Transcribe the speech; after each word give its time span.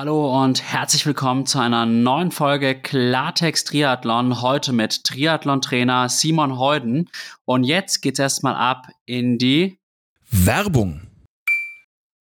Hallo 0.00 0.44
und 0.44 0.62
herzlich 0.62 1.04
willkommen 1.06 1.44
zu 1.44 1.58
einer 1.58 1.84
neuen 1.84 2.30
Folge 2.30 2.80
Klartext 2.80 3.66
Triathlon. 3.66 4.40
Heute 4.42 4.72
mit 4.72 5.02
Triathlon-Trainer 5.02 6.08
Simon 6.08 6.56
Heuden. 6.56 7.10
Und 7.44 7.64
jetzt 7.64 8.00
geht's 8.00 8.20
erstmal 8.20 8.54
ab 8.54 8.86
in 9.06 9.38
die 9.38 9.80
Werbung. 10.30 11.00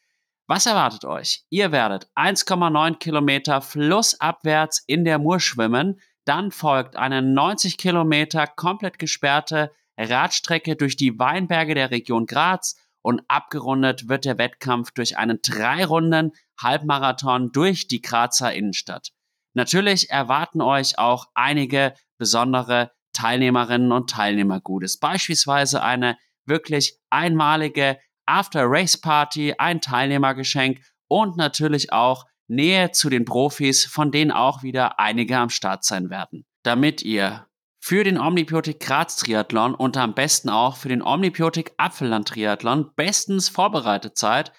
Was 0.47 0.67
erwartet 0.67 1.05
euch? 1.05 1.45
Ihr 1.49 1.73
werdet 1.73 2.09
1,9 2.17 2.99
Kilometer 2.99 3.63
flussabwärts 3.63 4.83
in 4.87 5.05
der 5.05 5.19
Mur 5.19 5.41
schwimmen, 5.41 6.01
dann 6.25 6.51
folgt 6.51 6.97
eine 6.97 7.23
90 7.23 7.79
Kilometer 7.79 8.47
komplett 8.47 8.99
gesperrte 8.99 9.73
Radstrecke 9.99 10.77
durch 10.77 10.97
die 10.97 11.19
Weinberge 11.19 11.75
der 11.75 11.91
Region 11.91 12.27
Graz, 12.27 12.77
und 13.03 13.23
abgerundet 13.29 14.09
wird 14.09 14.25
der 14.25 14.39
Wettkampf 14.39 14.93
durch 14.93 15.19
einen 15.19 15.41
drei 15.43 15.85
Runden 15.85 16.33
Halbmarathon 16.61 17.53
durch 17.53 17.89
die 17.89 18.01
Grazer 18.01 18.53
Innenstadt. 18.53 19.11
Natürlich 19.55 20.11
erwarten 20.11 20.63
euch 20.63 20.99
auch 20.99 21.27
einige 21.35 21.95
besondere 22.17 22.93
Teilnehmerinnen 23.13 23.93
und 23.93 24.09
Teilnehmer 24.09 24.61
Gutes. 24.61 24.99
Beispielsweise 24.99 25.83
eine 25.83 26.17
wirklich 26.47 26.99
einmalige 27.11 27.99
After-Race-Party, 28.27 29.57
ein 29.59 29.81
Teilnehmergeschenk 29.81 30.81
und 31.09 31.37
natürlich 31.37 31.93
auch 31.93 32.25
Nähe 32.49 32.93
zu 32.93 33.11
den 33.11 33.25
Profis, 33.25 33.85
von 33.85 34.11
denen 34.11 34.31
auch 34.31 34.63
wieder 34.63 34.99
einige 34.99 35.37
am 35.37 35.51
Start 35.51 35.85
sein 35.85 36.11
werden. 36.11 36.47
Damit 36.63 37.03
ihr 37.03 37.47
für 37.85 38.05
den 38.05 38.17
Omnibiotik 38.17 38.79
Graz 38.79 39.17
Triathlon 39.17 39.75
und 39.75 39.97
am 39.97 40.15
besten 40.15 40.51
auch 40.51 40.77
für 40.77 40.89
den 40.89 41.03
Omnibiotik 41.03 41.73
Apfelland 41.79 42.29
Triathlon 42.29 42.93
bestens 42.95 43.49
vorbereitet 43.49 44.17
seid, 44.17 44.53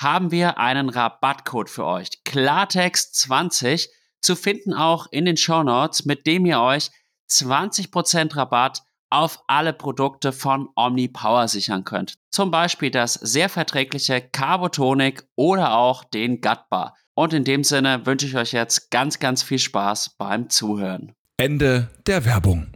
haben 0.00 0.30
wir 0.30 0.56
einen 0.56 0.88
Rabattcode 0.88 1.68
für 1.68 1.84
euch. 1.84 2.08
Klartext 2.24 3.16
20 3.16 3.90
zu 4.22 4.34
finden 4.34 4.72
auch 4.72 5.08
in 5.10 5.26
den 5.26 5.36
Show 5.36 5.62
Notes, 5.62 6.06
mit 6.06 6.26
dem 6.26 6.46
ihr 6.46 6.58
euch 6.58 6.90
20% 7.30 8.34
Rabatt 8.34 8.82
auf 9.10 9.42
alle 9.46 9.74
Produkte 9.74 10.32
von 10.32 10.70
OmniPower 10.74 11.48
sichern 11.48 11.84
könnt. 11.84 12.14
Zum 12.30 12.50
Beispiel 12.50 12.90
das 12.90 13.12
sehr 13.12 13.50
verträgliche 13.50 14.22
Carbotonic 14.22 15.28
oder 15.36 15.74
auch 15.74 16.02
den 16.02 16.40
Gutbar. 16.40 16.96
Und 17.12 17.34
in 17.34 17.44
dem 17.44 17.62
Sinne 17.62 18.06
wünsche 18.06 18.24
ich 18.24 18.36
euch 18.36 18.52
jetzt 18.52 18.90
ganz, 18.90 19.18
ganz 19.18 19.42
viel 19.42 19.58
Spaß 19.58 20.16
beim 20.16 20.48
Zuhören. 20.48 21.14
Ende 21.40 21.88
der 22.06 22.26
Werbung. 22.26 22.66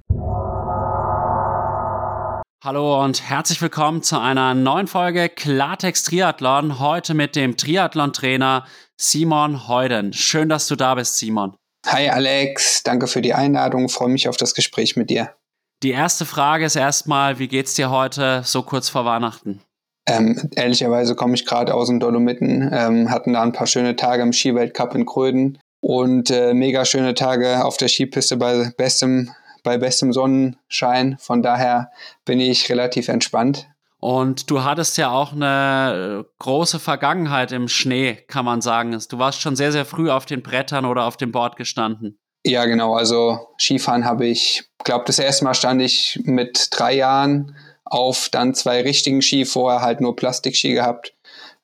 Hallo 2.64 3.04
und 3.04 3.28
herzlich 3.28 3.60
willkommen 3.60 4.02
zu 4.02 4.18
einer 4.18 4.54
neuen 4.54 4.86
Folge 4.86 5.28
Klartext 5.28 6.06
Triathlon. 6.06 6.78
Heute 6.78 7.12
mit 7.12 7.36
dem 7.36 7.58
Triathlon-Trainer 7.58 8.64
Simon 8.98 9.68
Heuden. 9.68 10.14
Schön, 10.14 10.48
dass 10.48 10.66
du 10.66 10.76
da 10.76 10.94
bist, 10.94 11.18
Simon. 11.18 11.54
Hi 11.88 12.08
Alex, 12.08 12.82
danke 12.82 13.06
für 13.06 13.20
die 13.20 13.34
Einladung. 13.34 13.90
Freue 13.90 14.08
mich 14.08 14.30
auf 14.30 14.38
das 14.38 14.54
Gespräch 14.54 14.96
mit 14.96 15.10
dir. 15.10 15.34
Die 15.82 15.90
erste 15.90 16.24
Frage 16.24 16.64
ist 16.64 16.76
erstmal, 16.76 17.38
wie 17.38 17.48
geht's 17.48 17.74
dir 17.74 17.90
heute 17.90 18.40
so 18.46 18.62
kurz 18.62 18.88
vor 18.88 19.04
Weihnachten? 19.04 19.60
Ähm, 20.08 20.48
ehrlicherweise 20.56 21.14
komme 21.14 21.34
ich 21.34 21.44
gerade 21.44 21.74
aus 21.74 21.88
den 21.88 22.00
Dolomiten, 22.00 22.70
ähm, 22.72 23.10
hatten 23.10 23.34
da 23.34 23.42
ein 23.42 23.52
paar 23.52 23.66
schöne 23.66 23.94
Tage 23.94 24.22
im 24.22 24.32
Skiweltcup 24.32 24.94
in 24.94 25.04
Kröden 25.04 25.58
und 25.84 26.30
äh, 26.30 26.54
mega 26.54 26.86
schöne 26.86 27.12
Tage 27.12 27.62
auf 27.62 27.76
der 27.76 27.88
Skipiste 27.88 28.38
bei 28.38 28.72
bestem, 28.74 29.30
bei 29.62 29.76
bestem 29.76 30.14
Sonnenschein. 30.14 31.18
Von 31.20 31.42
daher 31.42 31.90
bin 32.24 32.40
ich 32.40 32.70
relativ 32.70 33.08
entspannt. 33.08 33.68
Und 34.00 34.50
du 34.50 34.64
hattest 34.64 34.96
ja 34.96 35.10
auch 35.10 35.32
eine 35.32 36.24
große 36.38 36.78
Vergangenheit 36.78 37.52
im 37.52 37.68
Schnee, 37.68 38.14
kann 38.14 38.46
man 38.46 38.62
sagen. 38.62 38.98
Du 39.10 39.18
warst 39.18 39.42
schon 39.42 39.56
sehr, 39.56 39.72
sehr 39.72 39.84
früh 39.84 40.10
auf 40.10 40.24
den 40.24 40.42
Brettern 40.42 40.86
oder 40.86 41.04
auf 41.04 41.18
dem 41.18 41.32
Board 41.32 41.56
gestanden. 41.56 42.18
Ja, 42.46 42.64
genau. 42.64 42.94
Also 42.94 43.48
Skifahren 43.58 44.06
habe 44.06 44.26
ich, 44.26 44.64
glaube 44.84 45.04
das 45.06 45.18
erste 45.18 45.44
Mal 45.44 45.52
stand 45.52 45.82
ich 45.82 46.18
mit 46.24 46.68
drei 46.70 46.94
Jahren 46.94 47.56
auf 47.84 48.30
dann 48.30 48.54
zwei 48.54 48.80
richtigen 48.80 49.20
Ski, 49.20 49.44
vorher 49.44 49.82
halt 49.82 50.00
nur 50.00 50.16
Plastikski 50.16 50.72
gehabt. 50.72 51.12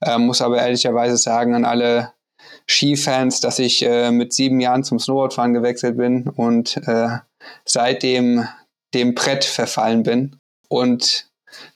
Äh, 0.02 0.18
muss 0.18 0.42
aber 0.42 0.58
ehrlicherweise 0.58 1.16
sagen 1.16 1.54
an 1.54 1.64
alle 1.64 2.12
Skifans, 2.70 3.40
dass 3.40 3.58
ich 3.58 3.84
äh, 3.84 4.12
mit 4.12 4.32
sieben 4.32 4.60
Jahren 4.60 4.84
zum 4.84 5.00
Snowboardfahren 5.00 5.52
gewechselt 5.52 5.96
bin 5.96 6.28
und 6.28 6.76
äh, 6.86 7.18
seitdem 7.64 8.46
dem 8.94 9.14
Brett 9.14 9.44
verfallen 9.44 10.04
bin. 10.04 10.36
Und 10.68 11.28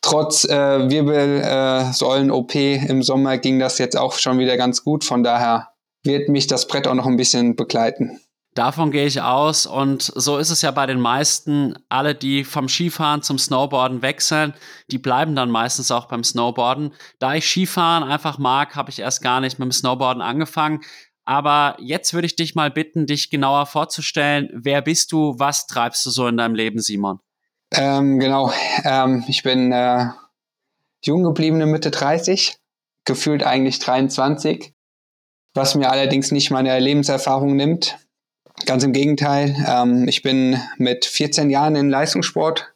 trotz 0.03 0.45
äh, 0.45 0.89
Wirbelsäulen-OP 0.89 2.55
im 2.55 3.03
Sommer 3.03 3.39
ging 3.39 3.59
das 3.59 3.79
jetzt 3.79 3.97
auch 3.97 4.15
schon 4.15 4.39
wieder 4.39 4.57
ganz 4.57 4.85
gut. 4.85 5.05
Von 5.05 5.25
daher 5.25 5.71
wird 6.05 6.29
mich 6.29 6.47
das 6.47 6.69
Brett 6.69 6.87
auch 6.87 6.95
noch 6.95 7.07
ein 7.07 7.17
bisschen 7.17 7.57
begleiten. 7.57 8.21
Davon 8.55 8.93
gehe 8.93 9.07
ich 9.07 9.21
aus 9.21 9.67
und 9.67 10.03
so 10.03 10.39
ist 10.39 10.51
es 10.51 10.63
ja 10.63 10.71
bei 10.71 10.87
den 10.87 11.01
meisten. 11.01 11.77
Alle, 11.89 12.15
die 12.15 12.45
vom 12.45 12.69
Skifahren 12.69 13.23
zum 13.23 13.37
Snowboarden 13.37 14.01
wechseln, 14.01 14.55
die 14.93 14.99
bleiben 14.99 15.35
dann 15.35 15.51
meistens 15.51 15.91
auch 15.91 16.07
beim 16.07 16.23
Snowboarden. 16.23 16.95
Da 17.19 17.35
ich 17.35 17.49
Skifahren 17.49 18.09
einfach 18.09 18.39
mag, 18.39 18.77
habe 18.77 18.91
ich 18.91 19.01
erst 19.01 19.23
gar 19.23 19.41
nicht 19.41 19.59
mit 19.59 19.67
dem 19.67 19.73
Snowboarden 19.73 20.23
angefangen. 20.23 20.83
Aber 21.25 21.77
jetzt 21.81 22.15
würde 22.15 22.27
ich 22.27 22.37
dich 22.37 22.55
mal 22.55 22.71
bitten, 22.71 23.07
dich 23.07 23.29
genauer 23.29 23.67
vorzustellen. 23.67 24.51
Wer 24.53 24.83
bist 24.83 25.11
du? 25.11 25.35
Was 25.39 25.67
treibst 25.67 26.07
du 26.07 26.11
so 26.11 26.29
in 26.29 26.37
deinem 26.37 26.55
Leben, 26.55 26.81
Simon? 26.81 27.19
Ähm, 27.73 28.21
genau. 28.21 28.53
Ähm, 28.85 29.25
ich 29.27 29.43
bin 29.43 29.73
äh, 29.73 30.11
jung 31.03 31.25
gebliebene 31.25 31.67
Mitte 31.67 31.91
30, 31.91 32.57
gefühlt 33.05 33.43
eigentlich 33.43 33.81
23, 33.81 34.75
was 35.55 35.75
mir 35.75 35.91
allerdings 35.91 36.31
nicht 36.31 36.53
meine 36.53 36.79
Lebenserfahrung 36.79 37.57
nimmt. 37.57 37.99
Ganz 38.67 38.83
im 38.83 38.93
Gegenteil. 38.93 39.55
Ähm, 39.67 40.09
ich 40.09 40.23
bin 40.23 40.61
mit 40.79 41.05
14 41.05 41.51
Jahren 41.51 41.77
in 41.77 41.91
Leistungssport 41.91 42.73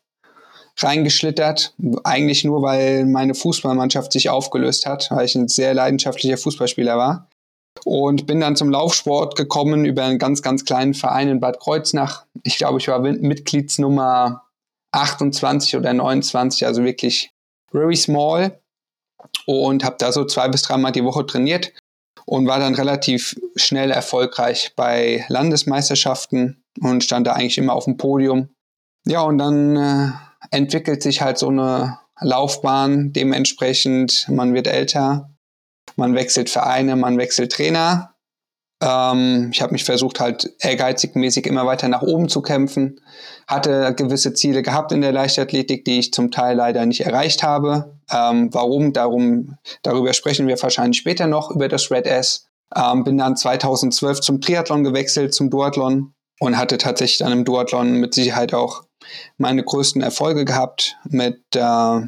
reingeschlittert. 0.76 1.74
Eigentlich 2.04 2.44
nur, 2.44 2.62
weil 2.62 3.06
meine 3.06 3.34
Fußballmannschaft 3.34 4.12
sich 4.12 4.28
aufgelöst 4.28 4.86
hat, 4.86 5.10
weil 5.10 5.24
ich 5.24 5.34
ein 5.34 5.48
sehr 5.48 5.74
leidenschaftlicher 5.74 6.36
Fußballspieler 6.36 6.96
war. 6.96 7.28
Und 7.84 8.26
bin 8.26 8.40
dann 8.40 8.56
zum 8.56 8.70
Laufsport 8.70 9.36
gekommen 9.36 9.84
über 9.84 10.04
einen 10.04 10.18
ganz, 10.18 10.42
ganz 10.42 10.64
kleinen 10.64 10.94
Verein 10.94 11.28
in 11.28 11.40
Bad 11.40 11.60
Kreuznach. 11.60 12.24
Ich 12.42 12.58
glaube, 12.58 12.78
ich 12.78 12.88
war 12.88 12.98
Mitgliedsnummer 13.00 14.42
28 14.92 15.76
oder 15.76 15.92
29, 15.92 16.66
also 16.66 16.84
wirklich 16.84 17.30
very 17.70 17.96
small. 17.96 18.58
Und 19.46 19.84
habe 19.84 19.96
da 19.98 20.12
so 20.12 20.24
zwei 20.24 20.48
bis 20.48 20.62
dreimal 20.62 20.92
die 20.92 21.04
Woche 21.04 21.24
trainiert 21.24 21.72
und 22.28 22.46
war 22.46 22.58
dann 22.58 22.74
relativ 22.74 23.36
schnell 23.56 23.90
erfolgreich 23.90 24.74
bei 24.76 25.24
Landesmeisterschaften 25.28 26.62
und 26.78 27.02
stand 27.02 27.26
da 27.26 27.32
eigentlich 27.32 27.56
immer 27.56 27.72
auf 27.72 27.86
dem 27.86 27.96
Podium. 27.96 28.50
Ja, 29.06 29.22
und 29.22 29.38
dann 29.38 29.76
äh, 29.76 30.10
entwickelt 30.50 31.02
sich 31.02 31.22
halt 31.22 31.38
so 31.38 31.48
eine 31.48 31.98
Laufbahn 32.20 33.14
dementsprechend. 33.14 34.28
Man 34.28 34.52
wird 34.52 34.66
älter, 34.66 35.30
man 35.96 36.14
wechselt 36.14 36.50
Vereine, 36.50 36.96
man 36.96 37.16
wechselt 37.16 37.50
Trainer. 37.50 38.14
Ähm, 38.80 39.50
ich 39.52 39.60
habe 39.60 39.72
mich 39.72 39.84
versucht, 39.84 40.20
halt 40.20 40.52
ehrgeizigmäßig 40.60 41.46
immer 41.46 41.66
weiter 41.66 41.88
nach 41.88 42.02
oben 42.02 42.28
zu 42.28 42.42
kämpfen. 42.42 43.00
Hatte 43.46 43.94
gewisse 43.96 44.34
Ziele 44.34 44.62
gehabt 44.62 44.92
in 44.92 45.00
der 45.00 45.12
Leichtathletik, 45.12 45.84
die 45.84 45.98
ich 45.98 46.12
zum 46.12 46.30
Teil 46.30 46.56
leider 46.56 46.86
nicht 46.86 47.00
erreicht 47.00 47.42
habe. 47.42 47.96
Ähm, 48.10 48.52
warum? 48.52 48.92
Darum, 48.92 49.56
darüber 49.82 50.12
sprechen 50.12 50.46
wir 50.46 50.60
wahrscheinlich 50.62 50.98
später 50.98 51.26
noch, 51.26 51.50
über 51.50 51.68
das 51.68 51.90
Red 51.90 52.06
S. 52.06 52.46
Ähm, 52.74 53.04
bin 53.04 53.18
dann 53.18 53.36
2012 53.36 54.20
zum 54.20 54.40
Triathlon 54.40 54.84
gewechselt, 54.84 55.34
zum 55.34 55.50
Duathlon 55.50 56.12
und 56.38 56.58
hatte 56.58 56.78
tatsächlich 56.78 57.18
dann 57.18 57.32
im 57.32 57.44
Duathlon 57.44 57.94
mit 57.94 58.14
Sicherheit 58.14 58.54
auch 58.54 58.84
meine 59.38 59.64
größten 59.64 60.02
Erfolge 60.02 60.44
gehabt 60.44 60.96
mit 61.08 61.40
äh, 61.56 62.00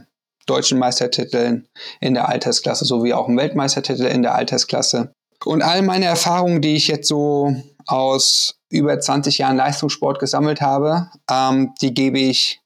deutschen 0.46 0.78
Meistertiteln 0.78 1.69
in 2.00 2.14
der 2.14 2.28
Altersklasse 2.28 2.84
sowie 2.84 3.14
auch 3.14 3.28
im 3.28 3.37
Weltmeistertitel 3.37 4.05
in 4.05 4.23
der 4.23 4.34
Altersklasse. 4.34 5.14
Und 5.44 5.62
all 5.62 5.82
meine 5.82 6.04
Erfahrungen, 6.04 6.60
die 6.60 6.76
ich 6.76 6.88
jetzt 6.88 7.08
so 7.08 7.54
aus 7.87 8.58
über 8.69 8.98
20 8.98 9.38
Jahren 9.38 9.56
Leistungssport 9.56 10.19
gesammelt 10.19 10.60
habe, 10.60 11.08
ähm, 11.31 11.75
die 11.81 11.94
gebe 11.94 12.19
ich 12.19 12.60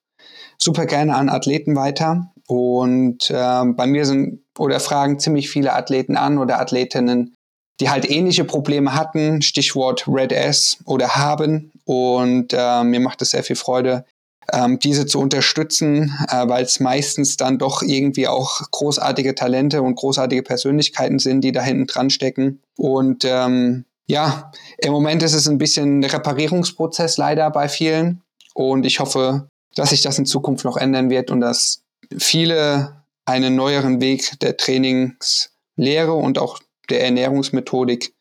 super 0.58 0.86
gerne 0.86 1.14
an 1.14 1.28
Athleten 1.28 1.76
weiter. 1.76 2.32
Und 2.46 3.30
äh, 3.30 3.64
bei 3.64 3.86
mir 3.86 4.04
sind 4.04 4.44
oder 4.58 4.80
fragen 4.80 5.18
ziemlich 5.18 5.50
viele 5.50 5.72
Athleten 5.72 6.16
an 6.16 6.38
oder 6.38 6.60
Athletinnen, 6.60 7.34
die 7.80 7.90
halt 7.90 8.08
ähnliche 8.08 8.44
Probleme 8.44 8.94
hatten, 8.94 9.42
Stichwort 9.42 10.06
Red 10.06 10.32
S 10.32 10.78
oder 10.84 11.16
haben. 11.16 11.72
Und 11.84 12.52
äh, 12.52 12.84
mir 12.84 13.00
macht 13.00 13.22
es 13.22 13.30
sehr 13.30 13.42
viel 13.42 13.56
Freude, 13.56 14.04
ähm, 14.52 14.78
diese 14.78 15.06
zu 15.06 15.20
unterstützen, 15.20 16.14
äh, 16.28 16.48
weil 16.48 16.64
es 16.64 16.80
meistens 16.80 17.36
dann 17.36 17.58
doch 17.58 17.82
irgendwie 17.82 18.28
auch 18.28 18.60
großartige 18.70 19.34
Talente 19.34 19.82
und 19.82 19.96
großartige 19.96 20.42
Persönlichkeiten 20.42 21.18
sind, 21.18 21.42
die 21.42 21.52
da 21.52 21.62
hinten 21.62 21.86
dran 21.86 22.10
stecken. 22.10 22.60
Und 22.76 23.24
ähm, 23.24 23.84
ja, 24.06 24.52
im 24.78 24.92
Moment 24.92 25.22
ist 25.22 25.34
es 25.34 25.48
ein 25.48 25.58
bisschen 25.58 26.04
Reparierungsprozess 26.04 27.16
leider 27.16 27.50
bei 27.50 27.68
vielen. 27.68 28.22
Und 28.54 28.84
ich 28.86 29.00
hoffe, 29.00 29.48
dass 29.74 29.90
sich 29.90 30.02
das 30.02 30.18
in 30.18 30.26
Zukunft 30.26 30.64
noch 30.64 30.76
ändern 30.76 31.10
wird 31.10 31.30
und 31.30 31.40
dass 31.40 31.82
viele 32.16 33.04
einen 33.24 33.56
neueren 33.56 34.00
Weg 34.00 34.38
der 34.40 34.56
Trainingslehre 34.56 36.12
und 36.12 36.38
auch 36.38 36.60
der 36.90 37.04
Ernährungsmethodik 37.04 38.14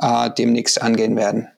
äh, 0.00 0.30
demnächst 0.36 0.80
angehen 0.80 1.16
werden. 1.16 1.48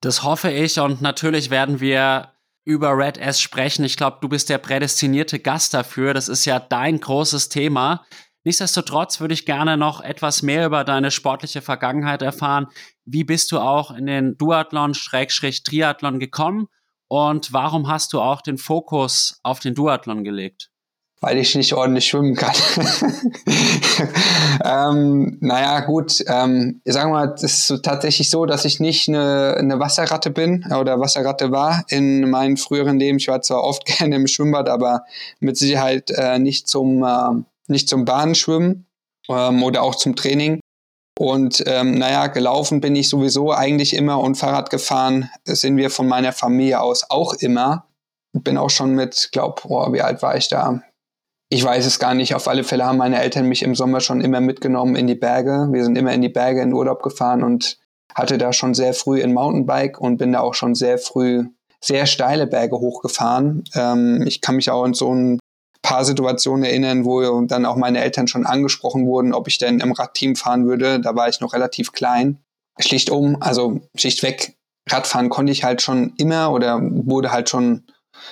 Das 0.00 0.22
hoffe 0.22 0.50
ich 0.50 0.78
und 0.80 1.00
natürlich 1.00 1.50
werden 1.50 1.80
wir 1.80 2.31
über 2.64 2.96
Red 2.96 3.18
S 3.18 3.40
sprechen. 3.40 3.84
Ich 3.84 3.96
glaube, 3.96 4.18
du 4.20 4.28
bist 4.28 4.48
der 4.48 4.58
prädestinierte 4.58 5.38
Gast 5.38 5.74
dafür. 5.74 6.14
Das 6.14 6.28
ist 6.28 6.44
ja 6.44 6.60
dein 6.60 7.00
großes 7.00 7.48
Thema. 7.48 8.04
Nichtsdestotrotz 8.44 9.20
würde 9.20 9.34
ich 9.34 9.46
gerne 9.46 9.76
noch 9.76 10.00
etwas 10.00 10.42
mehr 10.42 10.66
über 10.66 10.82
deine 10.82 11.10
sportliche 11.10 11.62
Vergangenheit 11.62 12.22
erfahren. 12.22 12.66
Wie 13.04 13.24
bist 13.24 13.52
du 13.52 13.60
auch 13.60 13.92
in 13.92 14.06
den 14.06 14.36
Duathlon-Triathlon 14.36 16.18
gekommen 16.18 16.66
und 17.08 17.52
warum 17.52 17.88
hast 17.88 18.12
du 18.12 18.20
auch 18.20 18.42
den 18.42 18.58
Fokus 18.58 19.38
auf 19.44 19.60
den 19.60 19.74
Duathlon 19.74 20.24
gelegt? 20.24 20.71
Weil 21.22 21.38
ich 21.38 21.54
nicht 21.54 21.72
ordentlich 21.72 22.06
schwimmen 22.06 22.34
kann. 22.34 22.54
ähm, 24.64 25.38
naja, 25.40 25.80
gut, 25.80 26.22
ähm, 26.26 26.82
sagen 26.84 27.12
wir 27.12 27.26
mal, 27.26 27.32
es 27.34 27.44
ist 27.44 27.66
so 27.68 27.78
tatsächlich 27.78 28.28
so, 28.28 28.44
dass 28.44 28.64
ich 28.64 28.80
nicht 28.80 29.08
eine, 29.08 29.54
eine 29.56 29.78
Wasserratte 29.78 30.30
bin 30.30 30.66
oder 30.78 30.98
Wasserratte 30.98 31.52
war 31.52 31.84
in 31.88 32.28
meinem 32.28 32.56
früheren 32.56 32.98
Leben. 32.98 33.18
Ich 33.18 33.28
war 33.28 33.40
zwar 33.40 33.62
oft 33.62 33.86
gerne 33.98 34.16
im 34.16 34.26
Schwimmbad, 34.26 34.68
aber 34.68 35.04
mit 35.38 35.56
Sicherheit 35.56 36.10
äh, 36.10 36.40
nicht 36.40 36.66
zum, 36.66 37.04
äh, 37.04 37.44
nicht 37.68 37.88
zum 37.88 38.04
Bahnschwimmen 38.04 38.86
ähm, 39.28 39.62
oder 39.62 39.84
auch 39.84 39.94
zum 39.94 40.16
Training. 40.16 40.58
Und 41.16 41.62
ähm, 41.66 41.98
naja, 41.98 42.26
gelaufen 42.26 42.80
bin 42.80 42.96
ich 42.96 43.08
sowieso 43.08 43.52
eigentlich 43.52 43.94
immer 43.94 44.18
und 44.18 44.34
Fahrrad 44.34 44.70
gefahren 44.70 45.30
sind 45.44 45.76
wir 45.76 45.90
von 45.90 46.08
meiner 46.08 46.32
Familie 46.32 46.80
aus 46.80 47.08
auch 47.10 47.34
immer. 47.34 47.86
Bin 48.32 48.58
auch 48.58 48.70
schon 48.70 48.96
mit, 48.96 49.28
glaub, 49.30 49.64
oh, 49.68 49.92
wie 49.92 50.02
alt 50.02 50.20
war 50.22 50.36
ich 50.36 50.48
da? 50.48 50.82
Ich 51.52 51.62
weiß 51.62 51.84
es 51.84 51.98
gar 51.98 52.14
nicht. 52.14 52.34
Auf 52.34 52.48
alle 52.48 52.64
Fälle 52.64 52.86
haben 52.86 52.96
meine 52.96 53.20
Eltern 53.20 53.46
mich 53.46 53.62
im 53.62 53.74
Sommer 53.74 54.00
schon 54.00 54.22
immer 54.22 54.40
mitgenommen 54.40 54.96
in 54.96 55.06
die 55.06 55.14
Berge. 55.14 55.68
Wir 55.70 55.84
sind 55.84 55.98
immer 55.98 56.14
in 56.14 56.22
die 56.22 56.30
Berge 56.30 56.62
in 56.62 56.72
Urlaub 56.72 57.02
gefahren 57.02 57.42
und 57.42 57.76
hatte 58.14 58.38
da 58.38 58.54
schon 58.54 58.72
sehr 58.72 58.94
früh 58.94 59.22
ein 59.22 59.34
Mountainbike 59.34 60.00
und 60.00 60.16
bin 60.16 60.32
da 60.32 60.40
auch 60.40 60.54
schon 60.54 60.74
sehr 60.74 60.96
früh 60.96 61.44
sehr 61.78 62.06
steile 62.06 62.46
Berge 62.46 62.78
hochgefahren. 62.78 63.64
Ähm, 63.74 64.24
ich 64.26 64.40
kann 64.40 64.56
mich 64.56 64.70
auch 64.70 64.86
in 64.86 64.94
so 64.94 65.14
ein 65.14 65.40
paar 65.82 66.06
Situationen 66.06 66.64
erinnern, 66.64 67.04
wo 67.04 67.42
dann 67.42 67.66
auch 67.66 67.76
meine 67.76 68.02
Eltern 68.02 68.28
schon 68.28 68.46
angesprochen 68.46 69.06
wurden, 69.06 69.34
ob 69.34 69.46
ich 69.46 69.58
denn 69.58 69.80
im 69.80 69.92
Radteam 69.92 70.36
fahren 70.36 70.66
würde. 70.66 71.00
Da 71.00 71.16
war 71.16 71.28
ich 71.28 71.40
noch 71.40 71.52
relativ 71.52 71.92
klein. 71.92 72.38
Schlicht 72.78 73.10
um, 73.10 73.36
also 73.42 73.82
schlichtweg, 73.94 74.56
Radfahren 74.88 75.28
konnte 75.28 75.52
ich 75.52 75.64
halt 75.64 75.82
schon 75.82 76.14
immer 76.16 76.50
oder 76.50 76.80
wurde 76.80 77.30
halt 77.30 77.50
schon 77.50 77.84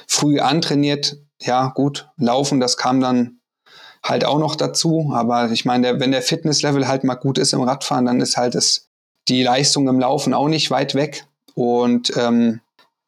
früh 0.06 0.40
antrainiert 0.40 1.18
ja, 1.42 1.68
gut, 1.68 2.08
laufen, 2.16 2.60
das 2.60 2.76
kam 2.76 3.00
dann 3.00 3.40
halt 4.02 4.24
auch 4.24 4.38
noch 4.38 4.56
dazu. 4.56 5.12
Aber 5.14 5.50
ich 5.50 5.64
meine, 5.64 6.00
wenn 6.00 6.12
der 6.12 6.22
Fitnesslevel 6.22 6.88
halt 6.88 7.04
mal 7.04 7.14
gut 7.14 7.38
ist 7.38 7.52
im 7.52 7.62
Radfahren, 7.62 8.06
dann 8.06 8.20
ist 8.20 8.36
halt 8.36 8.54
das, 8.54 8.88
die 9.28 9.42
Leistung 9.42 9.88
im 9.88 10.00
Laufen 10.00 10.34
auch 10.34 10.48
nicht 10.48 10.70
weit 10.70 10.94
weg. 10.94 11.26
Und 11.54 12.12
ähm, 12.16 12.60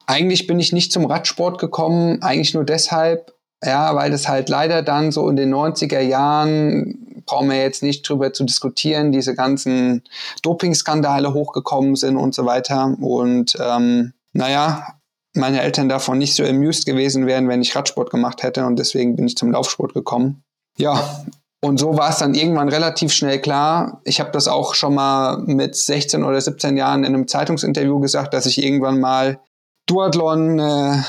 eigentlich 0.05 0.47
bin 0.47 0.59
ich 0.59 0.73
nicht 0.73 0.91
zum 0.91 1.05
Radsport 1.05 1.59
gekommen, 1.59 2.21
eigentlich 2.21 2.53
nur 2.53 2.65
deshalb, 2.65 3.33
ja, 3.63 3.95
weil 3.95 4.11
das 4.11 4.27
halt 4.27 4.49
leider 4.49 4.81
dann 4.81 5.11
so 5.11 5.29
in 5.29 5.35
den 5.35 5.53
90er 5.53 6.01
Jahren, 6.01 7.23
brauchen 7.25 7.49
wir 7.49 7.61
jetzt 7.61 7.83
nicht 7.83 8.07
drüber 8.07 8.33
zu 8.33 8.43
diskutieren, 8.43 9.13
diese 9.13 9.33
ganzen 9.33 10.03
Dopingskandale 10.41 11.33
hochgekommen 11.33 11.95
sind 11.95 12.17
und 12.17 12.35
so 12.35 12.45
weiter. 12.45 12.95
Und 12.99 13.55
ähm, 13.61 14.13
naja, 14.33 14.95
meine 15.33 15.61
Eltern 15.61 15.89
davon 15.89 16.17
nicht 16.17 16.35
so 16.35 16.43
amused 16.43 16.85
gewesen 16.85 17.25
wären, 17.25 17.47
wenn 17.47 17.61
ich 17.61 17.75
Radsport 17.75 18.09
gemacht 18.09 18.43
hätte 18.43 18.65
und 18.65 18.77
deswegen 18.77 19.15
bin 19.15 19.27
ich 19.27 19.35
zum 19.35 19.51
Laufsport 19.51 19.93
gekommen. 19.93 20.43
Ja, 20.77 21.23
und 21.63 21.79
so 21.79 21.97
war 21.97 22.09
es 22.09 22.17
dann 22.17 22.35
irgendwann 22.35 22.67
relativ 22.67 23.13
schnell 23.13 23.39
klar. 23.39 24.01
Ich 24.03 24.19
habe 24.19 24.31
das 24.31 24.49
auch 24.49 24.75
schon 24.75 24.95
mal 24.95 25.37
mit 25.37 25.77
16 25.77 26.23
oder 26.23 26.41
17 26.41 26.75
Jahren 26.75 27.05
in 27.05 27.13
einem 27.13 27.27
Zeitungsinterview 27.27 28.01
gesagt, 28.01 28.33
dass 28.33 28.45
ich 28.45 28.61
irgendwann 28.61 28.99
mal 28.99 29.39
Duathlon 29.85 30.59
äh, 30.59 31.03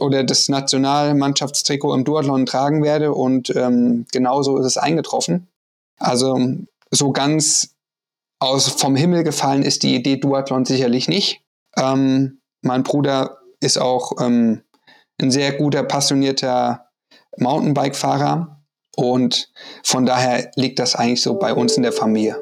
oder 0.00 0.24
das 0.24 0.48
Nationalmannschaftstrikot 0.48 1.94
im 1.94 2.04
Duathlon 2.04 2.46
tragen 2.46 2.82
werde 2.82 3.12
und 3.12 3.54
ähm, 3.54 4.06
genauso 4.12 4.56
ist 4.56 4.66
es 4.66 4.76
eingetroffen. 4.78 5.48
Also 5.98 6.40
so 6.90 7.12
ganz 7.12 7.74
aus 8.38 8.68
vom 8.68 8.96
Himmel 8.96 9.24
gefallen 9.24 9.62
ist 9.62 9.82
die 9.82 9.94
Idee 9.94 10.16
Duathlon 10.16 10.64
sicherlich 10.64 11.06
nicht. 11.06 11.42
Ähm, 11.76 12.40
mein 12.62 12.82
Bruder 12.82 13.41
ist 13.62 13.78
auch 13.78 14.12
ähm, 14.20 14.62
ein 15.20 15.30
sehr 15.30 15.52
guter, 15.52 15.82
passionierter 15.84 16.86
Mountainbike-Fahrer. 17.38 18.62
Und 18.94 19.50
von 19.82 20.04
daher 20.04 20.50
liegt 20.56 20.78
das 20.78 20.94
eigentlich 20.94 21.22
so 21.22 21.38
bei 21.38 21.54
uns 21.54 21.76
in 21.76 21.82
der 21.82 21.92
Familie. 21.92 22.40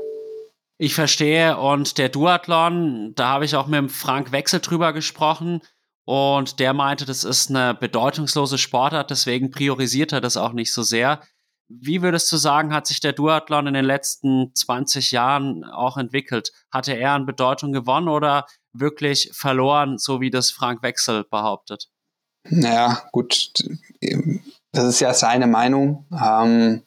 Ich 0.78 0.94
verstehe. 0.94 1.58
Und 1.58 1.98
der 1.98 2.08
Duathlon, 2.08 3.12
da 3.14 3.28
habe 3.28 3.44
ich 3.44 3.54
auch 3.54 3.66
mit 3.66 3.92
Frank 3.92 4.32
Wechsel 4.32 4.60
drüber 4.60 4.92
gesprochen. 4.92 5.60
Und 6.04 6.58
der 6.58 6.72
meinte, 6.72 7.04
das 7.04 7.22
ist 7.22 7.50
eine 7.50 7.74
bedeutungslose 7.74 8.58
Sportart, 8.58 9.10
deswegen 9.10 9.50
priorisiert 9.50 10.12
er 10.12 10.20
das 10.20 10.36
auch 10.36 10.52
nicht 10.52 10.72
so 10.72 10.82
sehr. 10.82 11.20
Wie 11.68 12.02
würdest 12.02 12.32
du 12.32 12.36
sagen, 12.36 12.74
hat 12.74 12.88
sich 12.88 12.98
der 12.98 13.12
Duathlon 13.12 13.68
in 13.68 13.74
den 13.74 13.84
letzten 13.84 14.52
20 14.52 15.12
Jahren 15.12 15.62
auch 15.64 15.96
entwickelt? 15.96 16.50
Hatte 16.72 16.94
er 16.94 17.12
an 17.12 17.26
Bedeutung 17.26 17.70
gewonnen 17.72 18.08
oder 18.08 18.46
wirklich 18.72 19.30
verloren, 19.32 19.98
so 19.98 20.20
wie 20.20 20.30
das 20.30 20.50
Frank 20.50 20.82
Wechsel 20.82 21.24
behauptet? 21.24 21.88
Naja, 22.48 23.02
gut, 23.12 23.52
das 24.72 24.84
ist 24.84 25.00
ja 25.00 25.12
seine 25.14 25.46
Meinung. 25.46 26.06
Ähm, 26.12 26.82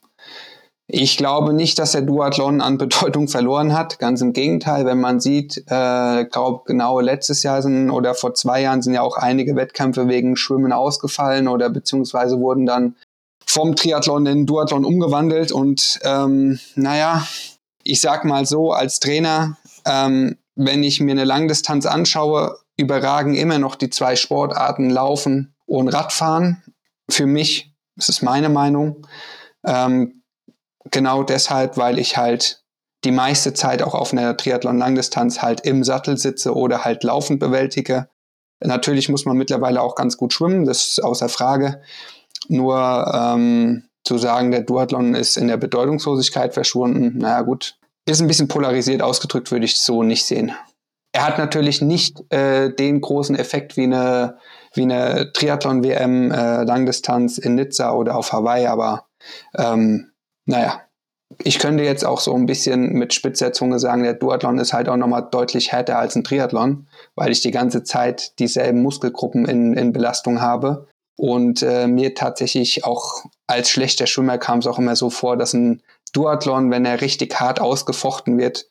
ich 0.88 1.18
glaube 1.18 1.54
nicht, 1.54 1.80
dass 1.80 1.94
der 1.94 2.02
Duathlon 2.02 2.62
an 2.62 2.78
Bedeutung 2.78 3.28
verloren 3.28 3.74
hat. 3.74 4.00
Ganz 4.00 4.22
im 4.22 4.34
Gegenteil, 4.34 4.86
wenn 4.86 5.00
man 5.00 5.20
sieht, 5.20 5.58
äh, 5.68 6.26
glaube 6.26 6.64
genau 6.66 7.00
letztes 7.00 7.44
Jahr 7.44 7.62
sind 7.62 7.90
oder 7.90 8.16
vor 8.16 8.34
zwei 8.34 8.62
Jahren 8.62 8.82
sind 8.82 8.94
ja 8.94 9.02
auch 9.02 9.18
einige 9.18 9.56
Wettkämpfe 9.56 10.08
wegen 10.08 10.36
Schwimmen 10.36 10.72
ausgefallen 10.72 11.48
oder 11.48 11.70
beziehungsweise 11.70 12.40
wurden 12.40 12.66
dann 12.66 12.96
vom 13.46 13.76
Triathlon 13.76 14.26
in 14.26 14.46
Duathlon 14.46 14.86
umgewandelt. 14.86 15.52
Und 15.52 16.00
ähm, 16.04 16.60
naja, 16.76 17.26
ich 17.84 18.02
sag 18.02 18.26
mal 18.26 18.46
so, 18.46 18.72
als 18.72 19.00
Trainer, 19.00 19.58
ähm, 19.86 20.38
wenn 20.56 20.84
ich 20.84 21.00
mir 21.00 21.12
eine 21.12 21.26
Langdistanz 21.26 21.86
anschaue, 21.86 22.58
überragen 22.78 23.36
immer 23.36 23.60
noch 23.60 23.76
die 23.76 23.90
zwei 23.90 24.16
Sportarten 24.16 24.90
Laufen 24.90 25.56
und 25.66 25.90
Radfahren. 25.90 26.64
Für 27.10 27.26
mich, 27.26 27.74
das 27.96 28.10
ist 28.10 28.22
meine 28.22 28.50
Meinung, 28.50 29.08
ähm, 29.66 30.24
genau 30.92 31.24
deshalb, 31.24 31.78
weil 31.78 32.00
ich 32.00 32.18
halt 32.18 32.64
die 33.04 33.12
meiste 33.12 33.54
Zeit 33.54 33.82
auch 33.82 33.96
auf 33.96 34.14
einer 34.14 34.38
Triathlon-Langdistanz 34.38 35.42
halt 35.42 35.62
im 35.62 35.84
Sattel 35.84 36.18
sitze 36.18 36.56
oder 36.56 36.86
halt 36.86 37.04
laufend 37.04 37.40
bewältige. 37.40 38.10
Natürlich 38.62 39.10
muss 39.10 39.26
man 39.26 39.38
mittlerweile 39.38 39.82
auch 39.82 39.96
ganz 39.96 40.16
gut 40.18 40.34
schwimmen, 40.34 40.66
das 40.66 40.88
ist 40.88 41.04
außer 41.04 41.28
Frage. 41.28 41.82
Nur 42.48 43.12
ähm, 43.14 43.84
zu 44.06 44.18
sagen, 44.18 44.52
der 44.52 44.62
Duathlon 44.62 45.16
ist 45.16 45.38
in 45.38 45.48
der 45.48 45.58
Bedeutungslosigkeit 45.58 46.54
verschwunden, 46.54 47.18
naja 47.18 47.42
gut, 47.42 47.78
ist 48.06 48.22
ein 48.22 48.28
bisschen 48.28 48.48
polarisiert 48.48 49.02
ausgedrückt, 49.02 49.52
würde 49.52 49.66
ich 49.66 49.80
so 49.80 50.04
nicht 50.04 50.26
sehen. 50.26 50.54
Er 51.14 51.28
hat 51.28 51.38
natürlich 51.38 51.82
nicht 51.82 52.22
äh, 52.34 52.74
den 52.74 53.00
großen 53.00 53.36
Effekt 53.36 53.78
wie 53.78 53.84
eine, 53.84 54.38
wie 54.74 54.82
eine 54.82 55.32
Triathlon-WM 55.32 56.32
äh, 56.32 56.64
Langdistanz 56.64 57.38
in 57.38 57.56
Nizza 57.56 57.94
oder 57.94 58.18
auf 58.18 58.34
Hawaii, 58.34 58.66
aber 58.66 59.06
ähm, 59.56 60.12
naja, 60.46 60.82
ich 61.44 61.60
könnte 61.60 61.84
jetzt 61.84 62.06
auch 62.06 62.20
so 62.20 62.34
ein 62.34 62.46
bisschen 62.46 62.94
mit 62.94 63.14
spitzer 63.14 63.54
Zunge 63.54 63.80
sagen, 63.80 64.04
der 64.04 64.14
Duathlon 64.14 64.60
ist 64.60 64.74
halt 64.74 64.90
auch 64.90 64.98
nochmal 64.98 65.28
deutlich 65.32 65.72
härter 65.72 65.98
als 65.98 66.16
ein 66.16 66.24
Triathlon, 66.24 66.88
weil 67.16 67.32
ich 67.32 67.42
die 67.42 67.52
ganze 67.52 67.84
Zeit 67.84 68.38
dieselben 68.40 68.82
Muskelgruppen 68.82 69.46
in, 69.46 69.74
in 69.74 69.94
Belastung 69.94 70.42
habe. 70.42 70.88
Und 71.16 71.62
äh, 71.62 71.88
mir 71.88 72.16
tatsächlich 72.16 72.86
auch 72.86 73.24
als 73.46 73.70
schlechter 73.70 74.08
Schwimmer 74.08 74.40
kam 74.40 74.60
es 74.60 74.68
auch 74.68 74.80
immer 74.80 74.96
so 74.96 75.10
vor, 75.10 75.38
dass 75.38 75.54
ein 75.54 75.84
Duathlon, 76.14 76.72
wenn 76.72 76.86
er 76.86 77.02
richtig 77.02 77.40
hart 77.40 77.60
ausgefochten 77.60 78.38
wird, 78.38 78.66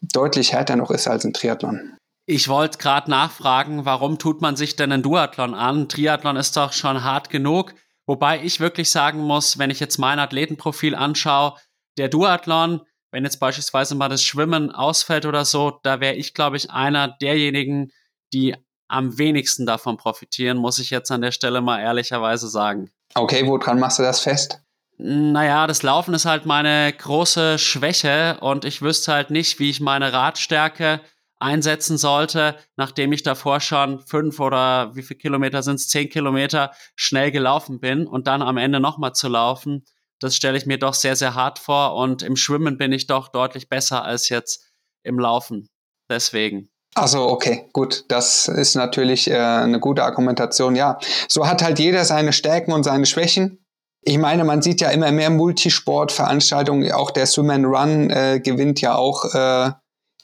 deutlich 0.00 0.52
härter 0.52 0.76
noch 0.76 0.90
ist 0.90 1.06
als 1.06 1.24
ein 1.24 1.32
Triathlon. 1.32 1.96
Ich 2.26 2.48
wollte 2.48 2.78
gerade 2.78 3.10
nachfragen, 3.10 3.84
warum 3.84 4.18
tut 4.18 4.40
man 4.40 4.56
sich 4.56 4.76
denn 4.76 4.92
ein 4.92 5.02
Duathlon 5.02 5.54
an? 5.54 5.88
Triathlon 5.88 6.36
ist 6.36 6.56
doch 6.56 6.72
schon 6.72 7.02
hart 7.02 7.28
genug. 7.30 7.74
Wobei 8.06 8.42
ich 8.42 8.60
wirklich 8.60 8.90
sagen 8.90 9.20
muss, 9.20 9.58
wenn 9.58 9.70
ich 9.70 9.80
jetzt 9.80 9.98
mein 9.98 10.18
Athletenprofil 10.18 10.94
anschaue, 10.94 11.54
der 11.98 12.08
Duathlon, 12.08 12.82
wenn 13.12 13.24
jetzt 13.24 13.40
beispielsweise 13.40 13.94
mal 13.94 14.08
das 14.08 14.22
Schwimmen 14.22 14.70
ausfällt 14.70 15.26
oder 15.26 15.44
so, 15.44 15.78
da 15.82 16.00
wäre 16.00 16.14
ich, 16.14 16.34
glaube 16.34 16.56
ich, 16.56 16.70
einer 16.70 17.08
derjenigen, 17.08 17.92
die 18.32 18.56
am 18.88 19.18
wenigsten 19.18 19.66
davon 19.66 19.96
profitieren, 19.96 20.56
muss 20.58 20.78
ich 20.78 20.90
jetzt 20.90 21.10
an 21.10 21.20
der 21.20 21.32
Stelle 21.32 21.60
mal 21.60 21.80
ehrlicherweise 21.80 22.48
sagen. 22.48 22.90
Okay, 23.14 23.46
woran 23.46 23.78
machst 23.78 23.98
du 23.98 24.02
das 24.02 24.20
fest? 24.20 24.60
Naja, 25.02 25.66
das 25.66 25.82
Laufen 25.82 26.12
ist 26.12 26.26
halt 26.26 26.44
meine 26.44 26.92
große 26.92 27.58
Schwäche 27.58 28.36
und 28.40 28.66
ich 28.66 28.82
wüsste 28.82 29.14
halt 29.14 29.30
nicht, 29.30 29.58
wie 29.58 29.70
ich 29.70 29.80
meine 29.80 30.12
Radstärke 30.12 31.00
einsetzen 31.38 31.96
sollte, 31.96 32.56
nachdem 32.76 33.10
ich 33.14 33.22
davor 33.22 33.60
schon 33.60 34.00
fünf 34.00 34.40
oder 34.40 34.94
wie 34.94 35.02
viele 35.02 35.16
Kilometer 35.16 35.62
sind 35.62 35.76
es, 35.76 35.88
zehn 35.88 36.10
Kilometer 36.10 36.72
schnell 36.96 37.30
gelaufen 37.30 37.80
bin 37.80 38.06
und 38.06 38.26
dann 38.26 38.42
am 38.42 38.58
Ende 38.58 38.78
nochmal 38.78 39.14
zu 39.14 39.28
laufen. 39.28 39.86
Das 40.18 40.36
stelle 40.36 40.58
ich 40.58 40.66
mir 40.66 40.78
doch 40.78 40.92
sehr, 40.92 41.16
sehr 41.16 41.34
hart 41.34 41.58
vor 41.58 41.94
und 41.94 42.22
im 42.22 42.36
Schwimmen 42.36 42.76
bin 42.76 42.92
ich 42.92 43.06
doch 43.06 43.28
deutlich 43.28 43.70
besser 43.70 44.04
als 44.04 44.28
jetzt 44.28 44.70
im 45.02 45.18
Laufen. 45.18 45.70
Deswegen. 46.10 46.68
Also 46.94 47.26
okay, 47.26 47.70
gut, 47.72 48.04
das 48.08 48.48
ist 48.48 48.74
natürlich 48.74 49.30
äh, 49.30 49.38
eine 49.38 49.80
gute 49.80 50.04
Argumentation. 50.04 50.76
Ja, 50.76 50.98
so 51.26 51.48
hat 51.48 51.62
halt 51.62 51.78
jeder 51.78 52.04
seine 52.04 52.34
Stärken 52.34 52.72
und 52.72 52.84
seine 52.84 53.06
Schwächen. 53.06 53.64
Ich 54.02 54.18
meine, 54.18 54.44
man 54.44 54.62
sieht 54.62 54.80
ja 54.80 54.90
immer 54.90 55.12
mehr 55.12 55.30
Multisportveranstaltungen. 55.30 56.90
Auch 56.92 57.10
der 57.10 57.26
Swim 57.26 57.50
and 57.50 57.66
Run 57.66 58.10
äh, 58.10 58.40
gewinnt 58.42 58.80
ja 58.80 58.94
auch 58.94 59.24
äh, 59.34 59.72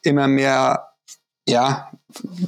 immer 0.03 0.29
mehr. 0.29 0.89
Ja, 1.49 1.93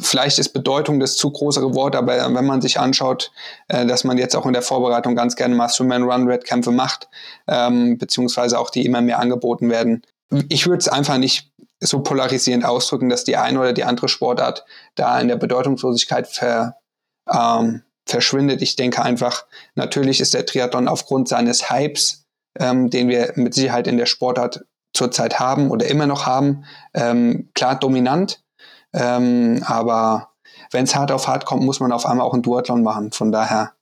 vielleicht 0.01 0.39
ist 0.39 0.49
Bedeutung 0.49 0.99
das 0.99 1.17
zu 1.17 1.31
größere 1.31 1.75
Wort, 1.75 1.95
aber 1.95 2.35
wenn 2.35 2.47
man 2.47 2.61
sich 2.61 2.81
anschaut, 2.81 3.31
äh, 3.69 3.87
dass 3.87 4.05
man 4.05 4.19
jetzt 4.19 4.35
auch 4.35 4.47
in 4.47 4.55
der 4.55 4.63
Vorbereitung 4.63 5.15
ganz 5.15 5.37
gerne 5.37 5.55
mal 5.55 5.69
Swim 5.69 5.93
and 5.93 6.11
Run 6.11 6.29
Wettkämpfe 6.29 6.73
macht, 6.73 7.09
ähm, 7.47 7.99
beziehungsweise 7.99 8.59
auch 8.59 8.71
die 8.71 8.85
immer 8.85 9.01
mehr 9.01 9.21
angeboten 9.21 9.71
werden. 9.71 10.03
Ich 10.49 10.67
würde 10.67 10.79
es 10.79 10.89
einfach 10.89 11.19
nicht 11.19 11.53
so 11.81 12.01
polarisierend 12.01 12.65
ausdrücken, 12.65 13.09
dass 13.09 13.25
die 13.25 13.37
eine 13.37 13.61
oder 13.61 13.73
die 13.73 13.85
andere 13.85 14.09
Sportart 14.09 14.65
da 14.95 15.21
in 15.21 15.29
der 15.29 15.37
Bedeutungslosigkeit 15.37 16.27
ver, 16.27 16.77
ähm, 17.33 17.83
verschwindet. 18.11 18.63
Ich 18.63 18.77
denke 18.77 19.03
einfach, 19.03 19.45
natürlich 19.75 20.21
ist 20.21 20.35
der 20.35 20.47
Triathlon 20.47 20.89
aufgrund 20.89 21.29
seines 21.29 21.71
Hypes, 21.71 22.25
ähm, 22.59 22.91
den 22.91 23.09
wir 23.09 23.33
mit 23.37 23.55
Sicherheit 23.55 23.87
in 23.87 23.99
der 23.99 24.07
Sportart 24.07 24.65
zurzeit 24.95 25.39
haben 25.39 25.71
oder 25.71 25.87
immer 25.87 26.07
noch 26.07 26.27
haben, 26.27 26.65
ähm, 26.95 27.51
klar 27.55 27.79
dominant. 27.79 28.43
Ähm, 28.93 29.63
aber 29.67 30.31
wenn 30.71 30.85
es 30.85 30.95
hart 30.95 31.13
auf 31.13 31.29
hart 31.29 31.45
kommt, 31.45 31.63
muss 31.63 31.81
man 31.81 31.93
auf 31.93 32.07
einmal 32.07 32.27
auch 32.27 32.35
einen 32.35 32.43
Duathlon 32.43 32.83
machen. 32.83 33.13
Von 33.13 33.33
daher 33.33 33.73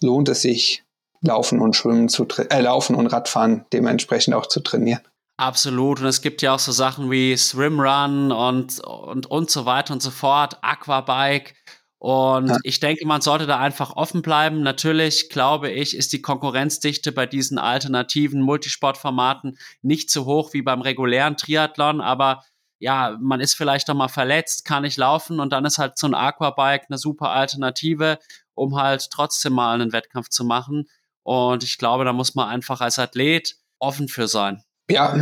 lohnt 0.00 0.28
es 0.28 0.42
sich, 0.42 0.84
Laufen 1.20 1.60
und 1.60 1.74
Schwimmen 1.74 2.08
zu 2.08 2.28
äh, 2.50 2.60
Laufen 2.60 2.94
und 2.94 3.08
Radfahren 3.08 3.64
dementsprechend 3.72 4.34
auch 4.34 4.46
zu 4.46 4.60
trainieren. 4.60 5.00
Absolut. 5.36 6.00
Und 6.00 6.06
es 6.06 6.20
gibt 6.20 6.42
ja 6.42 6.54
auch 6.54 6.58
so 6.58 6.72
Sachen 6.72 7.10
wie 7.10 7.36
Swimrun 7.36 8.32
und, 8.32 8.80
und, 8.80 9.26
und 9.26 9.50
so 9.50 9.66
weiter 9.66 9.92
und 9.92 10.02
so 10.02 10.10
fort, 10.10 10.58
Aquabike. 10.62 11.54
Und 11.98 12.48
ja. 12.48 12.56
ich 12.62 12.78
denke, 12.78 13.06
man 13.06 13.20
sollte 13.20 13.46
da 13.46 13.58
einfach 13.58 13.96
offen 13.96 14.22
bleiben. 14.22 14.62
Natürlich, 14.62 15.30
glaube 15.30 15.70
ich, 15.70 15.96
ist 15.96 16.12
die 16.12 16.22
Konkurrenzdichte 16.22 17.10
bei 17.10 17.26
diesen 17.26 17.58
alternativen 17.58 18.40
Multisportformaten 18.40 19.58
nicht 19.82 20.10
so 20.10 20.24
hoch 20.24 20.52
wie 20.52 20.62
beim 20.62 20.80
regulären 20.80 21.36
Triathlon, 21.36 22.00
aber 22.00 22.44
ja, 22.78 23.16
man 23.20 23.40
ist 23.40 23.54
vielleicht 23.54 23.88
doch 23.88 23.94
mal 23.94 24.08
verletzt, 24.08 24.64
kann 24.64 24.84
nicht 24.84 24.96
laufen 24.96 25.40
und 25.40 25.52
dann 25.52 25.64
ist 25.64 25.78
halt 25.78 25.98
so 25.98 26.06
ein 26.06 26.14
Aquabike 26.14 26.86
eine 26.88 26.98
super 26.98 27.30
Alternative, 27.30 28.18
um 28.54 28.76
halt 28.76 29.08
trotzdem 29.10 29.54
mal 29.54 29.74
einen 29.74 29.92
Wettkampf 29.92 30.28
zu 30.28 30.44
machen. 30.44 30.88
Und 31.24 31.64
ich 31.64 31.78
glaube, 31.78 32.04
da 32.04 32.12
muss 32.12 32.36
man 32.36 32.48
einfach 32.48 32.80
als 32.80 33.00
Athlet 33.00 33.56
offen 33.80 34.06
für 34.06 34.28
sein. 34.28 34.62
Ja, 34.88 35.16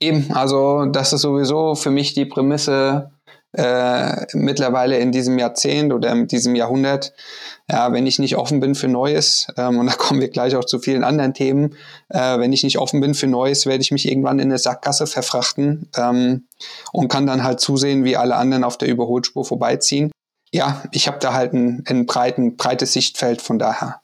eben. 0.00 0.32
Also 0.32 0.86
das 0.86 1.12
ist 1.12 1.20
sowieso 1.20 1.74
für 1.74 1.90
mich 1.90 2.14
die 2.14 2.24
Prämisse 2.24 3.12
äh, 3.56 4.26
mittlerweile 4.34 4.98
in 4.98 5.12
diesem 5.12 5.38
Jahrzehnt 5.38 5.92
oder 5.92 6.12
in 6.12 6.26
diesem 6.28 6.54
Jahrhundert. 6.54 7.12
Ja, 7.68 7.92
wenn 7.92 8.06
ich 8.06 8.18
nicht 8.18 8.36
offen 8.36 8.60
bin 8.60 8.74
für 8.74 8.86
Neues, 8.86 9.48
ähm, 9.56 9.78
und 9.78 9.86
da 9.86 9.94
kommen 9.94 10.20
wir 10.20 10.28
gleich 10.28 10.54
auch 10.54 10.64
zu 10.64 10.78
vielen 10.78 11.02
anderen 11.02 11.34
Themen, 11.34 11.74
äh, 12.10 12.38
wenn 12.38 12.52
ich 12.52 12.62
nicht 12.62 12.78
offen 12.78 13.00
bin 13.00 13.14
für 13.14 13.26
Neues, 13.26 13.66
werde 13.66 13.82
ich 13.82 13.90
mich 13.90 14.08
irgendwann 14.08 14.38
in 14.38 14.48
eine 14.48 14.58
Sackgasse 14.58 15.06
verfrachten 15.06 15.88
ähm, 15.96 16.46
und 16.92 17.08
kann 17.08 17.26
dann 17.26 17.42
halt 17.42 17.60
zusehen, 17.60 18.04
wie 18.04 18.16
alle 18.16 18.36
anderen 18.36 18.62
auf 18.62 18.78
der 18.78 18.88
Überholspur 18.88 19.44
vorbeiziehen. 19.44 20.12
Ja, 20.52 20.84
ich 20.92 21.08
habe 21.08 21.18
da 21.18 21.32
halt 21.32 21.54
ein, 21.54 21.82
ein 21.88 22.06
breiten, 22.06 22.56
breites 22.56 22.92
Sichtfeld 22.92 23.42
von 23.42 23.58
daher 23.58 24.00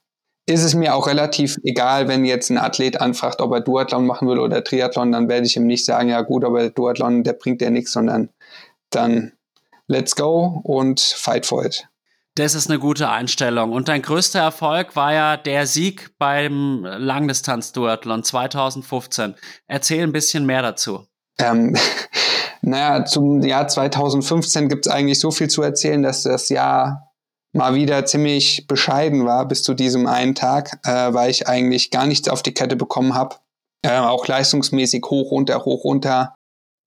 ist 0.46 0.64
es 0.64 0.74
mir 0.74 0.94
auch 0.94 1.06
relativ 1.06 1.56
egal, 1.62 2.08
wenn 2.08 2.24
jetzt 2.24 2.50
ein 2.50 2.58
Athlet 2.58 3.00
anfragt, 3.00 3.40
ob 3.40 3.52
er 3.52 3.60
Duathlon 3.60 4.06
machen 4.06 4.26
will 4.26 4.40
oder 4.40 4.64
Triathlon, 4.64 5.12
dann 5.12 5.28
werde 5.28 5.46
ich 5.46 5.56
ihm 5.56 5.66
nicht 5.66 5.84
sagen, 5.84 6.08
ja 6.08 6.20
gut, 6.22 6.44
aber 6.44 6.68
Duathlon, 6.68 7.22
der 7.22 7.34
bringt 7.34 7.62
ja 7.62 7.70
nichts, 7.70 7.92
sondern 7.92 8.28
dann 8.90 9.32
let's 9.88 10.14
go 10.14 10.60
und 10.64 11.00
fight 11.00 11.46
for 11.46 11.64
it. 11.64 11.86
Das 12.34 12.54
ist 12.54 12.70
eine 12.70 12.78
gute 12.78 13.10
Einstellung. 13.10 13.72
Und 13.72 13.88
dein 13.88 14.00
größter 14.00 14.40
Erfolg 14.40 14.96
war 14.96 15.12
ja 15.12 15.36
der 15.36 15.66
Sieg 15.66 16.16
beim 16.18 16.82
Langdistanz-Duathlon 16.84 18.24
2015. 18.24 19.34
Erzähl 19.66 20.02
ein 20.02 20.12
bisschen 20.12 20.46
mehr 20.46 20.62
dazu. 20.62 21.06
Ähm, 21.38 21.76
naja, 22.62 23.04
zum 23.04 23.42
Jahr 23.42 23.68
2015 23.68 24.70
gibt 24.70 24.86
es 24.86 24.92
eigentlich 24.92 25.20
so 25.20 25.30
viel 25.30 25.48
zu 25.48 25.60
erzählen, 25.60 26.02
dass 26.02 26.22
das 26.22 26.48
Jahr 26.48 27.12
mal 27.52 27.74
wieder 27.74 28.06
ziemlich 28.06 28.66
bescheiden 28.66 29.26
war 29.26 29.46
bis 29.46 29.62
zu 29.62 29.74
diesem 29.74 30.06
einen 30.06 30.34
Tag, 30.34 30.80
äh, 30.84 31.12
weil 31.12 31.30
ich 31.30 31.48
eigentlich 31.48 31.90
gar 31.90 32.06
nichts 32.06 32.30
auf 32.30 32.42
die 32.42 32.54
Kette 32.54 32.76
bekommen 32.76 33.14
habe. 33.14 33.36
Äh, 33.82 33.98
auch 33.98 34.26
leistungsmäßig 34.26 35.04
hoch, 35.04 35.32
runter, 35.32 35.66
hoch, 35.66 35.84
runter. 35.84 36.34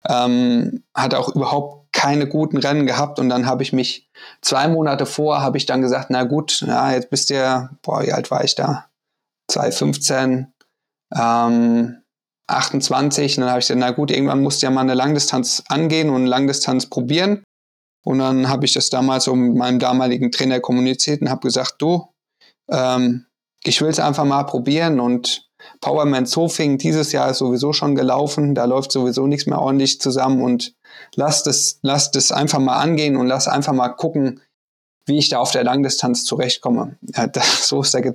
Ähm, 0.08 0.84
hat 0.94 1.14
auch 1.14 1.34
überhaupt 1.34 1.81
keine 2.02 2.26
guten 2.26 2.56
Rennen 2.56 2.84
gehabt 2.84 3.20
und 3.20 3.28
dann 3.28 3.46
habe 3.46 3.62
ich 3.62 3.72
mich 3.72 4.08
zwei 4.40 4.66
Monate 4.66 5.06
vor, 5.06 5.40
habe 5.40 5.56
ich 5.56 5.66
dann 5.66 5.82
gesagt, 5.82 6.10
na 6.10 6.24
gut, 6.24 6.60
ja, 6.66 6.90
jetzt 6.90 7.10
bist 7.10 7.30
du 7.30 7.70
boah, 7.80 8.02
wie 8.02 8.12
alt 8.12 8.28
war 8.32 8.42
ich 8.42 8.56
da? 8.56 8.86
2015, 9.46 10.52
ähm, 11.14 12.02
28. 12.48 13.38
Und 13.38 13.42
dann 13.42 13.50
habe 13.50 13.60
ich 13.60 13.68
gesagt, 13.68 13.78
na 13.78 13.92
gut, 13.92 14.10
irgendwann 14.10 14.42
musst 14.42 14.60
du 14.60 14.66
ja 14.66 14.72
mal 14.72 14.80
eine 14.80 14.94
Langdistanz 14.94 15.62
angehen 15.68 16.08
und 16.10 16.22
eine 16.22 16.26
Langdistanz 16.26 16.86
probieren. 16.86 17.44
Und 18.04 18.18
dann 18.18 18.48
habe 18.48 18.64
ich 18.64 18.72
das 18.72 18.90
damals 18.90 19.22
so 19.22 19.36
mit 19.36 19.56
meinem 19.56 19.78
damaligen 19.78 20.32
Trainer 20.32 20.58
kommuniziert 20.58 21.20
und 21.22 21.30
habe 21.30 21.46
gesagt, 21.46 21.76
du, 21.78 22.08
ähm, 22.68 23.26
ich 23.62 23.80
will 23.80 23.90
es 23.90 24.00
einfach 24.00 24.24
mal 24.24 24.42
probieren 24.42 24.98
und 24.98 25.48
Powerman 25.80 26.26
Zofing 26.26 26.78
dieses 26.78 27.12
Jahr 27.12 27.30
ist 27.30 27.38
sowieso 27.38 27.72
schon 27.72 27.94
gelaufen, 27.94 28.56
da 28.56 28.64
läuft 28.64 28.90
sowieso 28.90 29.28
nichts 29.28 29.46
mehr 29.46 29.60
ordentlich 29.60 30.00
zusammen 30.00 30.42
und 30.42 30.74
lass 31.16 31.42
das, 31.42 31.78
lass 31.82 32.10
das 32.10 32.32
einfach 32.32 32.58
mal 32.58 32.78
angehen 32.78 33.16
und 33.16 33.26
lass 33.26 33.48
einfach 33.48 33.72
mal 33.72 33.90
gucken, 33.90 34.40
wie 35.06 35.18
ich 35.18 35.28
da 35.28 35.38
auf 35.38 35.50
der 35.50 35.64
Langdistanz 35.64 36.24
zurechtkomme. 36.24 36.96
Ja, 37.14 37.26
das, 37.28 37.68
so, 37.68 37.82
ist 37.82 37.94
der, 37.94 38.12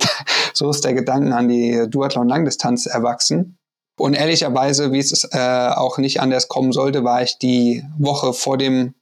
so 0.54 0.70
ist 0.70 0.84
der 0.84 0.94
Gedanken 0.94 1.32
an 1.32 1.48
die 1.48 1.86
Duathlon-Langdistanz 1.88 2.86
erwachsen. 2.86 3.58
Und 3.98 4.14
ehrlicherweise, 4.14 4.92
wie 4.92 5.00
es 5.00 5.24
äh, 5.32 5.70
auch 5.74 5.98
nicht 5.98 6.20
anders 6.20 6.48
kommen 6.48 6.72
sollte, 6.72 7.02
war 7.02 7.22
ich 7.22 7.38
die 7.38 7.84
Woche 7.98 8.32
vor 8.32 8.56
dem 8.56 8.94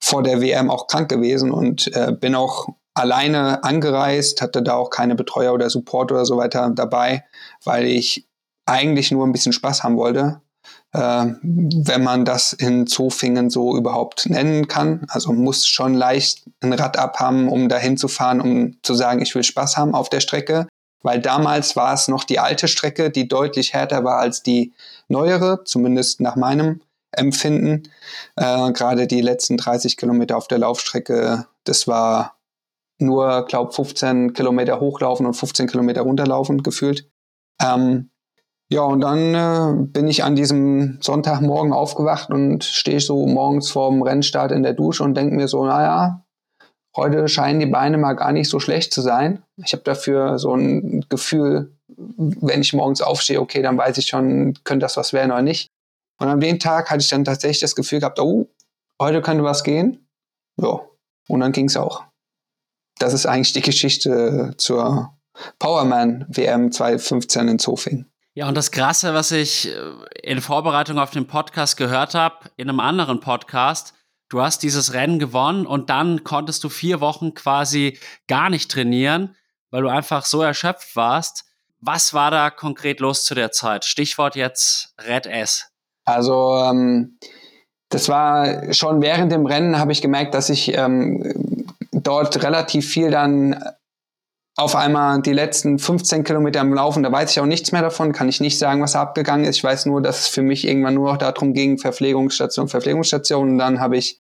vor 0.00 0.22
der 0.22 0.40
WM 0.40 0.70
auch 0.70 0.86
krank 0.86 1.08
gewesen 1.08 1.50
und 1.50 1.92
äh, 1.94 2.12
bin 2.12 2.36
auch 2.36 2.68
alleine 2.94 3.64
angereist, 3.64 4.40
hatte 4.40 4.62
da 4.62 4.74
auch 4.74 4.90
keine 4.90 5.14
Betreuer 5.14 5.52
oder 5.52 5.70
Support 5.70 6.12
oder 6.12 6.24
so 6.24 6.36
weiter 6.36 6.70
dabei, 6.74 7.24
weil 7.64 7.86
ich 7.86 8.28
eigentlich 8.66 9.10
nur 9.10 9.26
ein 9.26 9.32
bisschen 9.32 9.52
Spaß 9.52 9.82
haben 9.82 9.96
wollte, 9.96 10.40
wenn 10.92 12.02
man 12.02 12.24
das 12.24 12.54
in 12.54 12.86
Zofingen 12.86 13.50
so 13.50 13.76
überhaupt 13.76 14.28
nennen 14.30 14.68
kann. 14.68 15.06
Also 15.08 15.32
muss 15.32 15.66
schon 15.66 15.94
leicht 15.94 16.44
ein 16.60 16.72
Rad 16.72 16.98
abhaben, 16.98 17.48
um 17.48 17.68
dahin 17.68 17.96
zu 17.96 18.08
fahren, 18.08 18.40
um 18.40 18.76
zu 18.82 18.94
sagen, 18.94 19.20
ich 19.20 19.34
will 19.34 19.42
Spaß 19.42 19.76
haben 19.76 19.94
auf 19.94 20.08
der 20.08 20.20
Strecke. 20.20 20.66
Weil 21.02 21.20
damals 21.20 21.76
war 21.76 21.94
es 21.94 22.08
noch 22.08 22.24
die 22.24 22.38
alte 22.38 22.68
Strecke, 22.68 23.10
die 23.10 23.28
deutlich 23.28 23.72
härter 23.72 24.02
war 24.02 24.18
als 24.18 24.42
die 24.42 24.72
neuere, 25.08 25.62
zumindest 25.64 26.20
nach 26.20 26.36
meinem 26.36 26.80
empfinden. 27.12 27.84
Äh, 28.36 28.72
Gerade 28.72 29.06
die 29.06 29.20
letzten 29.20 29.56
30 29.56 29.96
Kilometer 29.96 30.36
auf 30.36 30.48
der 30.48 30.58
Laufstrecke, 30.58 31.46
das 31.64 31.86
war 31.86 32.36
nur, 32.98 33.44
glaube 33.46 33.72
15 33.72 34.32
Kilometer 34.32 34.80
hochlaufen 34.80 35.24
und 35.26 35.34
15 35.34 35.68
Kilometer 35.68 36.02
runterlaufen 36.02 36.62
gefühlt. 36.62 37.08
Ähm, 37.62 38.10
ja, 38.70 38.82
und 38.82 39.00
dann 39.00 39.34
äh, 39.34 39.82
bin 39.86 40.08
ich 40.08 40.24
an 40.24 40.36
diesem 40.36 40.98
Sonntagmorgen 41.00 41.72
aufgewacht 41.72 42.30
und 42.30 42.64
stehe 42.64 43.00
so 43.00 43.26
morgens 43.26 43.70
vorm 43.70 44.02
Rennstart 44.02 44.52
in 44.52 44.62
der 44.62 44.74
Dusche 44.74 45.04
und 45.04 45.14
denke 45.14 45.34
mir 45.34 45.48
so, 45.48 45.64
naja, 45.64 46.22
heute 46.94 47.28
scheinen 47.28 47.60
die 47.60 47.66
Beine 47.66 47.96
mal 47.96 48.12
gar 48.12 48.32
nicht 48.32 48.50
so 48.50 48.60
schlecht 48.60 48.92
zu 48.92 49.00
sein. 49.00 49.42
Ich 49.56 49.72
habe 49.72 49.84
dafür 49.84 50.38
so 50.38 50.54
ein 50.54 51.06
Gefühl, 51.08 51.72
wenn 51.86 52.60
ich 52.60 52.74
morgens 52.74 53.00
aufstehe, 53.00 53.40
okay, 53.40 53.62
dann 53.62 53.78
weiß 53.78 53.96
ich 53.96 54.06
schon, 54.06 54.58
könnte 54.64 54.84
das 54.84 54.98
was 54.98 55.14
werden 55.14 55.32
oder 55.32 55.42
nicht. 55.42 55.68
Und 56.20 56.28
an 56.28 56.40
dem 56.40 56.58
Tag 56.58 56.90
hatte 56.90 57.00
ich 57.00 57.08
dann 57.08 57.24
tatsächlich 57.24 57.60
das 57.60 57.74
Gefühl 57.74 58.00
gehabt, 58.00 58.20
oh, 58.20 58.48
heute 59.00 59.22
könnte 59.22 59.44
was 59.44 59.64
gehen. 59.64 60.06
Ja, 60.60 60.80
und 61.28 61.40
dann 61.40 61.52
ging 61.52 61.66
es 61.66 61.76
auch. 61.76 62.04
Das 62.98 63.14
ist 63.14 63.24
eigentlich 63.24 63.52
die 63.52 63.62
Geschichte 63.62 64.54
zur 64.58 65.16
Powerman 65.58 66.26
WM 66.28 66.72
2015 66.72 67.48
in 67.48 67.58
Zofing. 67.58 68.07
Ja, 68.38 68.46
und 68.46 68.54
das 68.54 68.70
Krasse, 68.70 69.14
was 69.14 69.32
ich 69.32 69.66
äh, 69.66 69.80
in 70.22 70.40
Vorbereitung 70.40 71.00
auf 71.00 71.10
den 71.10 71.26
Podcast 71.26 71.76
gehört 71.76 72.14
habe, 72.14 72.36
in 72.56 72.68
einem 72.68 72.78
anderen 72.78 73.18
Podcast, 73.18 73.94
du 74.28 74.40
hast 74.40 74.62
dieses 74.62 74.92
Rennen 74.92 75.18
gewonnen 75.18 75.66
und 75.66 75.90
dann 75.90 76.22
konntest 76.22 76.62
du 76.62 76.68
vier 76.68 77.00
Wochen 77.00 77.34
quasi 77.34 77.98
gar 78.28 78.48
nicht 78.48 78.70
trainieren, 78.70 79.34
weil 79.72 79.82
du 79.82 79.88
einfach 79.88 80.24
so 80.24 80.40
erschöpft 80.40 80.94
warst. 80.94 81.46
Was 81.80 82.14
war 82.14 82.30
da 82.30 82.50
konkret 82.50 83.00
los 83.00 83.24
zu 83.24 83.34
der 83.34 83.50
Zeit? 83.50 83.84
Stichwort 83.84 84.36
jetzt 84.36 84.94
Red 85.04 85.26
S. 85.26 85.72
Also 86.04 86.58
ähm, 86.58 87.18
das 87.88 88.08
war 88.08 88.72
schon 88.72 89.02
während 89.02 89.32
dem 89.32 89.46
Rennen 89.46 89.80
habe 89.80 89.90
ich 89.90 90.00
gemerkt, 90.00 90.34
dass 90.34 90.48
ich 90.48 90.72
ähm, 90.78 91.66
dort 91.90 92.40
relativ 92.44 92.88
viel 92.88 93.10
dann 93.10 93.60
auf 94.58 94.74
einmal 94.74 95.22
die 95.22 95.32
letzten 95.32 95.78
15 95.78 96.24
Kilometer 96.24 96.60
im 96.60 96.74
Laufen, 96.74 97.04
da 97.04 97.12
weiß 97.12 97.30
ich 97.30 97.38
auch 97.38 97.46
nichts 97.46 97.70
mehr 97.70 97.80
davon, 97.80 98.12
kann 98.12 98.28
ich 98.28 98.40
nicht 98.40 98.58
sagen, 98.58 98.82
was 98.82 98.96
abgegangen 98.96 99.46
ist. 99.46 99.58
Ich 99.58 99.64
weiß 99.64 99.86
nur, 99.86 100.02
dass 100.02 100.22
es 100.22 100.26
für 100.26 100.42
mich 100.42 100.66
irgendwann 100.66 100.94
nur 100.94 101.12
noch 101.12 101.16
darum 101.16 101.52
ging, 101.52 101.78
Verpflegungsstation, 101.78 102.66
Verpflegungsstation. 102.66 103.50
Und 103.50 103.58
dann 103.58 103.78
habe 103.78 103.96
ich 103.96 104.20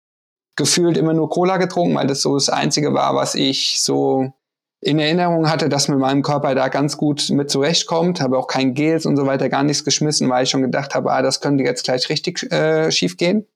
gefühlt 0.56 0.96
immer 0.96 1.14
nur 1.14 1.32
Cola 1.32 1.58
getrunken, 1.58 1.96
weil 1.96 2.06
das 2.06 2.22
so 2.22 2.36
das 2.36 2.50
Einzige 2.50 2.94
war, 2.94 3.16
was 3.16 3.34
ich 3.34 3.82
so 3.82 4.32
in 4.80 5.00
Erinnerung 5.00 5.50
hatte, 5.50 5.70
dass 5.70 5.88
mit 5.88 5.98
meinem 5.98 6.22
Körper 6.22 6.54
da 6.54 6.68
ganz 6.68 6.98
gut 6.98 7.32
mit 7.32 7.50
zurechtkommt. 7.50 8.22
Habe 8.22 8.38
auch 8.38 8.46
kein 8.46 8.76
Gels 8.76 9.08
und 9.08 9.18
so 9.18 9.26
weiter, 9.26 9.50
gar 9.50 9.64
nichts 9.64 9.84
geschmissen, 9.84 10.30
weil 10.30 10.44
ich 10.44 10.52
schon 10.52 10.62
gedacht 10.62 10.94
habe, 10.94 11.12
ah, 11.12 11.24
das 11.24 11.42
könnte 11.42 11.64
jetzt 11.64 11.84
gleich 11.84 12.10
richtig 12.10 12.44
äh, 12.52 12.92
schief 12.92 13.18
gehen. 13.18 13.48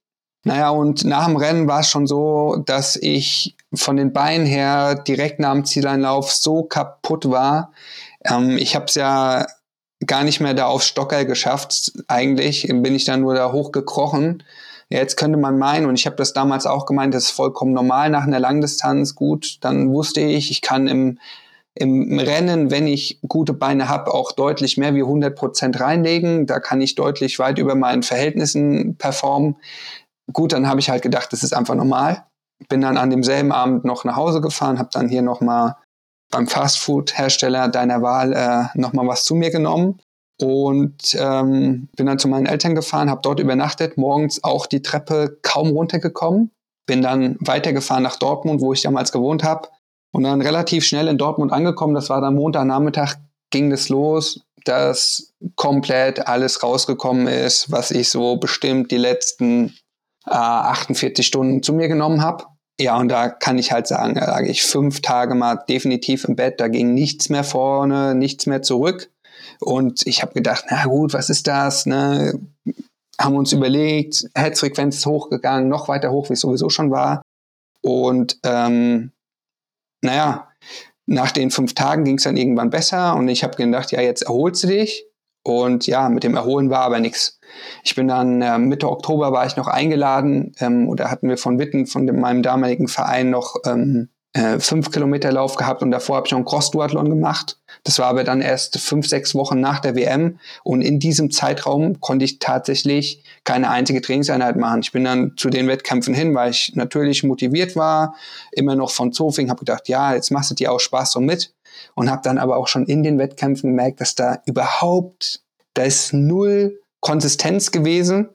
Naja, 0.44 0.70
und 0.70 1.04
nach 1.04 1.26
dem 1.26 1.36
Rennen 1.36 1.68
war 1.68 1.80
es 1.80 1.88
schon 1.88 2.06
so, 2.06 2.62
dass 2.66 2.96
ich 2.96 3.56
von 3.72 3.96
den 3.96 4.12
Beinen 4.12 4.46
her 4.46 4.96
direkt 4.96 5.38
nach 5.38 5.52
dem 5.52 5.64
Zieleinlauf 5.64 6.32
so 6.32 6.64
kaputt 6.64 7.30
war. 7.30 7.72
Ähm, 8.24 8.56
ich 8.58 8.74
habe 8.74 8.86
es 8.86 8.94
ja 8.96 9.46
gar 10.06 10.24
nicht 10.24 10.40
mehr 10.40 10.54
da 10.54 10.66
auf 10.66 10.82
Stockerl 10.82 11.26
geschafft. 11.26 11.92
Eigentlich 12.08 12.66
bin 12.68 12.94
ich 12.94 13.04
dann 13.04 13.20
nur 13.20 13.34
da 13.34 13.52
hochgekrochen. 13.52 14.42
Jetzt 14.88 15.16
könnte 15.16 15.38
man 15.38 15.58
meinen, 15.58 15.86
und 15.86 15.98
ich 15.98 16.06
habe 16.06 16.16
das 16.16 16.32
damals 16.32 16.66
auch 16.66 16.86
gemeint, 16.86 17.14
das 17.14 17.24
ist 17.24 17.30
vollkommen 17.30 17.72
normal 17.72 18.10
nach 18.10 18.24
einer 18.24 18.40
Langdistanz. 18.40 19.14
Gut, 19.14 19.58
dann 19.62 19.90
wusste 19.92 20.20
ich, 20.20 20.50
ich 20.50 20.60
kann 20.60 20.86
im, 20.86 21.18
im 21.74 22.18
Rennen, 22.18 22.70
wenn 22.70 22.86
ich 22.86 23.18
gute 23.26 23.54
Beine 23.54 23.88
habe, 23.88 24.12
auch 24.12 24.32
deutlich 24.32 24.76
mehr 24.76 24.94
wie 24.94 25.02
100 25.02 25.34
Prozent 25.34 25.80
reinlegen. 25.80 26.46
Da 26.46 26.60
kann 26.60 26.82
ich 26.82 26.94
deutlich 26.94 27.38
weit 27.38 27.58
über 27.58 27.74
meinen 27.74 28.02
Verhältnissen 28.02 28.96
performen. 28.96 29.56
Gut, 30.32 30.52
dann 30.52 30.68
habe 30.68 30.80
ich 30.80 30.90
halt 30.90 31.02
gedacht, 31.02 31.32
das 31.32 31.42
ist 31.42 31.52
einfach 31.52 31.74
normal. 31.74 32.24
Bin 32.68 32.80
dann 32.80 32.96
an 32.96 33.10
demselben 33.10 33.52
Abend 33.52 33.84
noch 33.84 34.04
nach 34.04 34.16
Hause 34.16 34.40
gefahren, 34.40 34.78
habe 34.78 34.90
dann 34.92 35.08
hier 35.08 35.22
nochmal 35.22 35.76
beim 36.30 36.46
Fastfood-Hersteller 36.46 37.68
deiner 37.68 38.02
Wahl 38.02 38.32
äh, 38.32 38.78
nochmal 38.78 39.06
was 39.06 39.24
zu 39.24 39.34
mir 39.34 39.50
genommen. 39.50 40.00
Und 40.40 41.14
ähm, 41.18 41.88
bin 41.96 42.06
dann 42.06 42.18
zu 42.18 42.26
meinen 42.26 42.46
Eltern 42.46 42.74
gefahren, 42.74 43.10
habe 43.10 43.20
dort 43.22 43.38
übernachtet, 43.38 43.96
morgens 43.96 44.42
auch 44.42 44.66
die 44.66 44.82
Treppe 44.82 45.38
kaum 45.42 45.68
runtergekommen, 45.68 46.50
bin 46.86 47.02
dann 47.02 47.36
weitergefahren 47.38 48.02
nach 48.02 48.16
Dortmund, 48.16 48.60
wo 48.60 48.72
ich 48.72 48.82
damals 48.82 49.12
gewohnt 49.12 49.44
habe. 49.44 49.68
Und 50.12 50.24
dann 50.24 50.40
relativ 50.40 50.84
schnell 50.84 51.06
in 51.08 51.18
Dortmund 51.18 51.52
angekommen, 51.52 51.94
das 51.94 52.10
war 52.10 52.20
dann 52.20 52.34
Montagnachmittag, 52.34 53.16
ging 53.50 53.70
das 53.70 53.88
los, 53.88 54.40
dass 54.64 55.32
komplett 55.54 56.26
alles 56.26 56.62
rausgekommen 56.62 57.28
ist, 57.28 57.70
was 57.70 57.90
ich 57.90 58.08
so 58.08 58.36
bestimmt 58.36 58.90
die 58.90 58.98
letzten 58.98 59.76
äh, 60.26 60.30
48 60.30 61.26
Stunden 61.26 61.62
zu 61.62 61.72
mir 61.72 61.88
genommen 61.88 62.22
habe. 62.22 62.44
Ja, 62.80 62.96
und 62.96 63.08
da 63.08 63.28
kann 63.28 63.58
ich 63.58 63.70
halt 63.70 63.86
sagen, 63.86 64.14
da 64.14 64.24
lag 64.24 64.42
ich 64.42 64.62
fünf 64.62 65.02
Tage 65.02 65.34
mal 65.34 65.56
definitiv 65.68 66.24
im 66.24 66.36
Bett, 66.36 66.58
da 66.58 66.68
ging 66.68 66.94
nichts 66.94 67.28
mehr 67.28 67.44
vorne, 67.44 68.14
nichts 68.14 68.46
mehr 68.46 68.62
zurück. 68.62 69.10
Und 69.60 70.06
ich 70.06 70.22
habe 70.22 70.34
gedacht, 70.34 70.64
na 70.70 70.86
gut, 70.86 71.12
was 71.12 71.30
ist 71.30 71.46
das? 71.46 71.86
Ne? 71.86 72.40
Haben 73.20 73.36
uns 73.36 73.52
überlegt, 73.52 74.26
Herzfrequenz 74.34 75.04
hochgegangen, 75.06 75.68
noch 75.68 75.88
weiter 75.88 76.10
hoch, 76.10 76.28
wie 76.28 76.32
es 76.32 76.40
sowieso 76.40 76.70
schon 76.70 76.90
war. 76.90 77.22
Und 77.82 78.38
ähm, 78.44 79.12
naja, 80.02 80.48
nach 81.06 81.32
den 81.32 81.50
fünf 81.50 81.74
Tagen 81.74 82.04
ging 82.04 82.16
es 82.16 82.24
dann 82.24 82.36
irgendwann 82.36 82.70
besser 82.70 83.16
und 83.16 83.28
ich 83.28 83.44
habe 83.44 83.56
gedacht, 83.56 83.92
ja, 83.92 84.00
jetzt 84.00 84.22
erholst 84.22 84.62
du 84.64 84.68
dich. 84.68 85.04
Und 85.42 85.86
ja, 85.86 86.08
mit 86.08 86.22
dem 86.24 86.36
Erholen 86.36 86.70
war 86.70 86.80
aber 86.80 87.00
nichts. 87.00 87.38
Ich 87.84 87.94
bin 87.94 88.08
dann 88.08 88.42
äh, 88.42 88.58
Mitte 88.58 88.88
Oktober 88.88 89.32
war 89.32 89.46
ich 89.46 89.56
noch 89.56 89.66
eingeladen 89.66 90.54
ähm, 90.60 90.88
oder 90.88 91.10
hatten 91.10 91.28
wir 91.28 91.36
von 91.36 91.58
Witten, 91.58 91.86
von 91.86 92.06
dem, 92.06 92.20
meinem 92.20 92.42
damaligen 92.42 92.88
Verein, 92.88 93.30
noch 93.30 93.56
ähm, 93.66 94.08
äh, 94.34 94.58
fünf 94.60 94.90
Kilometer 94.90 95.30
Lauf 95.30 95.56
gehabt 95.56 95.82
und 95.82 95.90
davor 95.90 96.16
habe 96.16 96.26
ich 96.26 96.30
noch 96.30 96.38
einen 96.38 96.46
Cross-Duathlon 96.46 97.10
gemacht. 97.10 97.58
Das 97.84 97.98
war 97.98 98.06
aber 98.06 98.24
dann 98.24 98.40
erst 98.40 98.78
fünf, 98.78 99.06
sechs 99.06 99.34
Wochen 99.34 99.60
nach 99.60 99.80
der 99.80 99.94
WM 99.94 100.38
und 100.62 100.80
in 100.80 100.98
diesem 101.00 101.30
Zeitraum 101.30 102.00
konnte 102.00 102.24
ich 102.24 102.38
tatsächlich 102.38 103.24
keine 103.44 103.68
einzige 103.68 104.00
Trainingseinheit 104.00 104.56
machen. 104.56 104.80
Ich 104.80 104.92
bin 104.92 105.04
dann 105.04 105.34
zu 105.36 105.50
den 105.50 105.68
Wettkämpfen 105.68 106.14
hin, 106.14 106.34
weil 106.34 106.52
ich 106.52 106.72
natürlich 106.74 107.24
motiviert 107.24 107.76
war, 107.76 108.14
immer 108.52 108.76
noch 108.76 108.90
von 108.90 109.12
Zofing, 109.12 109.50
habe 109.50 109.60
gedacht, 109.60 109.88
ja, 109.88 110.14
jetzt 110.14 110.30
machst 110.30 110.50
du 110.50 110.54
dir 110.54 110.72
auch 110.72 110.80
Spaß 110.80 111.12
so 111.12 111.20
mit 111.20 111.52
und 111.94 112.10
habe 112.10 112.22
dann 112.24 112.38
aber 112.38 112.56
auch 112.56 112.68
schon 112.68 112.86
in 112.86 113.02
den 113.02 113.18
Wettkämpfen 113.18 113.70
gemerkt, 113.70 114.00
dass 114.00 114.14
da 114.14 114.42
überhaupt, 114.46 115.42
da 115.74 115.82
ist 115.82 116.12
null 116.12 116.80
Konsistenz 117.00 117.70
gewesen. 117.70 118.30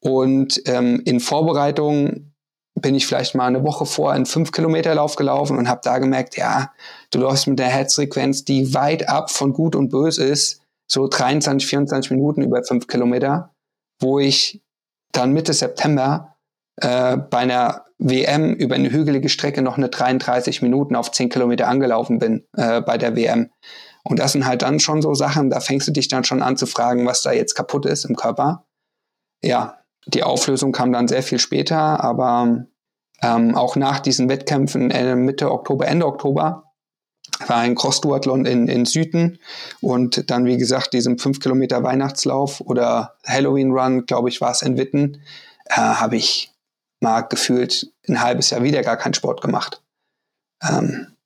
Und 0.00 0.62
ähm, 0.66 1.02
in 1.04 1.20
Vorbereitung 1.20 2.32
bin 2.80 2.94
ich 2.94 3.06
vielleicht 3.06 3.34
mal 3.34 3.46
eine 3.46 3.64
Woche 3.64 3.86
vor 3.86 4.12
einen 4.12 4.24
5-Kilometer-Lauf 4.24 5.16
gelaufen 5.16 5.58
und 5.58 5.68
habe 5.68 5.80
da 5.82 5.98
gemerkt, 5.98 6.36
ja, 6.36 6.72
du 7.10 7.18
läufst 7.18 7.46
mit 7.46 7.58
der 7.58 7.66
Herzfrequenz, 7.66 8.44
die 8.44 8.74
weit 8.74 9.08
ab 9.08 9.30
von 9.30 9.52
gut 9.52 9.74
und 9.74 9.88
böse 9.88 10.24
ist, 10.24 10.62
so 10.90 11.08
23, 11.08 11.68
24 11.68 12.12
Minuten 12.12 12.42
über 12.42 12.62
5 12.62 12.86
Kilometer, 12.86 13.52
wo 14.00 14.18
ich 14.18 14.62
dann 15.12 15.32
Mitte 15.32 15.52
September 15.52 16.36
äh, 16.76 17.16
bei 17.16 17.38
einer 17.38 17.84
WM 17.98 18.54
über 18.54 18.76
eine 18.76 18.90
hügelige 18.90 19.28
Strecke 19.28 19.62
noch 19.62 19.76
eine 19.76 19.88
33 19.88 20.62
Minuten 20.62 20.94
auf 20.96 21.10
10 21.10 21.28
Kilometer 21.28 21.68
angelaufen 21.68 22.18
bin 22.18 22.46
äh, 22.56 22.80
bei 22.80 22.96
der 22.96 23.16
WM. 23.16 23.50
Und 24.04 24.20
das 24.20 24.32
sind 24.32 24.46
halt 24.46 24.62
dann 24.62 24.80
schon 24.80 25.02
so 25.02 25.14
Sachen, 25.14 25.50
da 25.50 25.60
fängst 25.60 25.88
du 25.88 25.92
dich 25.92 26.08
dann 26.08 26.24
schon 26.24 26.42
an 26.42 26.56
zu 26.56 26.66
fragen, 26.66 27.06
was 27.06 27.22
da 27.22 27.32
jetzt 27.32 27.54
kaputt 27.54 27.86
ist 27.86 28.04
im 28.04 28.16
Körper. 28.16 28.64
Ja, 29.42 29.78
die 30.06 30.22
Auflösung 30.22 30.72
kam 30.72 30.92
dann 30.92 31.08
sehr 31.08 31.22
viel 31.22 31.38
später, 31.38 32.02
aber 32.02 32.66
ähm, 33.22 33.54
auch 33.56 33.76
nach 33.76 34.00
diesen 34.00 34.28
Wettkämpfen 34.28 34.90
äh, 34.90 35.16
Mitte 35.16 35.50
Oktober, 35.50 35.86
Ende 35.86 36.06
Oktober 36.06 36.64
war 37.46 37.58
ein 37.58 37.74
Cross-Duathlon 37.74 38.46
in, 38.46 38.68
in 38.68 38.84
Süden 38.84 39.38
und 39.80 40.30
dann, 40.30 40.44
wie 40.44 40.56
gesagt, 40.56 40.92
diesem 40.92 41.18
5 41.18 41.40
Kilometer 41.40 41.82
Weihnachtslauf 41.82 42.60
oder 42.60 43.16
Halloween-Run, 43.26 44.06
glaube 44.06 44.28
ich, 44.28 44.40
war 44.40 44.50
es 44.50 44.62
in 44.62 44.76
Witten, 44.76 45.22
äh, 45.66 45.74
habe 45.76 46.16
ich 46.16 46.52
mal 47.00 47.22
gefühlt 47.22 47.92
ein 48.08 48.20
halbes 48.20 48.50
Jahr 48.50 48.62
wieder 48.62 48.82
gar 48.82 48.96
keinen 48.96 49.14
Sport 49.14 49.40
gemacht. 49.40 49.82
Ähm, 50.62 51.16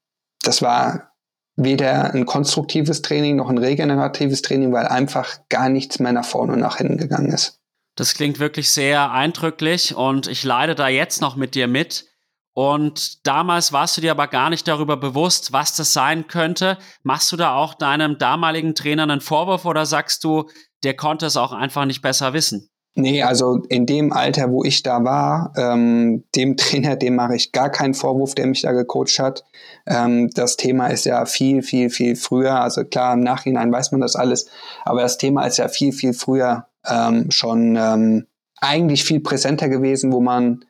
das 0.43 0.63
war 0.63 1.13
weder 1.57 2.13
ein 2.15 2.27
konstruktives 2.27 3.03
Training 3.03 3.37
noch 3.37 3.49
ein 3.49 3.59
regeneratives 3.59 4.43
Training, 4.43 4.73
weil 4.73 4.87
einfach 4.87 5.39
gar 5.49 5.69
nichts 5.69 5.99
mehr 5.99 6.13
nach 6.13 6.25
vorne 6.25 6.55
und 6.55 6.61
nach 6.61 6.79
hinten 6.79 6.97
gegangen 6.97 7.33
ist. 7.33 7.61
Das 7.95 8.15
klingt 8.15 8.39
wirklich 8.39 8.71
sehr 8.71 9.11
eindrücklich 9.11 9.95
und 9.95 10.27
ich 10.27 10.45
leide 10.45 10.75
da 10.75 10.89
jetzt 10.89 11.21
noch 11.21 11.37
mit 11.37 11.55
dir 11.55 11.69
mit. 11.69 12.07
Und 12.55 13.27
damals 13.27 13.73
warst 13.73 13.97
du 13.97 14.01
dir 14.03 14.11
aber 14.11 14.29
gar 14.29 14.51
nicht 14.51 14.69
darüber 14.69 14.97
bewusst, 14.97 15.53
was 15.53 15.75
das 15.75 15.93
sein 15.93 16.27
könnte. 16.27 16.79
Machst 17.03 17.33
du 17.33 17.37
da 17.37 17.55
auch 17.55 17.75
deinem 17.75 18.19
damaligen 18.19 18.75
Trainer 18.75 19.05
einen 19.05 19.21
Vorwurf 19.21 19.65
oder 19.65 19.87
sagst 19.87 20.25
du, 20.25 20.51
der 20.85 20.95
konnte 20.95 21.27
es 21.27 21.37
auch 21.37 21.53
einfach 21.53 21.87
nicht 21.87 22.03
besser 22.03 22.33
wissen? 22.33 22.69
Nee, 22.95 23.23
also 23.23 23.63
in 23.71 23.87
dem 23.87 24.13
Alter, 24.13 24.51
wo 24.51 24.65
ich 24.65 24.83
da 24.83 25.03
war, 25.03 25.55
ähm, 25.57 26.25
dem 26.37 26.57
Trainer, 26.59 26.97
dem 26.97 27.17
mache 27.17 27.37
ich 27.37 27.53
gar 27.53 27.71
keinen 27.71 27.95
Vorwurf, 27.95 28.35
der 28.35 28.47
mich 28.47 28.63
da 28.63 28.73
gecoacht 28.73 29.19
hat. 29.19 29.45
Ähm, 29.87 30.29
das 30.35 30.57
Thema 30.57 30.89
ist 30.89 31.05
ja 31.07 31.25
viel, 31.25 31.63
viel, 31.63 31.89
viel 31.89 32.17
früher. 32.17 32.61
Also 32.61 32.85
klar, 32.85 33.15
im 33.15 33.21
Nachhinein 33.21 33.73
weiß 33.73 33.93
man 33.93 34.03
das 34.03 34.15
alles, 34.15 34.47
aber 34.85 35.01
das 35.03 35.17
Thema 35.17 35.47
ist 35.47 35.57
ja 35.57 35.69
viel, 35.69 35.93
viel 35.93 36.13
früher 36.13 36.67
ähm, 36.87 37.31
schon 37.31 37.77
ähm, 37.77 38.27
eigentlich 38.61 39.05
viel 39.05 39.21
präsenter 39.21 39.69
gewesen, 39.69 40.13
wo 40.13 40.21
man 40.21 40.65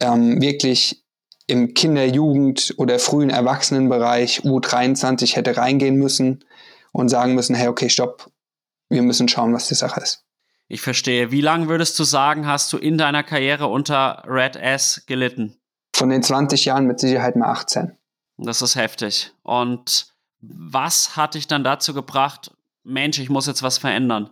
ähm, 0.00 0.40
wirklich 0.40 1.04
im 1.46 1.74
Kinder-, 1.74 2.06
Jugend- 2.06 2.74
oder 2.78 2.98
frühen 2.98 3.28
Erwachsenenbereich 3.28 4.40
U23 4.44 5.36
hätte 5.36 5.56
reingehen 5.56 5.96
müssen 5.96 6.44
und 6.92 7.08
sagen 7.08 7.34
müssen, 7.34 7.54
hey, 7.54 7.68
okay, 7.68 7.90
stopp, 7.90 8.30
wir 8.88 9.02
müssen 9.02 9.28
schauen, 9.28 9.52
was 9.52 9.68
die 9.68 9.74
Sache 9.74 10.00
ist. 10.00 10.24
Ich 10.72 10.82
verstehe. 10.82 11.32
Wie 11.32 11.40
lange 11.40 11.66
würdest 11.66 11.98
du 11.98 12.04
sagen, 12.04 12.46
hast 12.46 12.72
du 12.72 12.78
in 12.78 12.96
deiner 12.96 13.24
Karriere 13.24 13.66
unter 13.66 14.22
Red 14.24 14.54
S 14.54 15.02
gelitten? 15.04 15.56
Von 15.92 16.10
den 16.10 16.22
20 16.22 16.64
Jahren 16.64 16.86
mit 16.86 17.00
Sicherheit 17.00 17.34
mal 17.34 17.50
18. 17.50 17.96
Das 18.38 18.62
ist 18.62 18.76
heftig. 18.76 19.32
Und 19.42 20.14
was 20.40 21.16
hat 21.16 21.34
dich 21.34 21.48
dann 21.48 21.64
dazu 21.64 21.92
gebracht, 21.92 22.52
Mensch, 22.84 23.18
ich 23.18 23.30
muss 23.30 23.48
jetzt 23.48 23.64
was 23.64 23.78
verändern? 23.78 24.30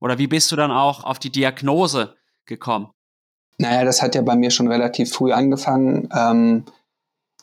Oder 0.00 0.18
wie 0.18 0.26
bist 0.26 0.50
du 0.50 0.56
dann 0.56 0.72
auch 0.72 1.04
auf 1.04 1.20
die 1.20 1.30
Diagnose 1.30 2.16
gekommen? 2.46 2.90
Naja, 3.58 3.84
das 3.84 4.02
hat 4.02 4.16
ja 4.16 4.22
bei 4.22 4.34
mir 4.34 4.50
schon 4.50 4.66
relativ 4.66 5.12
früh 5.12 5.30
angefangen. 5.30 6.08
Ähm, 6.12 6.64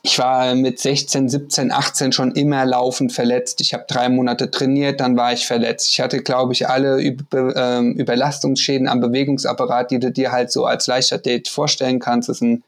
ich 0.06 0.20
war 0.20 0.54
mit 0.54 0.80
16, 0.80 1.30
17, 1.30 1.72
18 1.72 2.12
schon 2.12 2.34
immer 2.34 2.66
laufend 2.66 3.14
verletzt. 3.14 3.62
Ich 3.62 3.74
habe 3.74 3.86
drei 3.88 4.10
Monate 4.10 4.52
trainiert, 4.52 5.00
dann 5.00 5.16
war 5.16 5.32
ich 5.32 5.48
verletzt. 5.48 5.88
Ich 5.88 6.02
hatte, 6.02 6.22
glaube 6.22 6.52
ich, 6.52 6.68
alle 6.68 7.02
ähm, 7.02 7.94
Überlastungsschäden 7.94 8.90
am 8.90 9.00
Bewegungsapparat, 9.00 9.92
die 9.92 10.00
du 10.00 10.12
dir 10.12 10.34
halt 10.34 10.52
so 10.52 10.66
als 10.66 10.88
Leichtathlet 10.88 11.48
vorstellen 11.48 12.00
kannst. 12.00 12.28
Das 12.28 12.40
sind 12.40 12.66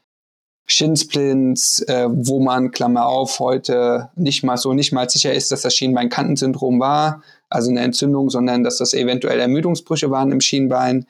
Shinsplints, 0.64 1.82
äh, 1.82 2.08
wo 2.10 2.40
man, 2.40 2.70
Klammer 2.70 3.04
auf, 3.04 3.38
heute 3.38 4.08
nicht 4.16 4.42
mal 4.42 4.56
so 4.56 4.72
nicht 4.72 4.92
mal 4.92 5.08
sicher 5.10 5.34
ist, 5.34 5.52
dass 5.52 5.60
das 5.60 5.74
Schienbeinkantensyndrom 5.74 6.80
war, 6.80 7.22
also 7.50 7.70
eine 7.70 7.80
Entzündung, 7.80 8.30
sondern 8.30 8.64
dass 8.64 8.78
das 8.78 8.94
eventuell 8.94 9.40
Ermüdungsbrüche 9.40 10.10
waren 10.10 10.32
im 10.32 10.40
Schienbein. 10.40 11.06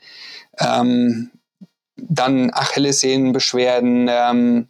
Ähm, 0.58 1.30
dann 1.96 2.50
Achillessehnenbeschwerden, 2.52 4.08
ähm, 4.10 4.68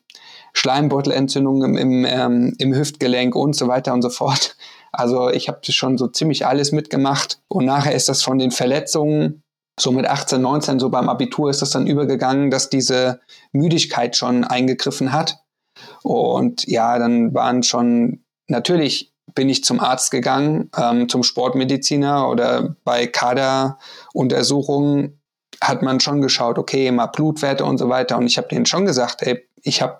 Schleimbeutelentzündungen 0.56 1.76
im, 1.76 1.78
im, 1.78 2.04
ähm, 2.08 2.54
im 2.58 2.74
Hüftgelenk 2.74 3.36
und 3.36 3.54
so 3.54 3.68
weiter 3.68 3.92
und 3.92 4.00
so 4.02 4.08
fort. 4.08 4.56
Also 4.90 5.28
ich 5.28 5.48
habe 5.48 5.60
schon 5.70 5.98
so 5.98 6.08
ziemlich 6.08 6.46
alles 6.46 6.72
mitgemacht. 6.72 7.42
Und 7.48 7.66
nachher 7.66 7.94
ist 7.94 8.08
das 8.08 8.22
von 8.22 8.38
den 8.38 8.50
Verletzungen, 8.50 9.42
so 9.78 9.92
mit 9.92 10.06
18, 10.06 10.40
19, 10.40 10.78
so 10.78 10.88
beim 10.88 11.10
Abitur 11.10 11.50
ist 11.50 11.60
das 11.60 11.68
dann 11.68 11.86
übergegangen, 11.86 12.50
dass 12.50 12.70
diese 12.70 13.20
Müdigkeit 13.52 14.16
schon 14.16 14.44
eingegriffen 14.44 15.12
hat. 15.12 15.40
Und 16.02 16.66
ja, 16.66 16.98
dann 16.98 17.34
waren 17.34 17.62
schon, 17.62 18.24
natürlich 18.48 19.12
bin 19.34 19.50
ich 19.50 19.62
zum 19.62 19.80
Arzt 19.80 20.10
gegangen, 20.10 20.70
ähm, 20.74 21.10
zum 21.10 21.22
Sportmediziner 21.22 22.30
oder 22.30 22.74
bei 22.84 23.06
Kaderuntersuchungen 23.06 25.20
hat 25.60 25.82
man 25.82 26.00
schon 26.00 26.22
geschaut, 26.22 26.58
okay, 26.58 26.90
mal 26.90 27.08
Blutwerte 27.08 27.66
und 27.66 27.76
so 27.76 27.90
weiter. 27.90 28.16
Und 28.16 28.24
ich 28.26 28.38
habe 28.38 28.48
denen 28.48 28.64
schon 28.64 28.86
gesagt, 28.86 29.20
ey, 29.22 29.46
ich 29.62 29.82
habe 29.82 29.98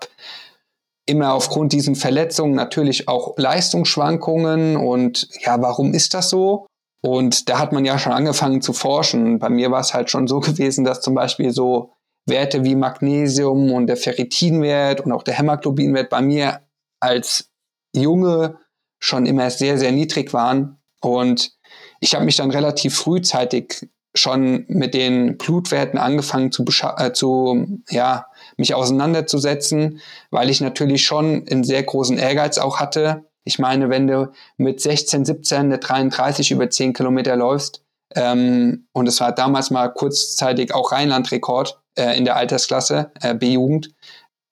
immer 1.07 1.33
aufgrund 1.33 1.73
diesen 1.73 1.95
Verletzungen 1.95 2.53
natürlich 2.53 3.07
auch 3.07 3.33
Leistungsschwankungen 3.37 4.75
und 4.77 5.27
ja, 5.39 5.59
warum 5.61 5.93
ist 5.93 6.13
das 6.13 6.29
so? 6.29 6.67
Und 7.01 7.49
da 7.49 7.59
hat 7.59 7.71
man 7.71 7.85
ja 7.85 7.97
schon 7.97 8.11
angefangen 8.11 8.61
zu 8.61 8.73
forschen. 8.73 9.39
Bei 9.39 9.49
mir 9.49 9.71
war 9.71 9.79
es 9.79 9.93
halt 9.93 10.09
schon 10.09 10.27
so 10.27 10.39
gewesen, 10.41 10.83
dass 10.83 11.01
zum 11.01 11.15
Beispiel 11.15 11.51
so 11.51 11.93
Werte 12.25 12.63
wie 12.65 12.75
Magnesium 12.75 13.71
und 13.71 13.87
der 13.87 13.97
Ferritinwert 13.97 15.01
und 15.01 15.11
auch 15.13 15.23
der 15.23 15.35
Hämoglobinwert 15.35 16.09
bei 16.09 16.21
mir 16.21 16.61
als 16.99 17.49
Junge 17.95 18.57
schon 18.99 19.25
immer 19.25 19.49
sehr, 19.49 19.77
sehr 19.77 19.93
niedrig 19.93 20.33
waren. 20.33 20.77
Und 21.01 21.53
ich 22.01 22.15
habe 22.15 22.25
mich 22.25 22.35
dann 22.35 22.51
relativ 22.51 22.95
frühzeitig 22.95 23.87
schon 24.13 24.65
mit 24.67 24.93
den 24.93 25.37
Blutwerten 25.37 25.99
angefangen 25.99 26.51
zu, 26.51 26.65
äh, 26.97 27.13
zu 27.13 27.79
ja, 27.89 28.25
mich 28.57 28.73
auseinanderzusetzen, 28.73 30.01
weil 30.31 30.49
ich 30.49 30.61
natürlich 30.61 31.03
schon 31.03 31.45
einen 31.49 31.63
sehr 31.63 31.83
großen 31.83 32.17
Ehrgeiz 32.17 32.57
auch 32.57 32.79
hatte. 32.79 33.25
Ich 33.43 33.59
meine, 33.59 33.89
wenn 33.89 34.07
du 34.07 34.31
mit 34.57 34.81
16, 34.81 35.25
17, 35.25 35.57
eine 35.59 35.77
33 35.77 36.51
über 36.51 36.69
10 36.69 36.93
Kilometer 36.93 37.35
läufst, 37.35 37.83
ähm, 38.15 38.87
und 38.93 39.07
es 39.07 39.19
war 39.19 39.31
damals 39.31 39.69
mal 39.69 39.89
kurzzeitig 39.89 40.73
auch 40.73 40.91
Rheinland-Rekord 40.91 41.79
äh, 41.95 42.17
in 42.17 42.25
der 42.25 42.35
Altersklasse, 42.35 43.11
äh, 43.21 43.35
B-Jugend, 43.35 43.93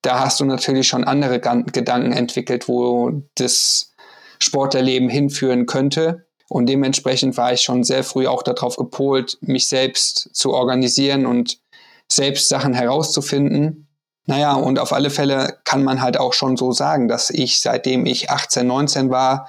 da 0.01 0.19
hast 0.19 0.39
du 0.39 0.45
natürlich 0.45 0.87
schon 0.87 1.03
andere 1.03 1.39
Gedanken 1.39 2.11
entwickelt, 2.11 2.67
wo 2.67 3.23
das 3.35 3.93
Sportlerleben 4.39 5.09
hinführen 5.09 5.65
könnte. 5.65 6.27
Und 6.47 6.67
dementsprechend 6.67 7.37
war 7.37 7.53
ich 7.53 7.61
schon 7.61 7.83
sehr 7.83 8.03
früh 8.03 8.27
auch 8.27 8.43
darauf 8.43 8.75
gepolt, 8.75 9.39
mich 9.41 9.67
selbst 9.67 10.29
zu 10.33 10.53
organisieren 10.53 11.25
und 11.25 11.59
selbst 12.07 12.49
Sachen 12.49 12.73
herauszufinden. 12.73 13.87
Naja, 14.25 14.53
und 14.53 14.79
auf 14.79 14.91
alle 14.91 15.09
Fälle 15.09 15.59
kann 15.65 15.83
man 15.83 16.01
halt 16.01 16.17
auch 16.17 16.33
schon 16.33 16.57
so 16.57 16.71
sagen, 16.71 17.07
dass 17.07 17.29
ich, 17.29 17.61
seitdem 17.61 18.05
ich 18.05 18.29
18, 18.29 18.65
19 18.65 19.09
war, 19.09 19.47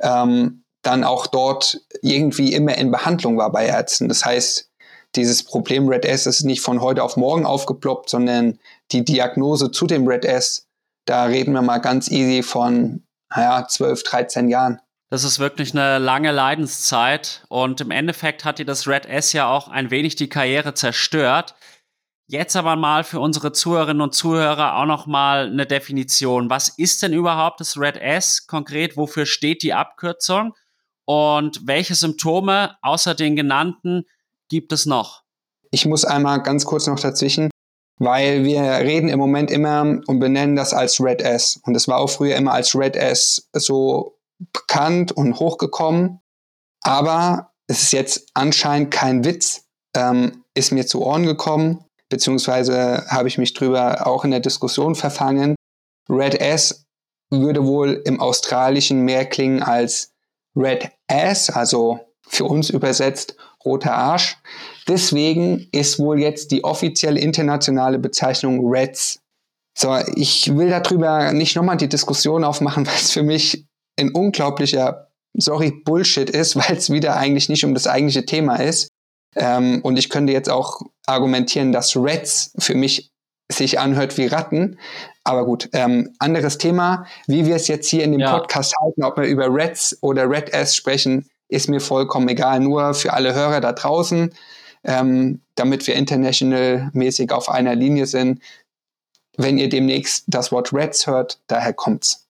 ähm, 0.00 0.64
dann 0.82 1.04
auch 1.04 1.26
dort 1.26 1.80
irgendwie 2.02 2.52
immer 2.52 2.76
in 2.76 2.90
Behandlung 2.90 3.38
war 3.38 3.50
bei 3.50 3.66
Ärzten. 3.66 4.08
Das 4.08 4.24
heißt, 4.24 4.70
dieses 5.16 5.42
Problem 5.42 5.88
Red 5.88 6.04
S 6.04 6.26
ist 6.26 6.44
nicht 6.44 6.60
von 6.60 6.80
heute 6.80 7.02
auf 7.02 7.16
morgen 7.16 7.46
aufgeploppt, 7.46 8.10
sondern 8.10 8.58
die 8.92 9.04
Diagnose 9.04 9.70
zu 9.70 9.86
dem 9.86 10.06
Red 10.06 10.24
S, 10.24 10.66
da 11.06 11.24
reden 11.24 11.52
wir 11.52 11.62
mal 11.62 11.78
ganz 11.78 12.10
easy 12.10 12.42
von 12.42 13.02
naja, 13.34 13.66
12, 13.66 14.02
13 14.02 14.48
Jahren. 14.48 14.80
Das 15.10 15.24
ist 15.24 15.38
wirklich 15.38 15.72
eine 15.72 15.98
lange 15.98 16.32
Leidenszeit 16.32 17.44
und 17.48 17.80
im 17.80 17.90
Endeffekt 17.90 18.44
hat 18.44 18.58
dir 18.58 18.66
das 18.66 18.86
Red 18.86 19.06
S 19.06 19.32
ja 19.32 19.48
auch 19.48 19.68
ein 19.68 19.90
wenig 19.90 20.16
die 20.16 20.28
Karriere 20.28 20.74
zerstört. 20.74 21.54
Jetzt 22.30 22.56
aber 22.56 22.76
mal 22.76 23.04
für 23.04 23.20
unsere 23.20 23.52
Zuhörerinnen 23.52 24.02
und 24.02 24.14
Zuhörer 24.14 24.76
auch 24.76 24.84
noch 24.84 25.06
mal 25.06 25.46
eine 25.46 25.64
Definition. 25.64 26.50
Was 26.50 26.68
ist 26.68 27.02
denn 27.02 27.14
überhaupt 27.14 27.58
das 27.58 27.78
Red 27.78 27.96
S 27.96 28.46
konkret? 28.46 28.98
Wofür 28.98 29.24
steht 29.24 29.62
die 29.62 29.72
Abkürzung? 29.72 30.52
Und 31.06 31.66
welche 31.66 31.94
Symptome 31.94 32.76
außer 32.82 33.14
den 33.14 33.34
genannten 33.34 34.04
gibt 34.50 34.72
es 34.72 34.84
noch? 34.84 35.22
Ich 35.70 35.86
muss 35.86 36.04
einmal 36.04 36.42
ganz 36.42 36.66
kurz 36.66 36.86
noch 36.86 37.00
dazwischen, 37.00 37.48
weil 37.98 38.44
wir 38.44 38.60
reden 38.60 39.08
im 39.08 39.18
Moment 39.18 39.50
immer 39.50 39.80
und 40.06 40.18
benennen 40.18 40.54
das 40.54 40.74
als 40.74 41.00
Red 41.00 41.22
S. 41.22 41.58
Und 41.64 41.74
es 41.76 41.88
war 41.88 41.96
auch 41.96 42.10
früher 42.10 42.36
immer 42.36 42.52
als 42.52 42.74
Red 42.74 42.94
S 42.94 43.48
so 43.54 44.18
bekannt 44.52 45.12
und 45.12 45.40
hochgekommen. 45.40 46.20
Aber 46.82 47.54
es 47.68 47.84
ist 47.84 47.92
jetzt 47.92 48.28
anscheinend 48.34 48.90
kein 48.90 49.24
Witz, 49.24 49.64
ähm, 49.96 50.44
ist 50.52 50.72
mir 50.72 50.86
zu 50.86 51.00
Ohren 51.00 51.24
gekommen 51.24 51.86
beziehungsweise 52.08 53.04
habe 53.08 53.28
ich 53.28 53.38
mich 53.38 53.54
drüber 53.54 54.06
auch 54.06 54.24
in 54.24 54.30
der 54.30 54.40
Diskussion 54.40 54.94
verfangen. 54.94 55.54
Red 56.08 56.40
S 56.40 56.84
würde 57.30 57.64
wohl 57.64 58.02
im 58.04 58.20
Australischen 58.20 59.02
mehr 59.02 59.26
klingen 59.26 59.62
als 59.62 60.10
Red 60.56 60.90
Ass, 61.08 61.50
also 61.50 62.00
für 62.26 62.44
uns 62.44 62.70
übersetzt 62.70 63.36
roter 63.64 63.94
Arsch. 63.94 64.36
Deswegen 64.86 65.68
ist 65.72 65.98
wohl 65.98 66.20
jetzt 66.20 66.50
die 66.50 66.64
offizielle 66.64 67.20
internationale 67.20 67.98
Bezeichnung 67.98 68.66
Reds. 68.66 69.20
So, 69.76 69.96
ich 70.14 70.56
will 70.56 70.70
darüber 70.70 71.32
nicht 71.32 71.54
nochmal 71.56 71.76
die 71.76 71.88
Diskussion 71.88 72.44
aufmachen, 72.44 72.86
weil 72.86 72.94
es 72.94 73.12
für 73.12 73.22
mich 73.22 73.66
ein 73.98 74.12
unglaublicher, 74.12 75.08
sorry, 75.34 75.70
Bullshit 75.84 76.30
ist, 76.30 76.56
weil 76.56 76.76
es 76.76 76.90
wieder 76.90 77.16
eigentlich 77.16 77.48
nicht 77.48 77.64
um 77.64 77.74
das 77.74 77.86
eigentliche 77.86 78.24
Thema 78.24 78.56
ist. 78.56 78.87
Ähm, 79.38 79.80
und 79.82 79.98
ich 79.98 80.10
könnte 80.10 80.32
jetzt 80.32 80.50
auch 80.50 80.82
argumentieren, 81.06 81.72
dass 81.72 81.96
Reds 81.96 82.52
für 82.58 82.74
mich 82.74 83.10
sich 83.50 83.78
anhört 83.78 84.18
wie 84.18 84.26
Ratten. 84.26 84.78
Aber 85.24 85.44
gut, 85.44 85.70
ähm, 85.72 86.14
anderes 86.18 86.58
Thema. 86.58 87.06
Wie 87.26 87.46
wir 87.46 87.56
es 87.56 87.68
jetzt 87.68 87.88
hier 87.88 88.04
in 88.04 88.12
dem 88.12 88.20
ja. 88.20 88.38
Podcast 88.38 88.74
halten, 88.80 89.04
ob 89.04 89.16
wir 89.16 89.24
über 89.24 89.52
Reds 89.52 89.96
oder 90.02 90.28
Red 90.28 90.52
S 90.52 90.76
sprechen, 90.76 91.28
ist 91.48 91.68
mir 91.68 91.80
vollkommen 91.80 92.28
egal. 92.28 92.60
Nur 92.60 92.94
für 92.94 93.12
alle 93.12 93.34
Hörer 93.34 93.60
da 93.60 93.72
draußen, 93.72 94.34
ähm, 94.84 95.40
damit 95.54 95.86
wir 95.86 95.94
international-mäßig 95.94 97.32
auf 97.32 97.48
einer 97.48 97.74
Linie 97.74 98.06
sind. 98.06 98.42
Wenn 99.36 99.56
ihr 99.56 99.68
demnächst 99.68 100.24
das 100.26 100.50
Wort 100.50 100.72
Reds 100.72 101.06
hört, 101.06 101.40
daher 101.46 101.72
kommt's. 101.72 102.26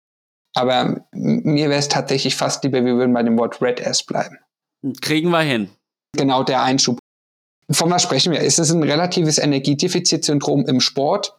Aber 0.54 1.04
mir 1.12 1.68
wäre 1.68 1.78
es 1.78 1.88
tatsächlich 1.88 2.34
fast 2.34 2.64
lieber, 2.64 2.84
wir 2.84 2.96
würden 2.96 3.12
bei 3.12 3.22
dem 3.22 3.38
Wort 3.38 3.60
Red 3.60 3.80
S 3.80 4.02
bleiben. 4.02 4.38
Kriegen 5.00 5.30
wir 5.30 5.40
hin 5.40 5.70
genau 6.16 6.42
der 6.42 6.62
Einschub. 6.62 6.98
Von 7.70 7.90
was 7.90 8.02
sprechen 8.02 8.32
wir? 8.32 8.40
Es 8.40 8.58
ist 8.58 8.70
ein 8.70 8.82
relatives 8.82 9.38
Energiedefizitsyndrom 9.38 10.66
im 10.66 10.80
Sport. 10.80 11.38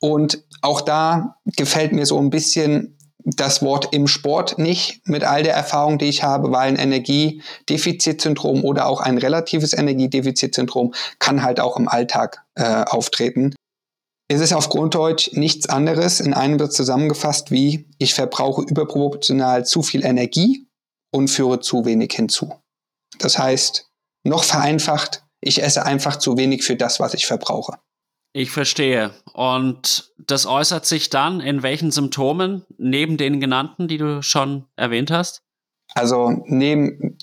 Und 0.00 0.44
auch 0.62 0.80
da 0.80 1.36
gefällt 1.56 1.92
mir 1.92 2.06
so 2.06 2.18
ein 2.18 2.30
bisschen 2.30 2.96
das 3.24 3.60
Wort 3.60 3.92
im 3.92 4.06
Sport 4.06 4.58
nicht 4.58 5.06
mit 5.08 5.24
all 5.24 5.42
der 5.42 5.54
Erfahrung, 5.54 5.98
die 5.98 6.06
ich 6.06 6.22
habe, 6.22 6.52
weil 6.52 6.68
ein 6.68 6.76
Energiedefizitsyndrom 6.76 8.64
oder 8.64 8.86
auch 8.86 9.00
ein 9.00 9.18
relatives 9.18 9.72
Energiedefizitsyndrom 9.72 10.94
kann 11.18 11.42
halt 11.42 11.58
auch 11.58 11.76
im 11.76 11.88
Alltag 11.88 12.44
äh, 12.54 12.84
auftreten. 12.84 13.54
Es 14.28 14.40
ist 14.40 14.52
auf 14.52 14.68
Grunddeutsch 14.68 15.32
nichts 15.32 15.68
anderes 15.68 16.20
in 16.20 16.34
einem 16.34 16.58
Satz 16.58 16.74
zusammengefasst 16.74 17.50
wie 17.50 17.88
ich 17.98 18.14
verbrauche 18.14 18.62
überproportional 18.62 19.64
zu 19.64 19.82
viel 19.82 20.04
Energie 20.04 20.66
und 21.12 21.28
führe 21.28 21.60
zu 21.60 21.84
wenig 21.84 22.12
hinzu. 22.12 22.52
Das 23.18 23.38
heißt, 23.38 23.85
noch 24.26 24.44
vereinfacht, 24.44 25.24
ich 25.40 25.62
esse 25.62 25.84
einfach 25.84 26.16
zu 26.16 26.36
wenig 26.36 26.64
für 26.64 26.76
das, 26.76 27.00
was 27.00 27.14
ich 27.14 27.26
verbrauche. 27.26 27.78
Ich 28.32 28.50
verstehe. 28.50 29.12
Und 29.32 30.12
das 30.18 30.44
äußert 30.44 30.84
sich 30.84 31.08
dann 31.08 31.40
in 31.40 31.62
welchen 31.62 31.90
Symptomen 31.90 32.66
neben 32.76 33.16
den 33.16 33.40
genannten, 33.40 33.88
die 33.88 33.98
du 33.98 34.22
schon 34.22 34.66
erwähnt 34.76 35.10
hast? 35.10 35.42
Also 35.94 36.42
neben 36.44 37.16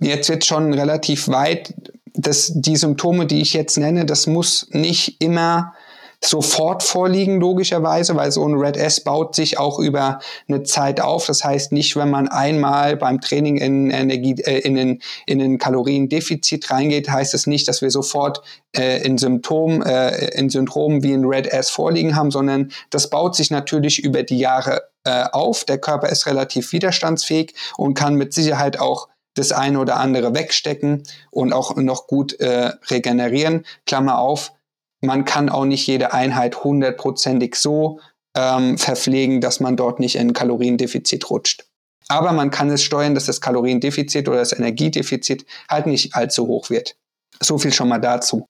jetzt 0.00 0.28
wird 0.28 0.44
schon 0.44 0.72
relativ 0.72 1.28
weit, 1.28 1.74
dass 2.14 2.52
die 2.54 2.76
Symptome, 2.76 3.26
die 3.26 3.40
ich 3.40 3.54
jetzt 3.54 3.76
nenne, 3.78 4.04
das 4.04 4.26
muss 4.26 4.68
nicht 4.70 5.20
immer 5.20 5.74
sofort 6.22 6.82
vorliegen, 6.82 7.40
logischerweise, 7.40 8.14
weil 8.14 8.30
so 8.30 8.46
ein 8.46 8.54
Red 8.54 8.76
S 8.76 9.00
baut 9.00 9.34
sich 9.34 9.58
auch 9.58 9.78
über 9.78 10.20
eine 10.48 10.62
Zeit 10.64 11.00
auf. 11.00 11.26
Das 11.26 11.44
heißt, 11.44 11.72
nicht, 11.72 11.96
wenn 11.96 12.10
man 12.10 12.28
einmal 12.28 12.96
beim 12.96 13.20
Training 13.20 13.56
in 13.56 13.90
Energie, 13.90 14.34
äh, 14.42 14.58
in, 14.58 14.74
den, 14.74 15.02
in 15.26 15.40
ein 15.40 15.58
Kaloriendefizit 15.58 16.70
reingeht, 16.70 17.10
heißt 17.10 17.32
es 17.32 17.46
nicht, 17.46 17.66
dass 17.68 17.80
wir 17.80 17.90
sofort 17.90 18.42
äh, 18.76 19.02
in 19.02 19.16
Symptomen, 19.16 19.82
äh, 19.82 20.30
in 20.34 20.50
Syndromen 20.50 21.02
wie 21.02 21.14
ein 21.14 21.24
Red 21.24 21.46
S 21.46 21.70
vorliegen 21.70 22.16
haben, 22.16 22.30
sondern 22.30 22.70
das 22.90 23.08
baut 23.08 23.34
sich 23.34 23.50
natürlich 23.50 24.04
über 24.04 24.22
die 24.22 24.38
Jahre 24.38 24.82
äh, 25.04 25.24
auf. 25.32 25.64
Der 25.64 25.78
Körper 25.78 26.10
ist 26.10 26.26
relativ 26.26 26.72
widerstandsfähig 26.72 27.54
und 27.78 27.94
kann 27.94 28.16
mit 28.16 28.34
Sicherheit 28.34 28.78
auch 28.78 29.08
das 29.34 29.52
eine 29.52 29.78
oder 29.78 29.96
andere 29.96 30.34
wegstecken 30.34 31.04
und 31.30 31.52
auch 31.52 31.76
noch 31.76 32.06
gut 32.06 32.38
äh, 32.40 32.72
regenerieren. 32.90 33.64
Klammer 33.86 34.18
auf, 34.18 34.52
man 35.00 35.24
kann 35.24 35.48
auch 35.48 35.64
nicht 35.64 35.86
jede 35.86 36.12
Einheit 36.12 36.64
hundertprozentig 36.64 37.54
so 37.56 38.00
ähm, 38.36 38.78
verpflegen, 38.78 39.40
dass 39.40 39.60
man 39.60 39.76
dort 39.76 40.00
nicht 40.00 40.16
in 40.16 40.28
ein 40.28 40.32
Kaloriendefizit 40.32 41.30
rutscht. 41.30 41.64
Aber 42.08 42.32
man 42.32 42.50
kann 42.50 42.70
es 42.70 42.82
steuern, 42.82 43.14
dass 43.14 43.26
das 43.26 43.40
Kaloriendefizit 43.40 44.28
oder 44.28 44.38
das 44.38 44.52
Energiedefizit 44.52 45.46
halt 45.68 45.86
nicht 45.86 46.14
allzu 46.14 46.46
hoch 46.46 46.68
wird. 46.70 46.96
So 47.40 47.58
viel 47.58 47.72
schon 47.72 47.88
mal 47.88 48.00
dazu. 48.00 48.46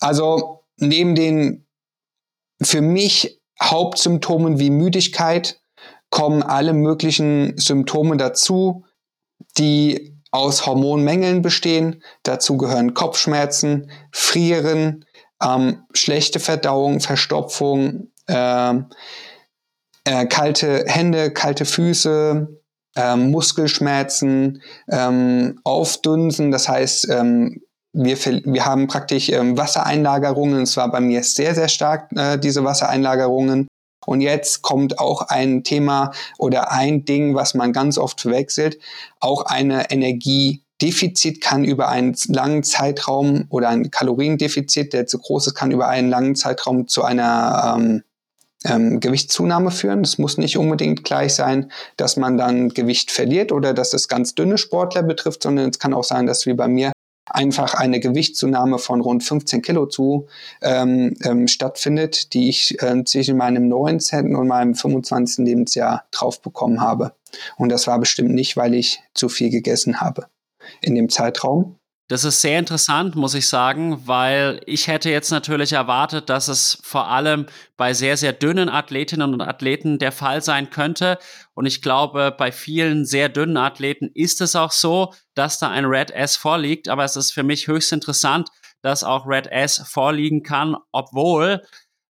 Also 0.00 0.64
neben 0.78 1.14
den 1.14 1.66
für 2.60 2.80
mich 2.80 3.40
Hauptsymptomen 3.62 4.58
wie 4.58 4.70
Müdigkeit 4.70 5.60
kommen 6.10 6.42
alle 6.42 6.72
möglichen 6.72 7.56
Symptome 7.56 8.16
dazu, 8.16 8.84
die 9.58 10.16
aus 10.30 10.66
Hormonmängeln 10.66 11.42
bestehen. 11.42 12.02
Dazu 12.24 12.56
gehören 12.56 12.94
Kopfschmerzen, 12.94 13.90
Frieren, 14.10 15.04
ähm, 15.42 15.84
schlechte 15.92 16.40
Verdauung, 16.40 17.00
Verstopfung, 17.00 18.08
äh, 18.26 18.74
äh, 20.04 20.26
kalte 20.26 20.84
Hände, 20.86 21.32
kalte 21.32 21.64
Füße, 21.64 22.48
ähm, 22.96 23.30
Muskelschmerzen, 23.30 24.62
ähm, 24.90 25.58
Aufdunsen, 25.64 26.50
das 26.50 26.68
heißt, 26.68 27.08
ähm, 27.10 27.62
wir, 27.92 28.16
wir 28.18 28.66
haben 28.66 28.86
praktisch 28.88 29.28
ähm, 29.28 29.56
Wassereinlagerungen, 29.56 30.62
es 30.62 30.76
war 30.76 30.90
bei 30.90 31.00
mir 31.00 31.22
sehr, 31.22 31.54
sehr 31.54 31.68
stark, 31.68 32.10
äh, 32.16 32.38
diese 32.38 32.64
Wassereinlagerungen. 32.64 33.68
Und 34.06 34.20
jetzt 34.20 34.60
kommt 34.60 34.98
auch 34.98 35.22
ein 35.28 35.64
Thema 35.64 36.10
oder 36.36 36.72
ein 36.72 37.06
Ding, 37.06 37.34
was 37.34 37.54
man 37.54 37.72
ganz 37.72 37.96
oft 37.96 38.20
verwechselt, 38.20 38.78
auch 39.20 39.46
eine 39.46 39.90
Energiedefizit 40.80 41.40
kann 41.40 41.64
über 41.64 41.88
einen 41.88 42.16
langen 42.28 42.62
Zeitraum 42.62 43.46
oder 43.48 43.68
ein 43.68 43.90
Kaloriendefizit, 43.90 44.92
der 44.92 45.06
zu 45.06 45.18
groß 45.18 45.48
ist, 45.48 45.54
kann 45.54 45.70
über 45.70 45.88
einen 45.88 46.10
langen 46.10 46.34
Zeitraum 46.34 46.88
zu 46.88 47.04
einer 47.04 47.76
ähm, 47.76 48.02
ähm, 48.64 49.00
Gewichtszunahme 49.00 49.70
führen. 49.70 50.02
Es 50.02 50.18
muss 50.18 50.36
nicht 50.36 50.58
unbedingt 50.58 51.04
gleich 51.04 51.34
sein, 51.34 51.70
dass 51.96 52.16
man 52.16 52.36
dann 52.36 52.70
Gewicht 52.70 53.10
verliert 53.10 53.52
oder 53.52 53.72
dass 53.72 53.94
es 53.94 54.08
ganz 54.08 54.34
dünne 54.34 54.58
Sportler 54.58 55.02
betrifft, 55.02 55.42
sondern 55.42 55.70
es 55.70 55.78
kann 55.78 55.94
auch 55.94 56.04
sein, 56.04 56.26
dass 56.26 56.46
wie 56.46 56.54
bei 56.54 56.68
mir 56.68 56.92
einfach 57.26 57.74
eine 57.74 58.00
Gewichtszunahme 58.00 58.78
von 58.78 59.00
rund 59.00 59.24
15 59.24 59.62
Kilo 59.62 59.86
zu 59.86 60.26
ähm, 60.60 61.14
ähm, 61.22 61.48
stattfindet, 61.48 62.34
die 62.34 62.50
ich 62.50 62.80
äh, 62.82 63.02
zwischen 63.04 63.38
meinem 63.38 63.68
19. 63.68 64.36
und 64.36 64.48
meinem 64.48 64.74
25. 64.74 65.46
Lebensjahr 65.46 66.04
drauf 66.10 66.42
bekommen 66.42 66.82
habe. 66.82 67.12
Und 67.56 67.70
das 67.70 67.86
war 67.86 67.98
bestimmt 67.98 68.34
nicht, 68.34 68.56
weil 68.56 68.74
ich 68.74 69.00
zu 69.14 69.28
viel 69.28 69.50
gegessen 69.50 70.00
habe 70.00 70.26
in 70.80 70.94
dem 70.94 71.08
Zeitraum, 71.08 71.78
das 72.08 72.24
ist 72.24 72.42
sehr 72.42 72.58
interessant, 72.58 73.16
muss 73.16 73.32
ich 73.32 73.48
sagen, 73.48 74.06
weil 74.06 74.60
ich 74.66 74.88
hätte 74.88 75.08
jetzt 75.08 75.30
natürlich 75.30 75.72
erwartet, 75.72 76.28
dass 76.28 76.48
es 76.48 76.78
vor 76.82 77.08
allem 77.08 77.46
bei 77.78 77.94
sehr, 77.94 78.18
sehr 78.18 78.34
dünnen 78.34 78.68
Athletinnen 78.68 79.32
und 79.32 79.40
Athleten 79.40 79.98
der 79.98 80.12
Fall 80.12 80.42
sein 80.42 80.68
könnte. 80.68 81.18
Und 81.54 81.64
ich 81.64 81.80
glaube, 81.80 82.34
bei 82.36 82.52
vielen 82.52 83.06
sehr 83.06 83.30
dünnen 83.30 83.56
Athleten 83.56 84.10
ist 84.12 84.42
es 84.42 84.54
auch 84.54 84.70
so, 84.70 85.14
dass 85.34 85.58
da 85.58 85.70
ein 85.70 85.86
Red 85.86 86.10
S 86.10 86.36
vorliegt. 86.36 86.88
Aber 86.88 87.04
es 87.04 87.16
ist 87.16 87.32
für 87.32 87.42
mich 87.42 87.68
höchst 87.68 87.90
interessant, 87.90 88.50
dass 88.82 89.02
auch 89.02 89.26
Red 89.26 89.46
S 89.46 89.82
vorliegen 89.88 90.42
kann, 90.42 90.76
obwohl 90.92 91.62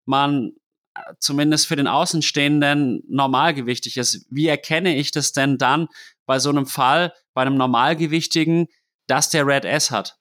man 0.03 0.51
äh, 0.93 1.13
zumindest 1.19 1.67
für 1.67 1.77
den 1.77 1.87
Außenstehenden 1.87 3.01
normalgewichtig 3.07 3.95
ist. 3.95 4.25
Wie 4.29 4.47
erkenne 4.47 4.97
ich 4.97 5.11
das 5.11 5.31
denn 5.31 5.57
dann 5.57 5.87
bei 6.25 6.37
so 6.39 6.49
einem 6.49 6.65
Fall, 6.65 7.13
bei 7.35 7.41
einem 7.41 7.57
Normalgewichtigen, 7.57 8.67
dass 9.07 9.29
der 9.29 9.45
Red 9.45 9.65
S 9.65 9.91
hat? 9.91 10.17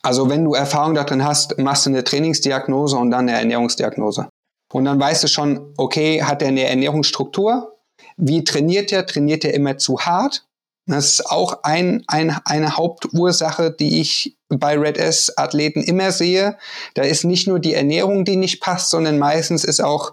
Also 0.00 0.30
wenn 0.30 0.44
du 0.44 0.54
Erfahrung 0.54 0.94
darin 0.94 1.24
hast, 1.24 1.58
machst 1.58 1.86
du 1.86 1.90
eine 1.90 2.02
Trainingsdiagnose 2.02 2.96
und 2.96 3.10
dann 3.10 3.28
eine 3.28 3.38
Ernährungsdiagnose. 3.38 4.28
Und 4.72 4.86
dann 4.86 4.98
weißt 4.98 5.24
du 5.24 5.28
schon, 5.28 5.74
okay, 5.76 6.22
hat 6.22 6.40
er 6.40 6.48
eine 6.48 6.66
Ernährungsstruktur? 6.66 7.78
Wie 8.16 8.42
trainiert 8.42 8.90
er? 8.90 9.06
Trainiert 9.06 9.44
er 9.44 9.54
immer 9.54 9.76
zu 9.76 10.00
hart? 10.00 10.46
Das 10.86 11.12
ist 11.12 11.30
auch 11.30 11.62
ein, 11.62 12.02
ein, 12.08 12.36
eine 12.44 12.76
Hauptursache, 12.76 13.70
die 13.70 14.00
ich 14.00 14.36
bei 14.48 14.76
Red 14.76 14.98
S 14.98 15.36
Athleten 15.36 15.82
immer 15.82 16.10
sehe. 16.10 16.58
Da 16.94 17.02
ist 17.02 17.24
nicht 17.24 17.46
nur 17.46 17.60
die 17.60 17.74
Ernährung, 17.74 18.24
die 18.24 18.36
nicht 18.36 18.60
passt, 18.60 18.90
sondern 18.90 19.18
meistens 19.18 19.62
ist 19.62 19.80
auch 19.80 20.12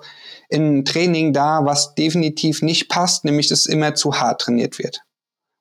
ein 0.52 0.86
Training 0.86 1.34
da, 1.34 1.62
was 1.64 1.96
definitiv 1.96 2.62
nicht 2.62 2.90
passt, 2.90 3.26
nämlich 3.26 3.48
dass 3.48 3.66
immer 3.66 3.96
zu 3.96 4.20
hart 4.20 4.42
trainiert 4.42 4.78
wird 4.78 5.02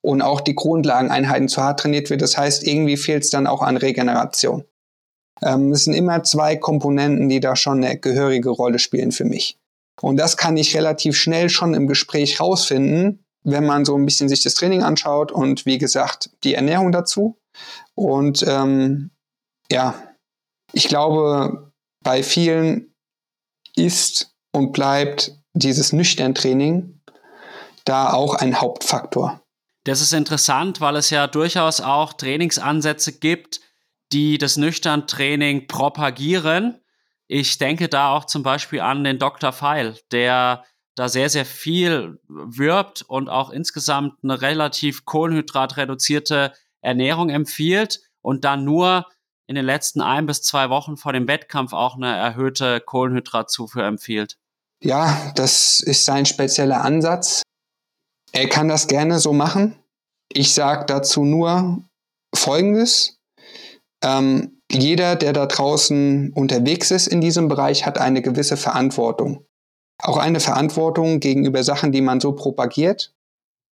und 0.08 0.22
auch 0.22 0.40
die 0.40 0.54
Grundlageneinheiten 0.54 1.48
zu 1.48 1.62
hart 1.62 1.80
trainiert 1.80 2.08
wird. 2.08 2.22
Das 2.22 2.38
heißt, 2.38 2.66
irgendwie 2.66 2.96
fehlt 2.96 3.24
es 3.24 3.30
dann 3.30 3.46
auch 3.46 3.60
an 3.60 3.76
Regeneration. 3.76 4.64
Ähm, 5.42 5.70
es 5.70 5.84
sind 5.84 5.92
immer 5.92 6.22
zwei 6.22 6.56
Komponenten, 6.56 7.28
die 7.28 7.40
da 7.40 7.56
schon 7.56 7.84
eine 7.84 7.98
gehörige 7.98 8.48
Rolle 8.48 8.78
spielen 8.78 9.12
für 9.12 9.26
mich. 9.26 9.58
Und 10.00 10.16
das 10.16 10.38
kann 10.38 10.56
ich 10.56 10.74
relativ 10.74 11.14
schnell 11.14 11.50
schon 11.50 11.74
im 11.74 11.86
Gespräch 11.86 12.40
rausfinden, 12.40 13.22
wenn 13.44 13.66
man 13.66 13.84
so 13.84 13.96
ein 13.96 14.06
bisschen 14.06 14.30
sich 14.30 14.42
das 14.42 14.54
Training 14.54 14.82
anschaut 14.82 15.30
und 15.30 15.66
wie 15.66 15.76
gesagt 15.76 16.30
die 16.42 16.54
Ernährung 16.54 16.90
dazu. 16.90 17.36
Und 17.94 18.42
ähm, 18.48 19.10
ja, 19.70 19.94
ich 20.72 20.88
glaube, 20.88 21.70
bei 22.02 22.22
vielen 22.22 22.94
ist 23.76 24.34
und 24.52 24.72
bleibt 24.72 25.36
dieses 25.52 25.92
Nüchtern-Training 25.92 26.98
da 27.84 28.14
auch 28.14 28.36
ein 28.36 28.58
Hauptfaktor. 28.58 29.42
Das 29.88 30.02
ist 30.02 30.12
interessant, 30.12 30.82
weil 30.82 30.96
es 30.96 31.08
ja 31.08 31.26
durchaus 31.26 31.80
auch 31.80 32.12
Trainingsansätze 32.12 33.18
gibt, 33.18 33.60
die 34.12 34.36
das 34.36 34.58
Nüchtern-Training 34.58 35.66
propagieren. 35.66 36.78
Ich 37.26 37.56
denke 37.56 37.88
da 37.88 38.14
auch 38.14 38.26
zum 38.26 38.42
Beispiel 38.42 38.80
an 38.80 39.02
den 39.02 39.18
Dr. 39.18 39.50
Feil, 39.50 39.98
der 40.12 40.62
da 40.94 41.08
sehr, 41.08 41.30
sehr 41.30 41.46
viel 41.46 42.20
wirbt 42.28 43.00
und 43.00 43.30
auch 43.30 43.48
insgesamt 43.48 44.22
eine 44.22 44.42
relativ 44.42 45.06
kohlenhydratreduzierte 45.06 46.52
Ernährung 46.82 47.30
empfiehlt 47.30 48.02
und 48.20 48.44
dann 48.44 48.64
nur 48.64 49.06
in 49.46 49.54
den 49.54 49.64
letzten 49.64 50.02
ein 50.02 50.26
bis 50.26 50.42
zwei 50.42 50.68
Wochen 50.68 50.98
vor 50.98 51.14
dem 51.14 51.26
Wettkampf 51.26 51.72
auch 51.72 51.96
eine 51.96 52.14
erhöhte 52.14 52.80
Kohlenhydratzufuhr 52.80 53.84
empfiehlt. 53.84 54.36
Ja, 54.82 55.32
das 55.34 55.80
ist 55.80 56.04
sein 56.04 56.26
spezieller 56.26 56.82
Ansatz. 56.84 57.42
Er 58.32 58.48
kann 58.48 58.68
das 58.68 58.86
gerne 58.86 59.18
so 59.18 59.32
machen. 59.32 59.74
Ich 60.32 60.54
sage 60.54 60.84
dazu 60.86 61.24
nur 61.24 61.82
Folgendes. 62.34 63.18
Ähm, 64.02 64.60
jeder, 64.70 65.16
der 65.16 65.32
da 65.32 65.46
draußen 65.46 66.32
unterwegs 66.34 66.90
ist 66.90 67.06
in 67.06 67.20
diesem 67.20 67.48
Bereich, 67.48 67.86
hat 67.86 67.98
eine 67.98 68.22
gewisse 68.22 68.56
Verantwortung. 68.56 69.44
Auch 70.00 70.18
eine 70.18 70.40
Verantwortung 70.40 71.20
gegenüber 71.20 71.64
Sachen, 71.64 71.90
die 71.90 72.02
man 72.02 72.20
so 72.20 72.32
propagiert. 72.32 73.12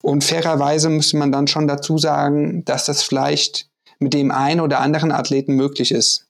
Und 0.01 0.23
fairerweise 0.23 0.89
müsste 0.89 1.17
man 1.17 1.31
dann 1.31 1.47
schon 1.47 1.67
dazu 1.67 1.97
sagen, 1.97 2.63
dass 2.65 2.85
das 2.85 3.03
vielleicht 3.03 3.69
mit 3.99 4.13
dem 4.13 4.31
einen 4.31 4.59
oder 4.59 4.79
anderen 4.79 5.11
Athleten 5.11 5.55
möglich 5.55 5.91
ist. 5.91 6.27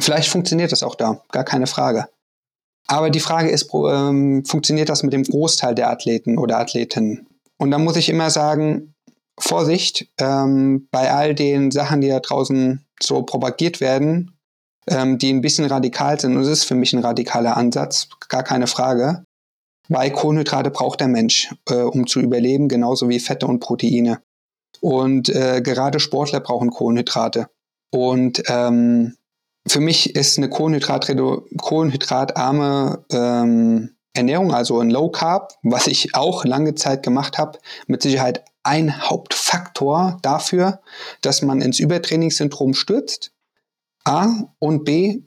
Vielleicht 0.00 0.28
funktioniert 0.28 0.72
das 0.72 0.82
auch 0.82 0.94
da, 0.94 1.22
gar 1.32 1.44
keine 1.44 1.66
Frage. 1.66 2.08
Aber 2.86 3.10
die 3.10 3.20
Frage 3.20 3.50
ist, 3.50 3.68
ähm, 3.74 4.44
funktioniert 4.44 4.88
das 4.88 5.02
mit 5.02 5.12
dem 5.12 5.24
Großteil 5.24 5.74
der 5.74 5.90
Athleten 5.90 6.38
oder 6.38 6.58
Athletinnen? 6.58 7.26
Und 7.58 7.70
da 7.70 7.78
muss 7.78 7.96
ich 7.96 8.08
immer 8.08 8.30
sagen, 8.30 8.94
Vorsicht, 9.38 10.08
ähm, 10.18 10.88
bei 10.90 11.12
all 11.12 11.34
den 11.34 11.70
Sachen, 11.70 12.00
die 12.00 12.08
da 12.08 12.20
draußen 12.20 12.84
so 13.00 13.22
propagiert 13.22 13.80
werden, 13.80 14.36
ähm, 14.88 15.18
die 15.18 15.32
ein 15.32 15.40
bisschen 15.40 15.66
radikal 15.66 16.18
sind, 16.18 16.36
und 16.36 16.42
es 16.42 16.48
ist 16.48 16.64
für 16.64 16.74
mich 16.74 16.92
ein 16.92 17.04
radikaler 17.04 17.56
Ansatz, 17.56 18.08
gar 18.28 18.42
keine 18.42 18.66
Frage, 18.66 19.24
weil 19.88 20.10
Kohlenhydrate 20.10 20.70
braucht 20.70 21.00
der 21.00 21.08
Mensch, 21.08 21.54
äh, 21.68 21.82
um 21.82 22.06
zu 22.06 22.20
überleben, 22.20 22.68
genauso 22.68 23.08
wie 23.08 23.20
Fette 23.20 23.46
und 23.46 23.60
Proteine. 23.60 24.20
Und 24.80 25.28
äh, 25.28 25.60
gerade 25.62 26.00
Sportler 26.00 26.40
brauchen 26.40 26.70
Kohlenhydrate. 26.70 27.48
Und 27.90 28.42
ähm, 28.48 29.16
für 29.66 29.80
mich 29.80 30.14
ist 30.14 30.38
eine 30.38 30.48
Kohlenhydrat 30.48 31.12
kohlenhydratarme 31.58 33.04
ähm, 33.10 33.97
Ernährung, 34.14 34.52
also 34.52 34.80
ein 34.80 34.90
Low 34.90 35.10
Carb, 35.10 35.52
was 35.62 35.86
ich 35.86 36.14
auch 36.14 36.44
lange 36.44 36.74
Zeit 36.74 37.02
gemacht 37.02 37.38
habe, 37.38 37.58
mit 37.86 38.02
Sicherheit 38.02 38.44
ein 38.62 39.08
Hauptfaktor 39.08 40.18
dafür, 40.22 40.80
dass 41.20 41.42
man 41.42 41.60
ins 41.60 41.78
Übertrainingssyndrom 41.78 42.74
stürzt. 42.74 43.32
A 44.04 44.28
und 44.58 44.84
B, 44.84 45.22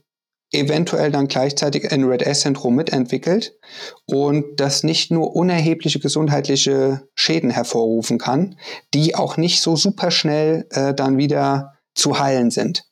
eventuell 0.51 1.11
dann 1.11 1.27
gleichzeitig 1.27 1.91
ein 1.91 2.03
Red 2.03 2.23
S-Syndrom 2.23 2.75
mitentwickelt 2.75 3.57
und 4.05 4.59
das 4.59 4.83
nicht 4.83 5.11
nur 5.11 5.35
unerhebliche 5.35 5.99
gesundheitliche 5.99 7.07
Schäden 7.15 7.49
hervorrufen 7.49 8.17
kann, 8.17 8.57
die 8.93 9.15
auch 9.15 9.37
nicht 9.37 9.61
so 9.61 9.75
super 9.75 10.11
schnell 10.11 10.67
äh, 10.71 10.93
dann 10.93 11.17
wieder 11.17 11.75
zu 11.95 12.19
heilen 12.19 12.51
sind. 12.51 12.83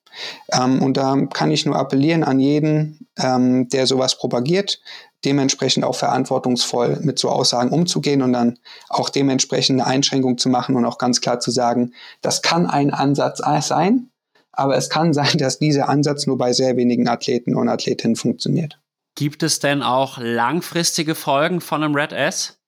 Ähm, 0.51 0.81
und 0.81 0.97
da 0.97 1.15
kann 1.33 1.51
ich 1.51 1.65
nur 1.65 1.75
appellieren 1.75 2.23
an 2.23 2.39
jeden, 2.39 3.07
ähm, 3.17 3.67
der 3.69 3.87
sowas 3.87 4.17
propagiert, 4.17 4.81
dementsprechend 5.25 5.83
auch 5.83 5.95
verantwortungsvoll 5.95 6.99
mit 7.01 7.19
so 7.19 7.29
Aussagen 7.29 7.71
umzugehen 7.71 8.21
und 8.21 8.33
dann 8.33 8.59
auch 8.87 9.09
dementsprechend 9.09 9.81
eine 9.81 9.89
Einschränkung 9.89 10.37
zu 10.37 10.49
machen 10.49 10.75
und 10.75 10.85
auch 10.85 10.97
ganz 10.97 11.21
klar 11.21 11.39
zu 11.39 11.51
sagen, 11.51 11.93
das 12.21 12.41
kann 12.41 12.65
ein 12.67 12.91
Ansatz 12.91 13.41
sein, 13.67 14.09
aber 14.51 14.77
es 14.77 14.89
kann 14.89 15.13
sein, 15.13 15.37
dass 15.37 15.59
dieser 15.59 15.89
Ansatz 15.89 16.25
nur 16.25 16.37
bei 16.37 16.53
sehr 16.53 16.77
wenigen 16.77 17.07
Athleten 17.07 17.55
und 17.55 17.69
Athletinnen 17.69 18.15
funktioniert. 18.15 18.79
Gibt 19.15 19.43
es 19.43 19.59
denn 19.59 19.83
auch 19.83 20.17
langfristige 20.17 21.15
Folgen 21.15 21.59
von 21.59 21.83
einem 21.83 21.95
Red 21.95 22.13
S? 22.13 22.59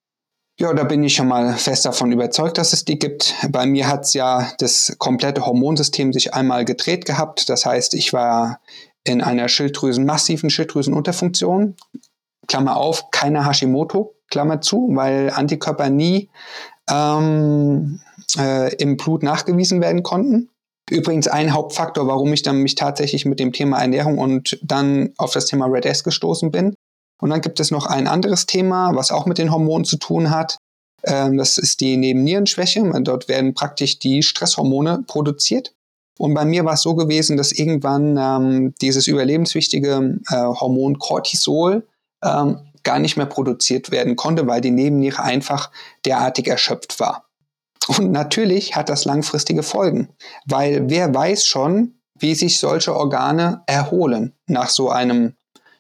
Ja, 0.59 0.73
da 0.73 0.83
bin 0.83 1.03
ich 1.03 1.15
schon 1.15 1.27
mal 1.27 1.55
fest 1.55 1.85
davon 1.85 2.11
überzeugt, 2.11 2.57
dass 2.57 2.73
es 2.73 2.85
die 2.85 2.99
gibt. 2.99 3.33
Bei 3.49 3.65
mir 3.65 3.87
hat 3.87 4.01
es 4.01 4.13
ja 4.13 4.51
das 4.59 4.95
komplette 4.99 5.45
Hormonsystem 5.45 6.13
sich 6.13 6.33
einmal 6.33 6.65
gedreht 6.65 7.05
gehabt. 7.05 7.49
Das 7.49 7.65
heißt, 7.65 7.93
ich 7.93 8.13
war 8.13 8.59
in 9.03 9.21
einer 9.21 9.47
Schilddrüsen, 9.47 10.05
massiven 10.05 10.49
Schilddrüsenunterfunktion. 10.49 11.75
Klammer 12.47 12.77
auf, 12.77 13.11
keine 13.11 13.45
Hashimoto, 13.45 14.15
Klammer 14.29 14.61
zu, 14.61 14.89
weil 14.93 15.29
Antikörper 15.29 15.89
nie 15.89 16.29
ähm, 16.89 17.99
äh, 18.37 18.75
im 18.75 18.97
Blut 18.97 19.23
nachgewiesen 19.23 19.81
werden 19.81 20.03
konnten. 20.03 20.49
Übrigens 20.89 21.27
ein 21.27 21.53
Hauptfaktor, 21.53 22.07
warum 22.07 22.33
ich 22.33 22.41
dann 22.41 22.57
mich 22.57 22.75
tatsächlich 22.75 23.25
mit 23.25 23.39
dem 23.39 23.53
Thema 23.53 23.79
Ernährung 23.79 24.17
und 24.17 24.59
dann 24.61 25.13
auf 25.17 25.31
das 25.31 25.45
Thema 25.45 25.67
Red 25.67 25.85
S 25.85 26.03
gestoßen 26.03 26.51
bin. 26.51 26.75
Und 27.21 27.29
dann 27.29 27.41
gibt 27.41 27.59
es 27.59 27.71
noch 27.71 27.85
ein 27.85 28.07
anderes 28.07 28.45
Thema, 28.45 28.95
was 28.95 29.11
auch 29.11 29.25
mit 29.25 29.37
den 29.37 29.51
Hormonen 29.51 29.85
zu 29.85 29.97
tun 29.97 30.31
hat. 30.31 30.57
Ähm, 31.03 31.37
das 31.37 31.57
ist 31.57 31.79
die 31.79 31.97
Nebennierenschwäche. 31.97 32.83
Dort 33.03 33.27
werden 33.27 33.53
praktisch 33.53 33.99
die 33.99 34.23
Stresshormone 34.23 35.03
produziert. 35.07 35.73
Und 36.17 36.33
bei 36.33 36.45
mir 36.45 36.65
war 36.65 36.73
es 36.73 36.81
so 36.81 36.95
gewesen, 36.95 37.37
dass 37.37 37.51
irgendwann 37.51 38.17
ähm, 38.17 38.73
dieses 38.81 39.07
überlebenswichtige 39.07 40.19
äh, 40.29 40.35
Hormon 40.35 40.99
Cortisol 40.99 41.87
ähm, 42.23 42.59
gar 42.83 42.99
nicht 42.99 43.17
mehr 43.17 43.25
produziert 43.25 43.91
werden 43.91 44.15
konnte, 44.15 44.47
weil 44.47 44.61
die 44.61 44.71
Nebenniere 44.71 45.23
einfach 45.23 45.71
derartig 46.05 46.47
erschöpft 46.47 46.99
war. 46.99 47.25
Und 47.87 48.11
natürlich 48.11 48.75
hat 48.75 48.89
das 48.89 49.05
langfristige 49.05 49.63
Folgen, 49.63 50.09
weil 50.45 50.89
wer 50.89 51.13
weiß 51.13 51.45
schon, 51.45 51.95
wie 52.17 52.35
sich 52.35 52.59
solche 52.59 52.95
Organe 52.95 53.63
erholen 53.65 54.33
nach 54.47 54.69
so 54.69 54.89
einem, 54.89 55.35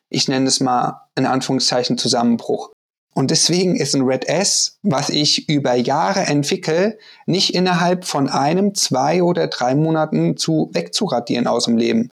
ich 0.09 0.27
nenne 0.27 0.47
es 0.47 0.59
mal 0.59 1.01
in 1.15 1.25
Anführungszeichen, 1.25 1.97
Zusammenbruch. 1.97 2.71
Und 3.13 3.29
deswegen 3.29 3.75
ist 3.75 3.93
ein 3.93 4.03
Red 4.03 4.25
S, 4.27 4.79
was 4.83 5.09
ich 5.09 5.49
über 5.49 5.75
Jahre 5.75 6.21
entwickle, 6.21 6.97
nicht 7.25 7.53
innerhalb 7.53 8.05
von 8.05 8.29
einem, 8.29 8.73
zwei 8.73 9.21
oder 9.21 9.47
drei 9.47 9.75
Monaten 9.75 10.37
zu 10.37 10.69
wegzuradieren 10.73 11.47
aus 11.47 11.65
dem 11.65 11.77
Leben. 11.77 12.09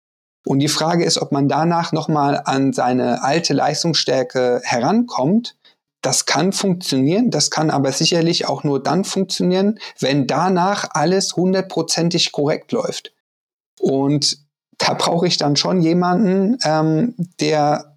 Und 0.47 0.59
die 0.59 0.69
Frage 0.69 1.05
ist, 1.05 1.19
ob 1.19 1.33
man 1.33 1.49
danach 1.49 1.93
nochmal 1.93 2.43
an 2.45 2.73
seine 2.73 3.23
alte 3.23 3.55
Leistungsstärke 3.55 4.61
herankommt 4.63 5.57
das 6.05 6.27
kann 6.27 6.53
funktionieren, 6.53 7.31
das 7.31 7.51
kann 7.51 7.71
aber 7.71 7.91
sicherlich 7.91 8.47
auch 8.47 8.63
nur 8.63 8.83
dann 8.83 9.05
funktionieren, 9.05 9.79
wenn 9.99 10.27
danach 10.27 10.91
alles 10.91 11.35
hundertprozentig 11.35 12.31
korrekt 12.31 12.73
läuft. 12.73 13.15
Und 13.81 14.37
da 14.77 14.93
brauche 14.93 15.27
ich 15.27 15.39
dann 15.39 15.57
schon 15.57 15.81
jemanden, 15.81 16.59
ähm, 16.63 17.15
der 17.41 17.97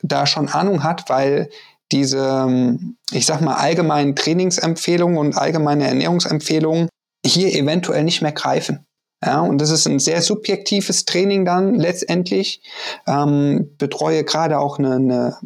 da 0.00 0.26
schon 0.26 0.48
Ahnung 0.48 0.84
hat, 0.84 1.10
weil 1.10 1.50
diese, 1.92 2.46
ähm, 2.46 2.96
ich 3.10 3.26
sag 3.26 3.42
mal, 3.42 3.56
allgemeinen 3.56 4.16
Trainingsempfehlungen 4.16 5.18
und 5.18 5.36
allgemeine 5.36 5.86
Ernährungsempfehlungen 5.86 6.88
hier 7.26 7.54
eventuell 7.54 8.04
nicht 8.04 8.22
mehr 8.22 8.32
greifen. 8.32 8.86
Ja, 9.24 9.40
und 9.40 9.58
das 9.58 9.70
ist 9.70 9.86
ein 9.86 9.98
sehr 9.98 10.20
subjektives 10.20 11.06
Training 11.06 11.44
dann 11.44 11.74
letztendlich. 11.74 12.62
Ähm, 13.06 13.74
betreue 13.78 14.24
gerade 14.24 14.58
auch 14.58 14.78
eine, 14.78 14.96
eine 14.96 15.38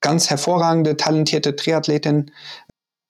ganz 0.00 0.30
hervorragende, 0.30 0.96
talentierte 0.96 1.54
Triathletin 1.54 2.30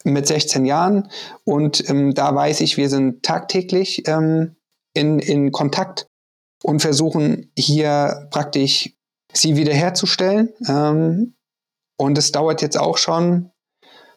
mit 0.05 0.27
16 0.27 0.65
Jahren. 0.65 1.11
Und 1.45 1.89
ähm, 1.89 2.15
da 2.15 2.35
weiß 2.35 2.61
ich, 2.61 2.77
wir 2.77 2.89
sind 2.89 3.23
tagtäglich 3.23 4.09
ähm, 4.09 4.57
in, 4.95 5.19
in 5.19 5.53
Kontakt 5.53 6.07
und 6.62 6.81
versuchen 6.81 7.53
hier 7.57 8.29
praktisch 8.31 8.97
sie 9.33 9.57
wiederherzustellen. 9.57 10.53
Ähm, 10.69 11.35
und 11.99 12.19
es 12.19 12.33
dauert 12.33 12.62
jetzt 12.62 12.79
auch 12.79 12.99
schon, 12.99 13.51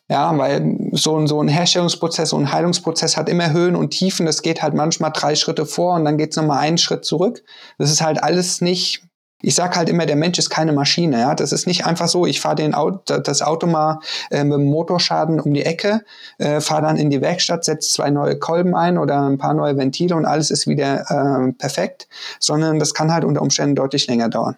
ja, 0.09 0.35
weil 0.37 0.89
so, 0.91 1.17
ein 1.17 1.27
so 1.27 1.41
ein 1.41 1.47
Herstellungsprozess, 1.47 2.29
so 2.29 2.37
ein 2.37 2.51
Heilungsprozess 2.51 3.15
hat 3.15 3.29
immer 3.29 3.51
Höhen 3.51 3.75
und 3.75 3.91
Tiefen. 3.91 4.25
Das 4.25 4.41
geht 4.41 4.61
halt 4.61 4.73
manchmal 4.73 5.11
drei 5.13 5.35
Schritte 5.35 5.65
vor 5.65 5.95
und 5.95 6.05
dann 6.05 6.17
geht 6.17 6.31
es 6.31 6.37
nochmal 6.37 6.59
einen 6.59 6.79
Schritt 6.79 7.05
zurück. 7.05 7.43
Das 7.77 7.91
ist 7.91 8.01
halt 8.01 8.21
alles 8.23 8.61
nicht 8.61 9.03
ich 9.41 9.55
sage 9.55 9.77
halt 9.77 9.89
immer, 9.89 10.05
der 10.05 10.15
Mensch 10.15 10.37
ist 10.37 10.49
keine 10.49 10.73
Maschine. 10.73 11.19
Ja? 11.19 11.33
Das 11.33 11.51
ist 11.51 11.65
nicht 11.65 11.85
einfach 11.85 12.07
so, 12.07 12.25
ich 12.25 12.41
fahre 12.41 12.55
den 12.55 12.73
Auto, 12.73 13.19
das 13.19 13.41
Auto 13.41 13.67
mal 13.67 13.99
äh, 14.31 14.43
mit 14.43 14.59
dem 14.59 14.65
Motorschaden 14.65 15.39
um 15.39 15.53
die 15.53 15.65
Ecke, 15.65 16.03
äh, 16.37 16.59
fahre 16.59 16.81
dann 16.81 16.97
in 16.97 17.09
die 17.09 17.21
Werkstatt, 17.21 17.63
setze 17.63 17.89
zwei 17.89 18.09
neue 18.09 18.37
Kolben 18.37 18.75
ein 18.75 18.97
oder 18.97 19.21
ein 19.21 19.37
paar 19.37 19.53
neue 19.53 19.77
Ventile 19.77 20.15
und 20.15 20.25
alles 20.25 20.51
ist 20.51 20.67
wieder 20.67 21.05
äh, 21.09 21.53
perfekt, 21.53 22.09
sondern 22.39 22.79
das 22.79 22.93
kann 22.93 23.13
halt 23.13 23.23
unter 23.23 23.41
Umständen 23.41 23.75
deutlich 23.75 24.07
länger 24.07 24.29
dauern. 24.29 24.57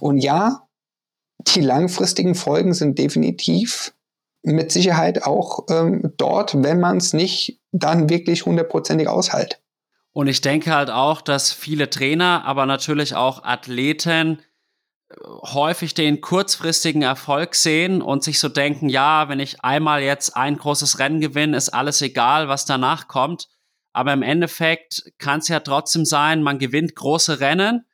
Und 0.00 0.18
ja, 0.18 0.62
die 1.54 1.60
langfristigen 1.60 2.34
Folgen 2.34 2.74
sind 2.74 2.98
definitiv 2.98 3.92
mit 4.44 4.70
Sicherheit 4.70 5.24
auch 5.24 5.66
ähm, 5.70 6.12
dort, 6.16 6.62
wenn 6.62 6.78
man 6.78 6.98
es 6.98 7.12
nicht 7.12 7.60
dann 7.72 8.10
wirklich 8.10 8.44
hundertprozentig 8.44 9.08
aushält. 9.08 9.60
Und 10.12 10.28
ich 10.28 10.42
denke 10.42 10.72
halt 10.72 10.90
auch, 10.90 11.22
dass 11.22 11.50
viele 11.50 11.90
Trainer, 11.90 12.44
aber 12.44 12.66
natürlich 12.66 13.16
auch 13.16 13.42
Athleten 13.42 14.42
äh, 15.08 15.14
häufig 15.54 15.94
den 15.94 16.20
kurzfristigen 16.20 17.02
Erfolg 17.02 17.54
sehen 17.54 18.02
und 18.02 18.22
sich 18.22 18.38
so 18.38 18.48
denken, 18.48 18.88
ja, 18.88 19.28
wenn 19.28 19.40
ich 19.40 19.64
einmal 19.64 20.02
jetzt 20.02 20.36
ein 20.36 20.58
großes 20.58 20.98
Rennen 20.98 21.20
gewinne, 21.20 21.56
ist 21.56 21.70
alles 21.70 22.02
egal, 22.02 22.48
was 22.48 22.66
danach 22.66 23.08
kommt. 23.08 23.48
Aber 23.94 24.12
im 24.12 24.22
Endeffekt 24.22 25.04
kann 25.18 25.40
es 25.40 25.48
ja 25.48 25.60
trotzdem 25.60 26.04
sein, 26.04 26.42
man 26.42 26.58
gewinnt 26.58 26.94
große 26.94 27.40
Rennen, 27.40 27.86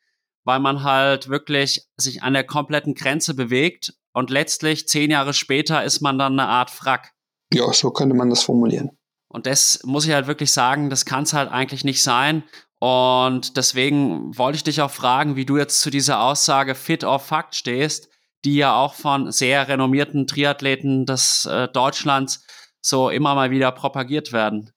weil 0.45 0.59
man 0.59 0.83
halt 0.83 1.29
wirklich 1.29 1.87
sich 1.97 2.23
an 2.23 2.33
der 2.33 2.45
kompletten 2.45 2.95
Grenze 2.95 3.35
bewegt 3.35 3.95
und 4.13 4.31
letztlich 4.31 4.89
zehn 4.89 5.11
Jahre 5.11 5.35
später 5.35 5.85
ist 5.85 6.01
man 6.01 6.19
dann 6.19 6.39
eine 6.39 6.49
Art 6.49 6.71
Frack. 6.71 7.13
Ja, 7.53 7.73
so 7.73 7.91
könnte 7.91 8.15
man 8.15 8.31
das 8.31 8.43
formulieren. 8.43 8.91
Und 9.29 9.47
das 9.47 9.81
muss 9.85 10.07
ich 10.07 10.13
halt 10.13 10.27
wirklich 10.27 10.53
sagen, 10.53 10.91
das 10.91 11.05
kann 11.05 11.23
es 11.23 11.33
halt 11.33 11.51
eigentlich 11.51 11.85
nicht 11.85 12.03
sein. 12.03 12.43
Und 12.81 13.57
deswegen 13.57 14.37
wollte 14.37 14.57
ich 14.57 14.65
dich 14.65 14.81
auch 14.81 14.91
fragen, 14.91 15.37
wie 15.37 15.45
du 15.45 15.57
jetzt 15.57 15.81
zu 15.81 15.91
dieser 15.91 16.23
Aussage 16.23 16.75
Fit 16.75 17.05
or 17.05 17.21
Fact 17.21 17.55
stehst, 17.55 18.09
die 18.45 18.57
ja 18.57 18.75
auch 18.75 18.95
von 18.95 19.31
sehr 19.31 19.69
renommierten 19.69 20.27
Triathleten 20.27 21.07
des 21.07 21.45
äh, 21.45 21.69
Deutschlands 21.69 22.45
so 22.81 23.11
immer 23.11 23.35
mal 23.35 23.51
wieder 23.51 23.71
propagiert 23.71 24.33
werden. 24.33 24.73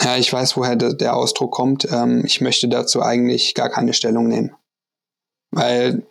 Ja, 0.00 0.16
ich 0.16 0.32
weiß, 0.32 0.56
woher 0.56 0.76
de 0.76 0.96
der 0.96 1.16
Ausdruck 1.16 1.52
kommt. 1.52 1.86
Ähm, 1.90 2.24
ich 2.24 2.40
möchte 2.40 2.68
dazu 2.68 3.02
eigentlich 3.02 3.54
gar 3.54 3.70
keine 3.70 3.94
Stellung 3.94 4.28
nehmen. 4.28 4.54
Weil 5.50 6.06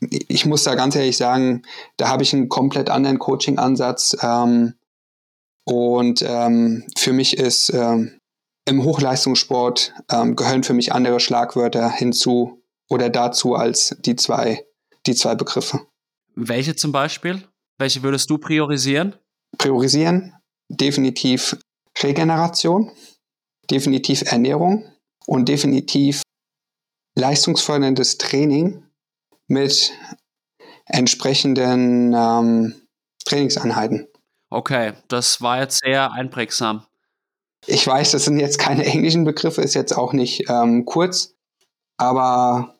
ich 0.00 0.46
muss 0.46 0.64
da 0.64 0.74
ganz 0.74 0.96
ehrlich 0.96 1.16
sagen, 1.16 1.62
da 1.96 2.08
habe 2.08 2.22
ich 2.22 2.32
einen 2.32 2.48
komplett 2.48 2.90
anderen 2.90 3.18
Coaching-Ansatz. 3.18 4.16
Ähm, 4.22 4.74
und 5.64 6.22
ähm, 6.26 6.84
für 6.98 7.12
mich 7.12 7.36
ist 7.36 7.70
ähm, 7.70 8.18
im 8.66 8.84
Hochleistungssport 8.84 9.94
ähm, 10.10 10.36
gehören 10.36 10.64
für 10.64 10.74
mich 10.74 10.92
andere 10.92 11.20
Schlagwörter 11.20 11.90
hinzu 11.90 12.62
oder 12.88 13.08
dazu 13.08 13.54
als 13.54 13.96
die 14.00 14.16
zwei, 14.16 14.66
die 15.06 15.14
zwei 15.14 15.34
Begriffe. 15.34 15.86
Welche 16.34 16.76
zum 16.76 16.92
Beispiel? 16.92 17.42
Welche 17.78 18.02
würdest 18.02 18.28
du 18.30 18.38
priorisieren? 18.38 19.16
Priorisieren 19.58 20.34
definitiv 20.68 21.56
Regeneration, 21.98 22.92
definitiv 23.70 24.22
Ernährung 24.30 24.88
und 25.26 25.48
definitiv 25.48 26.22
leistungsförderndes 27.16 28.18
Training 28.18 28.84
mit 29.50 29.92
entsprechenden 30.86 32.14
ähm, 32.14 32.74
Trainingseinheiten. 33.24 34.08
Okay, 34.48 34.92
das 35.08 35.42
war 35.42 35.60
jetzt 35.60 35.80
sehr 35.84 36.12
einprägsam. 36.12 36.84
Ich 37.66 37.86
weiß, 37.86 38.12
das 38.12 38.24
sind 38.24 38.40
jetzt 38.40 38.58
keine 38.58 38.84
englischen 38.86 39.24
Begriffe, 39.24 39.62
ist 39.62 39.74
jetzt 39.74 39.92
auch 39.92 40.12
nicht 40.12 40.48
ähm, 40.48 40.86
kurz, 40.86 41.34
aber 41.98 42.76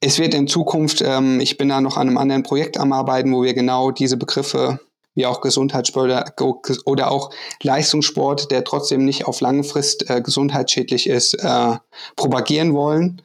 es 0.00 0.18
wird 0.18 0.34
in 0.34 0.46
Zukunft, 0.46 1.02
ähm, 1.02 1.40
ich 1.40 1.56
bin 1.58 1.68
da 1.68 1.80
noch 1.80 1.96
an 1.96 2.08
einem 2.08 2.18
anderen 2.18 2.42
Projekt 2.42 2.78
am 2.78 2.92
Arbeiten, 2.92 3.34
wo 3.34 3.42
wir 3.42 3.54
genau 3.54 3.90
diese 3.90 4.16
Begriffe 4.16 4.78
wie 5.14 5.26
auch 5.26 5.40
Gesundheitssport 5.40 6.40
oder 6.86 7.10
auch 7.10 7.30
Leistungssport, 7.62 8.50
der 8.50 8.64
trotzdem 8.64 9.04
nicht 9.04 9.26
auf 9.26 9.40
lange 9.40 9.64
Frist 9.64 10.08
äh, 10.08 10.22
gesundheitsschädlich 10.22 11.08
ist, 11.08 11.34
äh, 11.34 11.76
propagieren 12.16 12.74
wollen. 12.74 13.20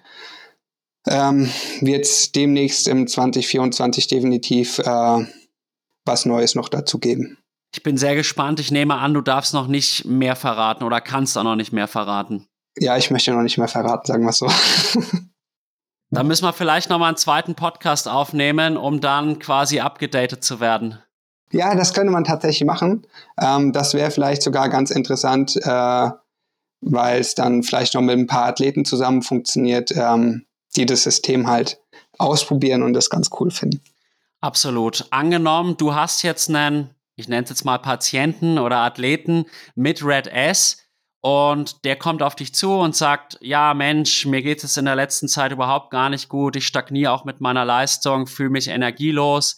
Ähm, 1.08 1.50
wird 1.82 2.06
es 2.06 2.32
demnächst 2.32 2.88
im 2.88 3.08
2024 3.08 4.08
definitiv 4.08 4.80
äh, 4.80 5.26
was 6.06 6.26
Neues 6.26 6.56
noch 6.56 6.70
dazu 6.70 7.00
geben. 7.00 7.38
Ich 7.74 7.84
bin 7.84 7.98
sehr 7.98 8.16
gespannt. 8.16 8.60
Ich 8.60 8.72
nehme 8.72 8.96
an, 8.96 9.14
du 9.14 9.22
darfst 9.22 9.54
noch 9.54 9.68
nicht 9.68 10.06
mehr 10.06 10.36
verraten 10.36 10.84
oder 10.84 11.02
kannst 11.02 11.38
auch 11.38 11.44
noch 11.44 11.56
nicht 11.56 11.74
mehr 11.74 11.88
verraten. 11.88 12.48
Ja, 12.78 12.98
ich 12.98 13.12
möchte 13.12 13.32
noch 13.32 13.42
nicht 13.42 13.58
mehr 13.58 13.68
verraten, 13.68 14.06
sagen 14.08 14.24
wir 14.24 14.30
es 14.30 14.38
so. 14.38 14.48
Da 16.12 16.24
müssen 16.24 16.46
wir 16.46 16.54
vielleicht 16.54 16.90
noch 16.90 17.00
mal 17.00 17.08
einen 17.08 17.18
zweiten 17.18 17.56
Podcast 17.56 18.08
aufnehmen, 18.08 18.78
um 18.78 19.02
dann 19.02 19.40
quasi 19.40 19.80
abgedatet 19.80 20.44
zu 20.44 20.60
werden. 20.60 21.00
Ja, 21.52 21.76
das 21.76 21.94
könnte 21.94 22.12
man 22.12 22.24
tatsächlich 22.24 22.66
machen. 22.66 23.06
Ähm, 23.42 23.74
das 23.74 23.94
wäre 23.94 24.12
vielleicht 24.12 24.42
sogar 24.42 24.70
ganz 24.70 24.92
interessant, 24.92 25.58
äh, 25.58 26.10
weil 26.82 27.20
es 27.20 27.36
dann 27.36 27.64
vielleicht 27.64 27.96
noch 27.96 28.02
mit 28.02 28.18
ein 28.18 28.28
paar 28.28 28.46
Athleten 28.46 28.86
zusammen 28.86 29.24
funktioniert, 29.24 29.92
ähm, 29.92 30.46
die 30.76 30.86
das 30.86 31.04
System 31.04 31.48
halt 31.48 31.80
ausprobieren 32.18 32.84
und 32.84 32.94
das 32.94 33.10
ganz 33.10 33.30
cool 33.40 33.52
finden. 33.52 33.82
Absolut. 34.42 35.06
Angenommen, 35.12 35.78
du 35.78 35.96
hast 35.96 36.22
jetzt 36.22 36.50
einen, 36.50 36.92
ich 37.16 37.28
nenne 37.28 37.44
es 37.44 37.50
jetzt 37.50 37.66
mal 37.66 37.80
Patienten 37.80 38.60
oder 38.60 38.78
Athleten 38.78 39.46
mit 39.76 40.04
Red 40.04 40.28
S 40.28 40.78
und 41.22 41.84
der 41.84 41.96
kommt 41.96 42.22
auf 42.22 42.36
dich 42.36 42.54
zu 42.54 42.74
und 42.74 42.96
sagt, 42.96 43.38
ja 43.42 43.74
Mensch, 43.74 44.26
mir 44.26 44.44
geht 44.44 44.64
es 44.64 44.78
in 44.78 44.86
der 44.86 44.96
letzten 44.96 45.28
Zeit 45.28 45.52
überhaupt 45.52 45.90
gar 45.90 46.10
nicht 46.10 46.30
gut, 46.30 46.56
ich 46.56 46.68
stagniere 46.68 47.12
auch 47.12 47.26
mit 47.26 47.42
meiner 47.42 47.66
Leistung, 47.66 48.28
fühle 48.28 48.52
mich 48.52 48.68
energielos. 48.68 49.58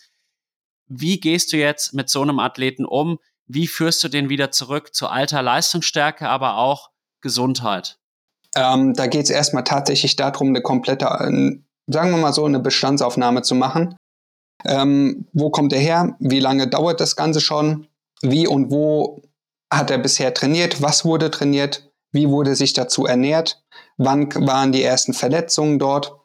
Wie 0.88 1.20
gehst 1.20 1.51
du 1.51 1.57
jetzt 1.57 1.93
mit 1.93 2.09
so 2.09 2.22
einem 2.22 2.39
Athleten 2.39 2.86
um? 2.86 3.20
Wie 3.45 3.68
führst 3.68 4.03
du 4.03 4.07
den 4.07 4.30
wieder 4.30 4.51
zurück 4.51 4.95
zu 4.95 5.07
alter 5.07 5.41
Leistungsstärke, 5.41 6.30
aber 6.30 6.57
auch 6.57 6.91
Gesundheit? 7.20 7.97
Ähm, 8.58 8.95
da 8.95 9.05
geht 9.05 9.26
es 9.26 9.30
erstmal 9.30 9.64
tatsächlich 9.64 10.16
darum, 10.16 10.47
eine 10.47 10.62
komplette, 10.62 11.05
sagen 11.05 12.12
wir 12.12 12.18
mal 12.18 12.34
so, 12.34 12.45
eine 12.45 12.60
Bestandsaufnahme 12.60 13.43
zu 13.43 13.53
machen. 13.53 13.95
Ähm, 14.66 15.28
wo 15.32 15.51
kommt 15.51 15.74
er 15.74 15.80
her? 15.80 16.16
Wie 16.20 16.39
lange 16.39 16.68
dauert 16.68 16.99
das 16.99 17.16
Ganze 17.16 17.39
schon? 17.39 17.88
Wie 18.22 18.47
und 18.47 18.72
wo 18.72 19.22
hat 19.72 19.91
er 19.91 19.99
bisher 19.99 20.34
trainiert? 20.34 20.82
Was 20.82 21.05
wurde 21.05 21.30
trainiert? 21.30 21.91
Wie 22.12 22.30
wurde 22.30 22.55
sich 22.55 22.74
dazu 22.74 23.05
ernährt? 23.05 23.62
Wann 23.97 24.34
waren 24.34 24.72
die 24.72 24.82
ersten 24.82 25.14
Verletzungen 25.14 25.78
dort? 25.78 26.16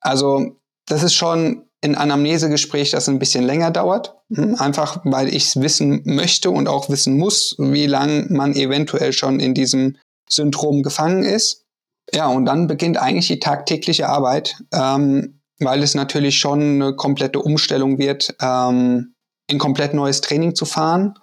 Also 0.00 0.58
das 0.86 1.02
ist 1.02 1.14
schon 1.14 1.64
ein 1.82 1.94
Anamnesegespräch, 1.94 2.90
das 2.90 3.08
ein 3.08 3.18
bisschen 3.18 3.44
länger 3.44 3.70
dauert. 3.70 4.16
Hm, 4.34 4.56
einfach 4.56 5.00
weil 5.04 5.28
ich 5.28 5.46
es 5.46 5.60
wissen 5.60 6.02
möchte 6.04 6.50
und 6.50 6.68
auch 6.68 6.90
wissen 6.90 7.16
muss, 7.16 7.56
wie 7.58 7.86
lange 7.86 8.26
man 8.28 8.54
eventuell 8.54 9.14
schon 9.14 9.40
in 9.40 9.54
diesem 9.54 9.96
Syndrom 10.28 10.82
gefangen 10.82 11.22
ist. 11.22 11.64
Ja, 12.12 12.28
und 12.28 12.46
dann 12.46 12.66
beginnt 12.66 12.96
eigentlich 12.96 13.28
die 13.28 13.38
tagtägliche 13.38 14.08
Arbeit, 14.08 14.56
ähm, 14.72 15.40
weil 15.58 15.82
es 15.82 15.94
natürlich 15.94 16.38
schon 16.38 16.60
eine 16.60 16.94
komplette 16.94 17.40
Umstellung 17.40 17.98
wird, 17.98 18.34
ähm, 18.40 19.14
ein 19.50 19.58
komplett 19.58 19.94
neues 19.94 20.20
Training 20.20 20.54
zu 20.54 20.64
fahren, 20.64 21.14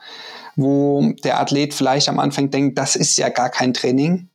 wo 0.55 1.13
der 1.23 1.39
Athlet 1.39 1.73
vielleicht 1.73 2.09
am 2.09 2.19
Anfang 2.19 2.49
denkt, 2.49 2.77
das 2.77 2.95
ist 2.95 3.17
ja 3.17 3.29
gar 3.29 3.49
kein 3.49 3.73
Training, 3.73 4.29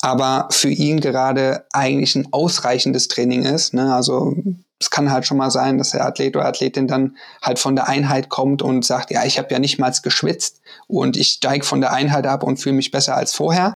aber 0.00 0.48
für 0.50 0.70
ihn 0.70 1.00
gerade 1.00 1.66
eigentlich 1.72 2.14
ein 2.16 2.28
ausreichendes 2.32 3.08
Training 3.08 3.44
ist. 3.44 3.74
Ne? 3.74 3.94
Also 3.94 4.34
es 4.80 4.90
kann 4.90 5.12
halt 5.12 5.26
schon 5.26 5.36
mal 5.36 5.50
sein, 5.50 5.78
dass 5.78 5.90
der 5.90 6.04
Athlet 6.04 6.36
oder 6.36 6.46
Athletin 6.46 6.88
dann 6.88 7.16
halt 7.40 7.58
von 7.58 7.76
der 7.76 7.88
Einheit 7.88 8.28
kommt 8.28 8.62
und 8.62 8.84
sagt, 8.84 9.10
ja, 9.10 9.24
ich 9.24 9.38
habe 9.38 9.48
ja 9.50 9.58
nicht 9.58 9.78
mal 9.78 9.92
geschwitzt 10.02 10.60
und 10.88 11.16
ich 11.16 11.28
steige 11.28 11.64
von 11.64 11.80
der 11.80 11.92
Einheit 11.92 12.26
ab 12.26 12.42
und 12.42 12.56
fühle 12.58 12.74
mich 12.74 12.90
besser 12.90 13.16
als 13.16 13.32
vorher. 13.32 13.74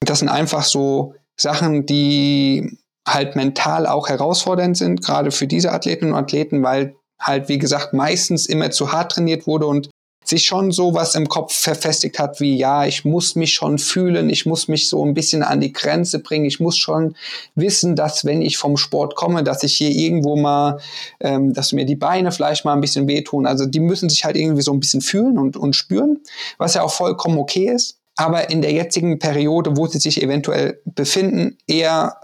Das 0.00 0.18
sind 0.18 0.28
einfach 0.28 0.64
so 0.64 1.14
Sachen, 1.36 1.86
die 1.86 2.78
halt 3.06 3.36
mental 3.36 3.86
auch 3.86 4.08
herausfordernd 4.08 4.76
sind, 4.76 5.04
gerade 5.04 5.30
für 5.30 5.46
diese 5.46 5.72
Athletinnen 5.72 6.14
und 6.14 6.18
Athleten, 6.18 6.62
weil 6.62 6.96
halt, 7.20 7.48
wie 7.48 7.58
gesagt, 7.58 7.92
meistens 7.92 8.46
immer 8.46 8.70
zu 8.70 8.92
hart 8.92 9.12
trainiert 9.12 9.46
wurde 9.46 9.66
und 9.66 9.90
sich 10.24 10.46
schon 10.46 10.72
sowas 10.72 11.14
im 11.14 11.28
Kopf 11.28 11.54
verfestigt 11.54 12.18
hat 12.18 12.40
wie, 12.40 12.56
ja, 12.56 12.86
ich 12.86 13.04
muss 13.04 13.36
mich 13.36 13.52
schon 13.52 13.78
fühlen, 13.78 14.30
ich 14.30 14.46
muss 14.46 14.68
mich 14.68 14.88
so 14.88 15.04
ein 15.04 15.12
bisschen 15.12 15.42
an 15.42 15.60
die 15.60 15.72
Grenze 15.72 16.18
bringen, 16.18 16.46
ich 16.46 16.60
muss 16.60 16.78
schon 16.78 17.14
wissen, 17.54 17.94
dass 17.94 18.24
wenn 18.24 18.40
ich 18.40 18.56
vom 18.56 18.78
Sport 18.78 19.16
komme, 19.16 19.44
dass 19.44 19.62
ich 19.62 19.76
hier 19.76 19.90
irgendwo 19.90 20.36
mal, 20.36 20.78
ähm, 21.20 21.52
dass 21.52 21.72
mir 21.72 21.84
die 21.84 21.96
Beine 21.96 22.32
vielleicht 22.32 22.64
mal 22.64 22.72
ein 22.72 22.80
bisschen 22.80 23.06
wehtun. 23.06 23.46
Also 23.46 23.66
die 23.66 23.80
müssen 23.80 24.08
sich 24.08 24.24
halt 24.24 24.36
irgendwie 24.36 24.62
so 24.62 24.72
ein 24.72 24.80
bisschen 24.80 25.02
fühlen 25.02 25.38
und, 25.38 25.58
und 25.58 25.76
spüren, 25.76 26.20
was 26.56 26.72
ja 26.72 26.82
auch 26.82 26.92
vollkommen 26.92 27.38
okay 27.38 27.68
ist 27.68 27.98
aber 28.16 28.50
in 28.50 28.62
der 28.62 28.72
jetzigen 28.72 29.18
Periode, 29.18 29.76
wo 29.76 29.86
sie 29.86 29.98
sich 29.98 30.22
eventuell 30.22 30.80
befinden, 30.84 31.58
eher 31.66 32.20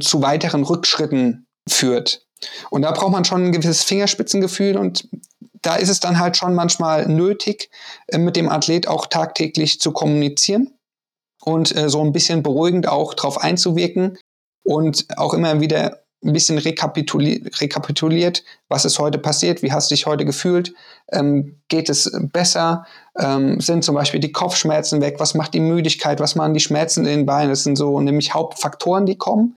zu 0.00 0.22
weiteren 0.22 0.62
Rückschritten 0.62 1.46
führt. 1.68 2.26
Und 2.70 2.82
da 2.82 2.92
braucht 2.92 3.12
man 3.12 3.24
schon 3.24 3.46
ein 3.46 3.52
gewisses 3.52 3.82
Fingerspitzengefühl 3.82 4.76
und 4.76 5.08
da 5.62 5.76
ist 5.76 5.88
es 5.88 6.00
dann 6.00 6.18
halt 6.18 6.36
schon 6.36 6.54
manchmal 6.54 7.08
nötig, 7.08 7.70
äh, 8.08 8.18
mit 8.18 8.36
dem 8.36 8.48
Athlet 8.48 8.88
auch 8.88 9.06
tagtäglich 9.06 9.80
zu 9.80 9.90
kommunizieren 9.92 10.78
und 11.42 11.74
äh, 11.76 11.88
so 11.88 12.02
ein 12.02 12.12
bisschen 12.12 12.42
beruhigend 12.42 12.88
auch 12.88 13.14
darauf 13.14 13.38
einzuwirken 13.38 14.18
und 14.64 15.06
auch 15.16 15.34
immer 15.34 15.60
wieder 15.60 16.04
ein 16.26 16.32
bisschen 16.32 16.58
rekapituliert, 16.58 17.60
rekapituliert, 17.60 18.42
was 18.68 18.84
ist 18.84 18.98
heute 18.98 19.18
passiert, 19.18 19.62
wie 19.62 19.72
hast 19.72 19.90
du 19.90 19.94
dich 19.94 20.06
heute 20.06 20.24
gefühlt, 20.24 20.74
ähm, 21.12 21.60
geht 21.68 21.88
es 21.88 22.10
besser, 22.32 22.86
ähm, 23.18 23.60
sind 23.60 23.84
zum 23.84 23.94
Beispiel 23.94 24.20
die 24.20 24.32
Kopfschmerzen 24.32 25.00
weg, 25.00 25.16
was 25.18 25.34
macht 25.34 25.54
die 25.54 25.60
Müdigkeit, 25.60 26.20
was 26.20 26.34
machen 26.34 26.54
die 26.54 26.60
Schmerzen 26.60 27.00
in 27.00 27.18
den 27.18 27.26
Beinen, 27.26 27.50
das 27.50 27.62
sind 27.62 27.76
so 27.76 28.00
nämlich 28.00 28.34
Hauptfaktoren, 28.34 29.06
die 29.06 29.16
kommen. 29.16 29.54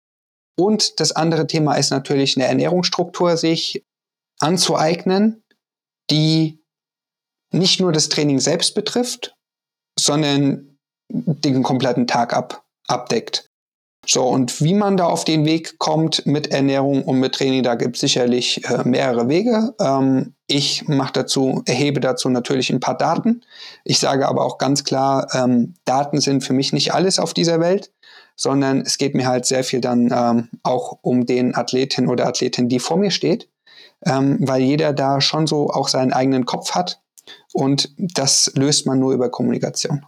Und 0.59 1.01
das 1.01 1.13
andere 1.13 1.47
Thema 1.47 1.75
ist 1.75 1.91
natürlich 1.91 2.37
eine 2.37 2.47
Ernährungsstruktur 2.47 3.37
sich 3.37 3.85
anzueignen, 4.41 5.43
die 6.11 6.61
nicht 7.53 7.81
nur 7.81 7.93
das 7.93 8.09
Training 8.09 8.41
selbst 8.41 8.75
betrifft, 8.75 9.35
sondern 9.99 10.77
den 11.11 11.63
kompletten 11.63 12.07
Tag 12.07 12.35
ab, 12.35 12.65
abdeckt. 12.87 13.48
So, 14.11 14.25
und 14.27 14.63
wie 14.63 14.73
man 14.73 14.97
da 14.97 15.05
auf 15.05 15.27
den 15.27 15.45
Weg 15.45 15.79
kommt 15.79 16.25
mit 16.25 16.51
Ernährung 16.51 17.05
und 17.05 17.19
mit 17.19 17.35
Training, 17.35 17.63
da 17.63 17.75
gibt 17.75 17.97
es 17.97 18.01
sicherlich 18.01 18.65
äh, 18.65 18.83
mehrere 18.85 19.29
Wege. 19.29 19.75
Ähm, 19.79 20.35
ich 20.47 20.89
mache 20.89 21.13
dazu, 21.13 21.63
erhebe 21.67 22.01
dazu 22.01 22.31
natürlich 22.31 22.71
ein 22.71 22.81
paar 22.81 22.97
Daten. 22.97 23.43
Ich 23.85 23.99
sage 23.99 24.27
aber 24.27 24.47
auch 24.47 24.57
ganz 24.57 24.85
klar, 24.85 25.29
ähm, 25.35 25.75
Daten 25.85 26.23
sind 26.23 26.43
für 26.43 26.55
mich 26.55 26.73
nicht 26.73 26.95
alles 26.95 27.19
auf 27.19 27.35
dieser 27.35 27.61
Welt, 27.61 27.93
sondern 28.35 28.81
es 28.81 28.97
geht 28.97 29.15
mir 29.15 29.27
halt 29.27 29.45
sehr 29.45 29.63
viel 29.63 29.83
dann 29.83 30.11
ähm, 30.11 30.49
auch 30.63 31.01
um 31.03 31.27
den 31.27 31.55
Athletin 31.55 32.09
oder 32.09 32.27
Athletin, 32.27 32.71
die 32.71 32.79
vor 32.79 32.97
mir 32.97 33.11
steht, 33.11 33.51
ähm, 34.07 34.39
weil 34.41 34.63
jeder 34.63 34.95
da 34.95 35.21
schon 35.21 35.47
so 35.47 35.69
auch 35.69 35.89
seinen 35.89 36.15
eigenen 36.15 36.47
Kopf 36.47 36.71
hat 36.71 37.03
und 37.53 37.93
das 37.99 38.51
löst 38.55 38.87
man 38.87 38.99
nur 38.99 39.13
über 39.13 39.31
Kommunikation. 39.31 40.07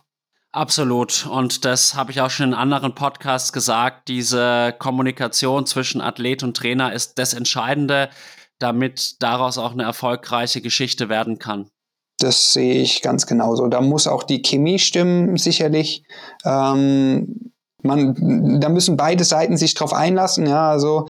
Absolut. 0.53 1.27
Und 1.27 1.65
das 1.65 1.95
habe 1.95 2.11
ich 2.11 2.21
auch 2.21 2.31
schon 2.31 2.49
in 2.49 2.55
anderen 2.55 2.95
Podcasts 2.95 3.53
gesagt. 3.53 4.09
Diese 4.09 4.75
Kommunikation 4.79 5.65
zwischen 5.65 6.01
Athlet 6.01 6.43
und 6.43 6.57
Trainer 6.57 6.93
ist 6.93 7.19
das 7.19 7.35
Entscheidende, 7.35 8.11
damit 8.59 9.23
daraus 9.23 9.59
auch 9.59 9.73
eine 9.73 9.85
erfolgreiche 9.85 10.61
Geschichte 10.61 11.09
werden 11.09 11.39
kann. 11.39 11.71
Das 12.19 12.53
sehe 12.53 12.83
ich 12.83 13.01
ganz 13.01 13.27
genauso. 13.27 13.69
Da 13.69 13.81
muss 13.81 14.07
auch 14.07 14.25
die 14.25 14.43
Chemie 14.43 14.79
stimmen, 14.79 15.37
sicherlich. 15.37 16.03
Ähm, 16.45 17.53
man, 17.83 18.61
da 18.61 18.69
müssen 18.69 18.97
beide 18.97 19.25
Seiten 19.25 19.57
sich 19.57 19.75
drauf 19.75 19.93
einlassen. 19.93 20.47
Ja, 20.47 20.69
also 20.69 21.07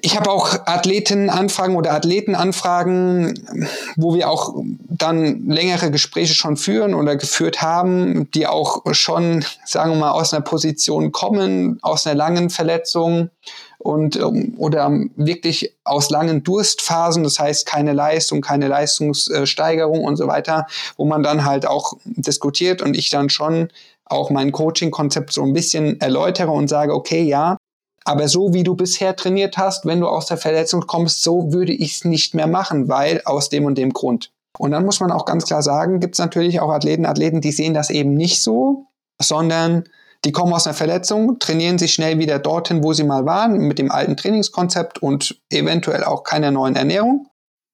ich 0.00 0.16
habe 0.16 0.30
auch 0.30 0.54
Athletinnenanfragen 0.66 1.74
oder 1.74 1.92
Athletenanfragen, 1.92 3.68
wo 3.96 4.14
wir 4.14 4.30
auch 4.30 4.54
dann 4.88 5.48
längere 5.48 5.90
Gespräche 5.90 6.34
schon 6.34 6.56
führen 6.56 6.94
oder 6.94 7.16
geführt 7.16 7.62
haben, 7.62 8.30
die 8.30 8.46
auch 8.46 8.82
schon, 8.92 9.44
sagen 9.64 9.90
wir 9.92 9.98
mal, 9.98 10.10
aus 10.12 10.32
einer 10.32 10.44
Position 10.44 11.10
kommen, 11.10 11.78
aus 11.82 12.06
einer 12.06 12.14
langen 12.14 12.48
Verletzung 12.48 13.30
und 13.78 14.14
ähm, 14.16 14.54
oder 14.56 14.88
wirklich 15.16 15.74
aus 15.82 16.10
langen 16.10 16.44
Durstphasen, 16.44 17.24
das 17.24 17.40
heißt 17.40 17.66
keine 17.66 17.92
Leistung, 17.92 18.40
keine 18.40 18.68
Leistungssteigerung 18.68 20.04
und 20.04 20.16
so 20.16 20.28
weiter, 20.28 20.66
wo 20.96 21.06
man 21.06 21.24
dann 21.24 21.44
halt 21.44 21.66
auch 21.66 21.94
diskutiert 22.04 22.82
und 22.82 22.96
ich 22.96 23.10
dann 23.10 23.30
schon 23.30 23.68
auch 24.04 24.30
mein 24.30 24.52
Coaching-Konzept 24.52 25.32
so 25.32 25.42
ein 25.42 25.52
bisschen 25.52 26.00
erläutere 26.00 26.50
und 26.50 26.68
sage, 26.68 26.94
okay, 26.94 27.22
ja, 27.22 27.57
aber 28.08 28.26
so 28.26 28.54
wie 28.54 28.62
du 28.62 28.74
bisher 28.74 29.14
trainiert 29.16 29.58
hast, 29.58 29.84
wenn 29.84 30.00
du 30.00 30.08
aus 30.08 30.24
der 30.24 30.38
Verletzung 30.38 30.86
kommst, 30.86 31.22
so 31.22 31.52
würde 31.52 31.74
ich 31.74 31.96
es 31.96 32.04
nicht 32.06 32.34
mehr 32.34 32.46
machen, 32.46 32.88
weil 32.88 33.20
aus 33.26 33.50
dem 33.50 33.66
und 33.66 33.76
dem 33.76 33.92
Grund. 33.92 34.32
Und 34.56 34.70
dann 34.70 34.86
muss 34.86 35.00
man 35.00 35.12
auch 35.12 35.26
ganz 35.26 35.44
klar 35.44 35.62
sagen, 35.62 36.00
gibt 36.00 36.14
es 36.14 36.18
natürlich 36.18 36.60
auch 36.60 36.70
Athleten, 36.70 37.04
Athleten, 37.04 37.42
die 37.42 37.52
sehen 37.52 37.74
das 37.74 37.90
eben 37.90 38.14
nicht 38.14 38.42
so, 38.42 38.86
sondern 39.20 39.84
die 40.24 40.32
kommen 40.32 40.54
aus 40.54 40.66
einer 40.66 40.72
Verletzung, 40.72 41.38
trainieren 41.38 41.76
sich 41.76 41.92
schnell 41.92 42.18
wieder 42.18 42.38
dorthin, 42.38 42.82
wo 42.82 42.94
sie 42.94 43.04
mal 43.04 43.26
waren, 43.26 43.58
mit 43.58 43.78
dem 43.78 43.90
alten 43.90 44.16
Trainingskonzept 44.16 45.02
und 45.02 45.38
eventuell 45.50 46.02
auch 46.02 46.24
keiner 46.24 46.50
neuen 46.50 46.76
Ernährung. 46.76 47.28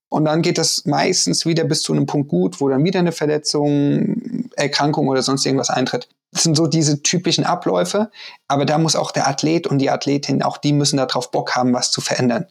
Und 0.08 0.24
dann 0.24 0.42
geht 0.42 0.58
das 0.58 0.84
meistens 0.84 1.46
wieder 1.46 1.62
bis 1.62 1.82
zu 1.82 1.92
einem 1.92 2.06
Punkt 2.06 2.28
gut, 2.28 2.60
wo 2.60 2.68
dann 2.68 2.82
wieder 2.82 2.98
eine 2.98 3.12
Verletzung, 3.12 4.50
Erkrankung 4.56 5.06
oder 5.06 5.22
sonst 5.22 5.46
irgendwas 5.46 5.70
eintritt. 5.70 6.08
Das 6.34 6.42
sind 6.42 6.56
so 6.56 6.66
diese 6.66 7.00
typischen 7.00 7.44
Abläufe, 7.44 8.10
aber 8.48 8.66
da 8.66 8.76
muss 8.76 8.96
auch 8.96 9.12
der 9.12 9.28
Athlet 9.28 9.68
und 9.68 9.78
die 9.78 9.88
Athletin, 9.88 10.42
auch 10.42 10.58
die 10.58 10.72
müssen 10.72 10.96
darauf 10.96 11.30
Bock 11.30 11.54
haben, 11.54 11.72
was 11.72 11.92
zu 11.92 12.00
verändern. 12.00 12.46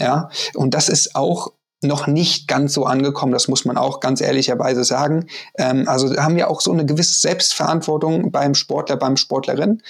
Ja, 0.00 0.28
und 0.54 0.74
das 0.74 0.88
ist 0.88 1.14
auch 1.14 1.52
noch 1.82 2.08
nicht 2.08 2.48
ganz 2.48 2.74
so 2.74 2.86
angekommen, 2.86 3.32
das 3.32 3.46
muss 3.46 3.64
man 3.64 3.76
auch 3.76 4.00
ganz 4.00 4.20
ehrlicherweise 4.20 4.82
sagen. 4.82 5.26
Ähm, 5.56 5.84
also 5.86 6.16
haben 6.16 6.36
wir 6.36 6.50
auch 6.50 6.60
so 6.60 6.72
eine 6.72 6.84
gewisse 6.84 7.20
Selbstverantwortung 7.20 8.32
beim 8.32 8.54
Sportler, 8.54 8.96
beim 8.96 9.16
Sportlerin. 9.16 9.82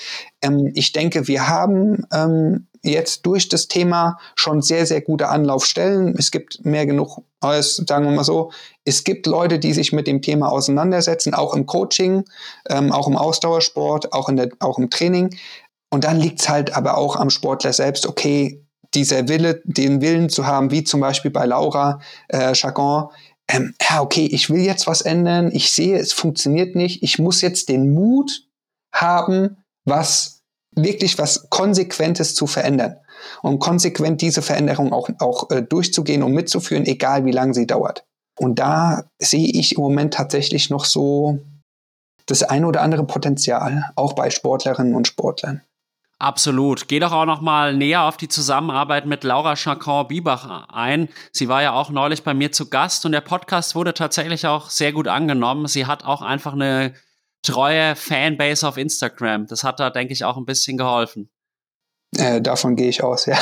Ähm, 0.43 0.71
ich 0.75 0.93
denke, 0.93 1.29
wir 1.29 1.49
haben 1.49 2.07
ähm, 2.13 2.67
jetzt 2.83 3.25
durch 3.25 3.49
das 3.49 3.69
Thema 3.69 4.19
schon 4.35 4.61
sehr, 4.61 4.85
sehr 4.85 5.01
gute 5.01 5.29
Anlaufstellen. 5.29 6.15
Es 6.19 6.31
gibt 6.31 6.65
mehr 6.65 6.85
genug, 6.85 7.23
sagen 7.41 8.05
wir 8.05 8.13
mal 8.13 8.25
so, 8.25 8.53
es 8.85 9.05
gibt 9.05 9.27
Leute, 9.27 9.59
die 9.59 9.73
sich 9.73 9.93
mit 9.93 10.07
dem 10.07 10.21
Thema 10.21 10.51
auseinandersetzen, 10.51 11.33
auch 11.33 11.55
im 11.55 11.65
Coaching, 11.65 12.25
ähm, 12.69 12.93
auch 12.93 13.09
im 13.09 13.17
Ausdauersport, 13.17 14.13
auch, 14.13 14.29
in 14.29 14.37
der, 14.37 14.51
auch 14.61 14.79
im 14.79 14.91
Training. 14.91 15.35
Und 15.91 16.05
dann 16.05 16.21
liegt 16.21 16.41
es 16.41 16.51
halt 16.51 16.77
aber 16.77 16.99
auch 16.99 17.17
am 17.17 17.31
Sportler 17.31 17.73
selbst, 17.73 18.07
okay, 18.07 18.63
dieser 18.99 19.29
Wille, 19.29 19.63
den 19.65 20.01
Willen 20.01 20.29
zu 20.29 20.47
haben, 20.47 20.71
wie 20.71 20.85
zum 20.85 21.01
Beispiel 21.01 21.31
bei 21.31 21.47
Laura 21.47 22.01
äh, 22.29 22.53
Chacon, 22.53 23.09
ähm, 23.49 23.75
ja, 23.81 24.03
okay, 24.03 24.27
ich 24.27 24.51
will 24.51 24.61
jetzt 24.61 24.87
was 24.87 25.01
ändern, 25.01 25.51
ich 25.53 25.73
sehe, 25.73 25.99
es 25.99 26.13
funktioniert 26.13 26.75
nicht, 26.77 27.03
ich 27.03 27.19
muss 27.19 27.41
jetzt 27.41 27.69
den 27.69 27.95
Mut 27.95 28.43
haben, 28.93 29.57
was 29.85 30.43
wirklich 30.75 31.19
was 31.19 31.49
Konsequentes 31.49 32.35
zu 32.35 32.47
verändern 32.47 32.97
und 33.43 33.59
konsequent 33.59 34.21
diese 34.21 34.43
Veränderung 34.43 34.93
auch, 34.93 35.09
auch 35.19 35.51
äh, 35.51 35.63
durchzugehen 35.63 36.23
und 36.23 36.33
mitzuführen, 36.33 36.85
egal 36.85 37.25
wie 37.25 37.33
lange 37.33 37.55
sie 37.55 37.67
dauert. 37.67 38.05
Und 38.39 38.59
da 38.59 39.05
sehe 39.19 39.49
ich 39.49 39.77
im 39.77 39.83
Moment 39.83 40.15
tatsächlich 40.15 40.71
noch 40.71 40.85
so 40.85 41.39
das 42.27 42.43
ein 42.43 42.65
oder 42.65 42.83
andere 42.83 43.05
Potenzial, 43.05 43.91
auch 43.97 44.13
bei 44.13 44.31
Sportlerinnen 44.31 44.95
und 44.95 45.09
Sportlern. 45.09 45.63
Absolut. 46.21 46.89
Geh 46.89 46.99
doch 46.99 47.13
auch 47.13 47.27
noch 47.27 47.41
mal 47.41 47.77
näher 47.77 48.03
auf 48.03 48.17
die 48.17 48.29
Zusammenarbeit 48.29 49.07
mit 49.07 49.23
Laura 49.23 49.55
Chacon-Biebach 49.55 50.69
ein. 50.69 51.09
Sie 51.33 51.49
war 51.49 51.63
ja 51.63 51.73
auch 51.73 51.91
neulich 51.91 52.25
bei 52.25 52.35
mir 52.35 52.51
zu 52.51 52.69
Gast 52.69 53.07
und 53.07 53.13
der 53.13 53.21
Podcast 53.21 53.77
wurde 53.77 53.95
tatsächlich 53.95 54.47
auch 54.47 54.69
sehr 54.69 54.93
gut 54.93 55.07
angenommen. 55.07 55.69
Sie 55.69 55.87
hat 55.87 56.05
auch 56.05 56.21
einfach 56.21 56.55
eine 56.55 56.95
treue 57.43 57.95
Fanbase 57.95 58.67
auf 58.67 58.79
Instagram. 58.79 59.47
Das 59.47 59.63
hat 59.63 59.79
da, 59.79 59.91
denke 59.91 60.13
ich, 60.13 60.25
auch 60.25 60.37
ein 60.37 60.45
bisschen 60.45 60.77
geholfen. 60.77 61.31
Äh, 62.17 62.41
davon 62.41 62.75
gehe 62.75 62.89
ich 62.89 63.05
aus, 63.05 63.27
ja. 63.27 63.39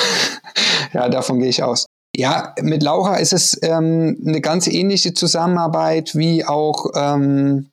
ja, 0.92 1.08
davon 1.08 1.38
gehe 1.38 1.48
ich 1.48 1.62
aus. 1.62 1.86
Ja, 2.14 2.54
mit 2.60 2.82
Laura 2.82 3.16
ist 3.16 3.32
es 3.32 3.58
ähm, 3.62 4.22
eine 4.26 4.40
ganz 4.40 4.66
ähnliche 4.66 5.14
Zusammenarbeit 5.14 6.14
wie 6.14 6.44
auch 6.44 6.90
ähm, 6.94 7.70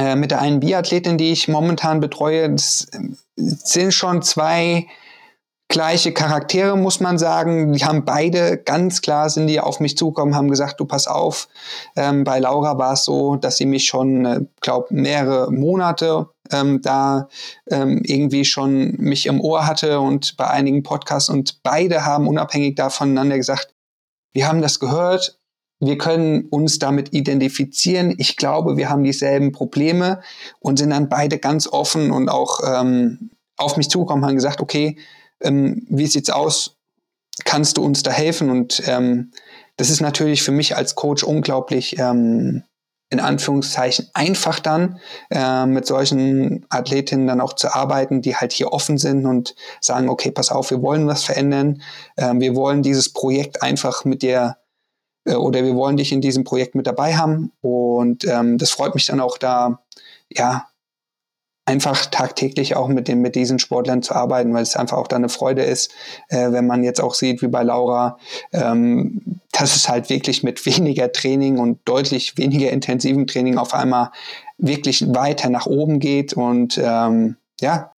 äh, 0.00 0.16
mit 0.16 0.30
der 0.30 0.40
einen 0.40 0.60
Biathletin, 0.60 1.18
die 1.18 1.30
ich 1.30 1.46
momentan 1.46 2.00
betreue. 2.00 2.48
Das 2.50 2.86
sind 3.36 3.92
schon 3.92 4.22
zwei 4.22 4.86
gleiche 5.68 6.12
Charaktere, 6.12 6.76
muss 6.76 7.00
man 7.00 7.18
sagen. 7.18 7.74
Die 7.74 7.84
haben 7.84 8.06
beide 8.06 8.56
ganz 8.56 9.02
klar 9.02 9.28
sind 9.28 9.46
die 9.46 9.60
auf 9.60 9.78
mich 9.78 9.98
zugekommen, 9.98 10.34
haben 10.34 10.48
gesagt, 10.48 10.80
du 10.80 10.86
pass 10.86 11.06
auf. 11.06 11.48
Ähm, 11.96 12.24
bei 12.24 12.38
Laura 12.38 12.78
war 12.78 12.94
es 12.94 13.04
so, 13.04 13.36
dass 13.36 13.58
sie 13.58 13.66
mich 13.66 13.86
schon, 13.86 14.24
äh, 14.24 14.40
glaube 14.62 14.86
mehrere 14.90 15.52
Monate 15.52 16.28
ähm, 16.50 16.80
da 16.80 17.28
ähm, 17.70 18.00
irgendwie 18.02 18.46
schon 18.46 18.96
mich 18.96 19.26
im 19.26 19.38
Ohr 19.40 19.66
hatte 19.66 20.00
und 20.00 20.36
bei 20.38 20.48
einigen 20.48 20.82
Podcasts 20.82 21.28
und 21.28 21.62
beide 21.62 22.06
haben 22.06 22.26
unabhängig 22.26 22.80
voneinander 22.88 23.36
gesagt, 23.36 23.74
wir 24.32 24.48
haben 24.48 24.62
das 24.62 24.80
gehört, 24.80 25.39
wir 25.80 25.96
können 25.96 26.46
uns 26.50 26.78
damit 26.78 27.12
identifizieren. 27.14 28.14
Ich 28.18 28.36
glaube, 28.36 28.76
wir 28.76 28.90
haben 28.90 29.02
dieselben 29.02 29.50
Probleme 29.50 30.20
und 30.60 30.78
sind 30.78 30.90
dann 30.90 31.08
beide 31.08 31.38
ganz 31.38 31.66
offen 31.66 32.10
und 32.10 32.28
auch 32.28 32.60
ähm, 32.66 33.30
auf 33.56 33.76
mich 33.76 33.88
zugekommen, 33.88 34.24
haben 34.24 34.34
gesagt, 34.34 34.60
okay, 34.60 34.98
ähm, 35.40 35.86
wie 35.88 36.06
sieht's 36.06 36.30
aus? 36.30 36.76
Kannst 37.44 37.78
du 37.78 37.82
uns 37.82 38.02
da 38.02 38.10
helfen? 38.10 38.50
Und 38.50 38.82
ähm, 38.86 39.32
das 39.76 39.88
ist 39.88 40.00
natürlich 40.00 40.42
für 40.42 40.52
mich 40.52 40.76
als 40.76 40.94
Coach 40.94 41.24
unglaublich 41.24 41.98
ähm, 41.98 42.62
in 43.08 43.18
Anführungszeichen 43.18 44.08
einfach 44.14 44.60
dann 44.60 45.00
äh, 45.30 45.66
mit 45.66 45.86
solchen 45.86 46.64
Athletinnen 46.68 47.26
dann 47.26 47.40
auch 47.40 47.54
zu 47.54 47.74
arbeiten, 47.74 48.22
die 48.22 48.36
halt 48.36 48.52
hier 48.52 48.72
offen 48.72 48.98
sind 48.98 49.26
und 49.26 49.56
sagen, 49.80 50.08
okay, 50.08 50.30
pass 50.30 50.50
auf, 50.50 50.70
wir 50.70 50.80
wollen 50.80 51.08
was 51.08 51.24
verändern, 51.24 51.82
äh, 52.16 52.32
wir 52.34 52.54
wollen 52.54 52.82
dieses 52.82 53.12
Projekt 53.12 53.62
einfach 53.62 54.04
mit 54.04 54.22
dir 54.22 54.56
äh, 55.24 55.34
oder 55.34 55.64
wir 55.64 55.74
wollen 55.74 55.96
dich 55.96 56.12
in 56.12 56.20
diesem 56.20 56.44
Projekt 56.44 56.74
mit 56.74 56.86
dabei 56.86 57.16
haben. 57.16 57.52
Und 57.60 58.24
ähm, 58.24 58.58
das 58.58 58.70
freut 58.70 58.94
mich 58.94 59.06
dann 59.06 59.20
auch 59.20 59.38
da, 59.38 59.80
ja, 60.28 60.66
einfach 61.66 62.06
tagtäglich 62.06 62.74
auch 62.74 62.88
mit, 62.88 63.06
den, 63.06 63.20
mit 63.20 63.36
diesen 63.36 63.60
Sportlern 63.60 64.02
zu 64.02 64.14
arbeiten, 64.14 64.52
weil 64.52 64.62
es 64.62 64.76
einfach 64.76 64.96
auch 64.96 65.06
da 65.06 65.16
eine 65.16 65.28
Freude 65.28 65.62
ist, 65.62 65.92
äh, 66.28 66.50
wenn 66.50 66.66
man 66.66 66.82
jetzt 66.82 67.00
auch 67.00 67.14
sieht, 67.14 67.42
wie 67.42 67.48
bei 67.48 67.62
Laura, 67.62 68.18
ähm, 68.52 69.40
dass 69.52 69.76
es 69.76 69.88
halt 69.88 70.10
wirklich 70.10 70.42
mit 70.42 70.64
weniger 70.66 71.12
Training 71.12 71.58
und 71.58 71.78
deutlich 71.84 72.36
weniger 72.36 72.70
intensivem 72.70 73.26
Training 73.26 73.56
auf 73.56 73.72
einmal 73.72 74.10
wirklich 74.58 75.06
weiter 75.14 75.48
nach 75.48 75.66
oben 75.66 76.00
geht. 76.00 76.32
Und 76.32 76.78
ähm, 76.82 77.36
ja, 77.60 77.92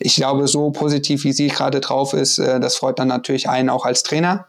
ich 0.00 0.16
glaube, 0.16 0.48
so 0.48 0.70
positiv 0.70 1.24
wie 1.24 1.32
sie 1.32 1.48
gerade 1.48 1.80
drauf 1.80 2.14
ist, 2.14 2.38
äh, 2.38 2.58
das 2.58 2.76
freut 2.76 2.98
dann 2.98 3.08
natürlich 3.08 3.48
einen 3.48 3.70
auch 3.70 3.84
als 3.84 4.02
Trainer. 4.02 4.48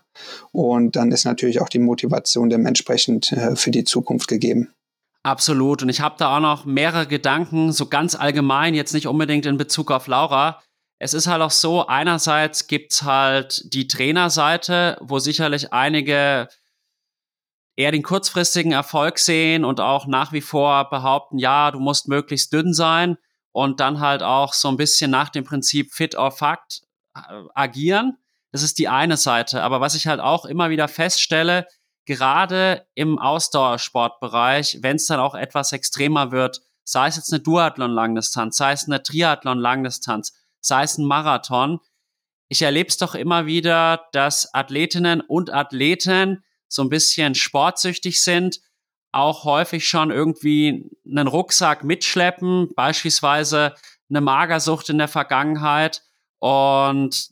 Und 0.51 0.95
dann 0.95 1.11
ist 1.11 1.25
natürlich 1.25 1.61
auch 1.61 1.69
die 1.69 1.79
Motivation 1.79 2.49
dementsprechend 2.49 3.31
äh, 3.31 3.55
für 3.55 3.71
die 3.71 3.83
Zukunft 3.83 4.27
gegeben. 4.27 4.73
Absolut. 5.23 5.81
Und 5.81 5.89
ich 5.89 6.01
habe 6.01 6.15
da 6.17 6.35
auch 6.35 6.41
noch 6.41 6.65
mehrere 6.65 7.07
Gedanken, 7.07 7.71
so 7.71 7.87
ganz 7.87 8.13
allgemein, 8.13 8.73
jetzt 8.73 8.93
nicht 8.93 9.07
unbedingt 9.07 9.45
in 9.45 9.57
Bezug 9.57 9.89
auf 9.89 10.07
Laura. 10.07 10.61
Es 10.99 11.13
ist 11.13 11.27
halt 11.27 11.41
auch 11.41 11.51
so, 11.51 11.87
einerseits 11.87 12.67
gibt's 12.67 13.03
halt 13.03 13.73
die 13.73 13.87
Trainerseite, 13.87 14.97
wo 15.01 15.19
sicherlich 15.19 15.71
einige 15.71 16.49
eher 17.75 17.91
den 17.91 18.03
kurzfristigen 18.03 18.71
Erfolg 18.71 19.17
sehen 19.17 19.65
und 19.65 19.79
auch 19.79 20.05
nach 20.07 20.31
wie 20.31 20.41
vor 20.41 20.89
behaupten, 20.89 21.39
ja, 21.39 21.71
du 21.71 21.79
musst 21.79 22.07
möglichst 22.07 22.53
dünn 22.53 22.73
sein 22.73 23.17
und 23.51 23.79
dann 23.79 23.99
halt 23.99 24.23
auch 24.23 24.53
so 24.53 24.67
ein 24.67 24.77
bisschen 24.77 25.09
nach 25.09 25.29
dem 25.29 25.43
Prinzip 25.43 25.93
Fit 25.93 26.15
or 26.15 26.31
Fact 26.31 26.81
äh, 27.15 27.19
agieren. 27.55 28.17
Das 28.53 28.61
ist 28.61 28.77
die 28.77 28.87
eine 28.87 29.17
Seite. 29.17 29.63
Aber 29.63 29.81
was 29.81 29.95
ich 29.95 30.07
halt 30.07 30.21
auch 30.21 30.45
immer 30.45 30.69
wieder 30.69 30.87
feststelle, 30.87 31.67
gerade 32.05 32.85
im 32.93 33.17
Ausdauersportbereich, 33.17 34.79
wenn 34.81 34.97
es 34.97 35.07
dann 35.07 35.19
auch 35.19 35.35
etwas 35.35 35.71
extremer 35.71 36.31
wird, 36.31 36.61
sei 36.83 37.07
es 37.07 37.15
jetzt 37.15 37.33
eine 37.33 37.41
Duathlon-Langdistanz, 37.41 38.55
sei 38.55 38.73
es 38.73 38.85
eine 38.85 39.01
Triathlon-Langdistanz, 39.01 40.33
sei 40.61 40.83
es 40.83 40.97
ein 40.97 41.05
Marathon, 41.05 41.79
ich 42.47 42.61
erlebe 42.61 42.89
es 42.89 42.97
doch 42.97 43.15
immer 43.15 43.47
wieder, 43.47 44.05
dass 44.11 44.53
Athletinnen 44.53 45.21
und 45.21 45.51
Athleten 45.51 46.43
so 46.67 46.83
ein 46.83 46.89
bisschen 46.89 47.33
sportsüchtig 47.33 48.21
sind, 48.21 48.59
auch 49.11 49.45
häufig 49.45 49.87
schon 49.87 50.11
irgendwie 50.11 50.91
einen 51.09 51.27
Rucksack 51.27 51.83
mitschleppen, 51.83 52.69
beispielsweise 52.75 53.73
eine 54.09 54.21
Magersucht 54.21 54.89
in 54.89 54.99
der 54.99 55.07
Vergangenheit 55.07 56.03
und 56.37 57.31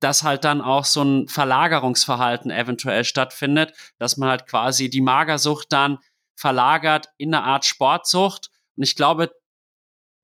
dass 0.00 0.22
halt 0.22 0.44
dann 0.44 0.60
auch 0.60 0.84
so 0.84 1.02
ein 1.02 1.28
Verlagerungsverhalten 1.28 2.50
eventuell 2.50 3.04
stattfindet, 3.04 3.72
dass 3.98 4.16
man 4.16 4.28
halt 4.30 4.46
quasi 4.46 4.90
die 4.90 5.00
Magersucht 5.00 5.72
dann 5.72 5.98
verlagert 6.36 7.08
in 7.16 7.34
eine 7.34 7.44
Art 7.44 7.64
Sportsucht. 7.64 8.50
Und 8.76 8.84
ich 8.84 8.94
glaube, 8.94 9.32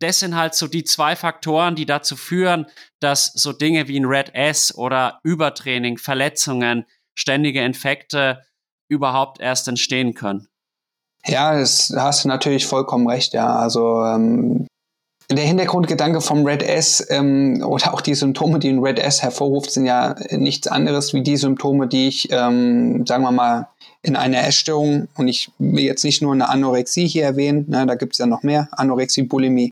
das 0.01 0.21
sind 0.21 0.37
halt 0.37 0.55
so 0.55 0.69
die 0.69 0.85
zwei 0.85 1.17
Faktoren, 1.17 1.77
die 1.77 1.87
dazu 1.87 2.17
führen, 2.17 2.67
dass 3.01 3.27
so 3.27 3.53
Dinge 3.53 3.89
wie 3.89 3.99
ein 3.99 4.05
Red 4.05 4.35
S 4.35 4.75
oder 4.77 5.21
Übertraining, 5.23 5.99
Verletzungen, 5.99 6.85
ständige 7.15 7.63
Infekte 7.63 8.43
überhaupt 8.89 9.41
erst 9.41 9.67
entstehen 9.69 10.15
können. 10.15 10.49
Ja, 11.27 11.59
das 11.59 11.93
hast 11.97 12.25
du 12.25 12.29
natürlich 12.29 12.67
vollkommen 12.67 13.09
recht, 13.09 13.33
ja. 13.33 13.57
Also 13.57 14.05
ähm, 14.05 14.67
der 15.37 15.47
Hintergrundgedanke 15.47 16.21
vom 16.21 16.45
Red 16.45 16.63
S 16.63 17.07
ähm, 17.11 17.63
oder 17.67 17.95
auch 17.95 18.01
die 18.01 18.15
Symptome, 18.15 18.59
die 18.59 18.69
ein 18.69 18.81
Red 18.81 18.99
S 18.99 19.23
hervorruft, 19.23 19.71
sind 19.71 19.87
ja 19.87 20.17
nichts 20.31 20.69
anderes 20.69 21.15
wie 21.15 21.23
die 21.23 21.37
Symptome, 21.37 21.87
die 21.87 22.09
ich, 22.09 22.29
ähm, 22.31 23.07
sagen 23.07 23.23
wir 23.23 23.33
mal, 23.33 23.69
in 24.03 24.17
einer 24.17 24.47
Essstörung, 24.47 25.09
und 25.17 25.29
ich 25.29 25.51
will 25.59 25.85
jetzt 25.85 26.05
nicht 26.05 26.21
nur 26.21 26.35
eine 26.35 26.49
Anorexie 26.49 27.07
hier 27.07 27.25
erwähnen, 27.25 27.65
ne, 27.69 27.87
da 27.87 27.95
gibt 27.95 28.13
es 28.13 28.19
ja 28.19 28.27
noch 28.27 28.43
mehr, 28.43 28.69
Anorexie, 28.73 29.23
Bulimie 29.23 29.71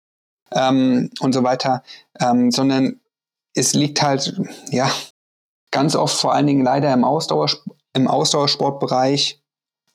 ähm, 0.52 1.10
und 1.20 1.34
so 1.34 1.42
weiter, 1.42 1.82
ähm, 2.18 2.50
sondern 2.50 3.00
es 3.54 3.74
liegt 3.74 4.00
halt, 4.00 4.40
ja, 4.70 4.90
ganz 5.70 5.94
oft 5.96 6.16
vor 6.16 6.34
allen 6.34 6.46
Dingen 6.46 6.64
leider 6.64 6.92
im, 6.92 7.04
Ausdauer, 7.04 7.50
im 7.94 8.08
Ausdauersportbereich. 8.08 9.40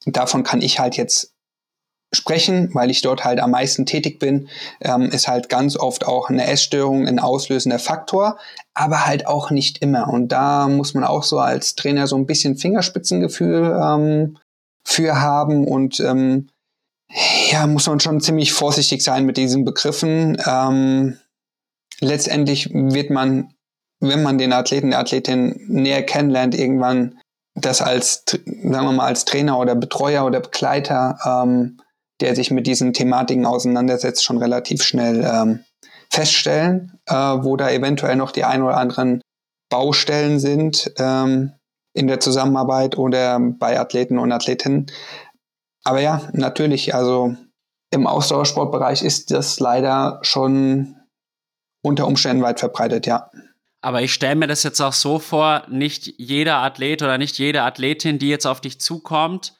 Davon 0.05 0.43
kann 0.43 0.61
ich 0.61 0.80
halt 0.80 0.97
jetzt 0.97 1.34
sprechen, 2.18 2.70
weil 2.74 2.91
ich 2.91 3.01
dort 3.01 3.24
halt 3.24 3.39
am 3.39 3.51
meisten 3.51 3.86
tätig 3.86 4.20
bin, 4.20 4.49
ähm, 4.82 5.03
ist 5.03 5.30
halt 5.30 5.47
ganz 5.47 5.78
oft 5.78 6.05
auch 6.05 6.30
eine 6.30 6.45
Essstörung 6.45 7.07
ein 7.07 7.20
auslösender 7.20 7.80
Faktor, 7.80 8.38
aber 8.74 9.05
halt 9.05 9.26
auch 9.28 9.49
nicht 9.51 9.82
immer. 9.82 10.09
Und 10.09 10.34
da 10.34 10.68
muss 10.68 10.93
man 10.93 11.05
auch 11.05 11.24
so 11.24 11.39
als 11.39 11.76
Trainer 11.76 12.07
so 12.07 12.18
ein 12.18 12.26
bisschen 12.26 12.57
Fingerspitzengefühl 12.57 13.80
ähm, 13.82 14.38
für 14.84 15.22
haben 15.22 15.65
und 15.65 15.99
ähm, 16.01 16.49
Ja, 17.51 17.68
muss 17.68 17.88
man 17.88 17.99
schon 17.99 18.20
ziemlich 18.20 18.51
vorsichtig 18.51 19.01
sein 19.01 19.26
mit 19.26 19.38
diesen 19.38 19.63
Begriffen. 19.63 20.38
Ähm, 20.45 21.18
letztendlich 22.01 22.70
wird 22.74 23.09
man, 23.09 23.53
wenn 24.01 24.24
man 24.24 24.38
den 24.38 24.51
Athleten, 24.51 24.89
der 24.89 24.99
Athletin 24.99 25.55
näher 25.68 26.03
kennenlernt, 26.03 26.53
irgendwann 26.53 27.20
das 27.55 27.82
als, 27.82 28.24
sagen 28.28 28.86
wir 28.86 28.91
mal, 28.91 29.07
als 29.07 29.26
Trainer 29.26 29.57
oder 29.57 29.74
Betreuer 29.76 30.26
oder 30.26 30.41
Begleiter, 30.41 31.18
ähm, 31.26 31.80
der 32.22 32.36
sich 32.36 32.51
mit 32.51 32.68
diesen 32.68 32.93
Thematiken 32.93 33.45
auseinandersetzt, 33.45 34.24
schon 34.24 34.38
relativ 34.38 34.84
schnell 34.84 35.24
ähm, 35.24 35.63
feststellen, 36.09 36.99
äh, 37.05 37.13
wo 37.13 37.57
da 37.57 37.70
eventuell 37.70 38.15
noch 38.15 38.32
die 38.32 38.43
ein 38.43 38.63
oder 38.63 38.78
anderen 38.78 39.22
Baustellen 39.70 40.39
sind 40.39 40.91
ähm, 40.97 41.53
in 41.93 42.07
der 42.07 42.20
Zusammenarbeit 42.20 42.97
oder 42.97 43.39
bei 43.39 43.80
Athleten 43.80 44.18
und 44.18 44.32
Athletinnen. 44.32 44.88
Aber 45.84 45.99
ja, 45.99 46.30
natürlich, 46.34 46.95
also 46.95 47.36
im 47.91 48.07
Ausdauersportbereich 48.07 49.03
ist 49.03 49.32
das 49.32 49.59
leider 49.59 50.20
schon 50.22 50.95
unter 51.82 52.07
Umständen 52.07 52.43
weit 52.43 52.59
verbreitet, 52.59 53.07
ja. 53.07 53.30
Aber 53.82 54.01
ich 54.01 54.13
stelle 54.13 54.36
mir 54.36 54.47
das 54.47 54.63
jetzt 54.63 54.82
auch 54.82 54.93
so 54.93 55.20
vor, 55.20 55.63
nicht 55.70 56.13
jeder 56.18 56.57
Athlet 56.57 57.03
oder 57.03 57.18
nicht 57.18 57.38
jede 57.38 57.61
Athletin, 57.61 58.20
die 58.20 58.28
jetzt 58.28 58.45
auf 58.45 58.59
dich 58.59 58.82
zukommt, 58.82 59.53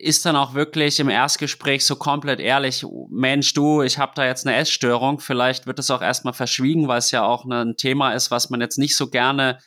ist 0.00 0.24
dann 0.24 0.36
auch 0.36 0.54
wirklich 0.54 0.98
im 0.98 1.08
Erstgespräch 1.08 1.84
so 1.84 1.96
komplett 1.96 2.40
ehrlich, 2.40 2.84
Mensch, 3.10 3.52
du, 3.52 3.82
ich 3.82 3.98
habe 3.98 4.12
da 4.14 4.24
jetzt 4.24 4.46
eine 4.46 4.56
Essstörung, 4.56 5.20
vielleicht 5.20 5.66
wird 5.66 5.78
es 5.78 5.90
auch 5.90 6.02
erstmal 6.02 6.32
verschwiegen, 6.32 6.88
weil 6.88 6.98
es 6.98 7.10
ja 7.10 7.24
auch 7.24 7.44
ein 7.44 7.76
Thema 7.76 8.12
ist, 8.12 8.30
was 8.30 8.50
man 8.50 8.60
jetzt 8.60 8.78
nicht 8.78 8.96
so 8.96 9.10
gerne 9.10 9.58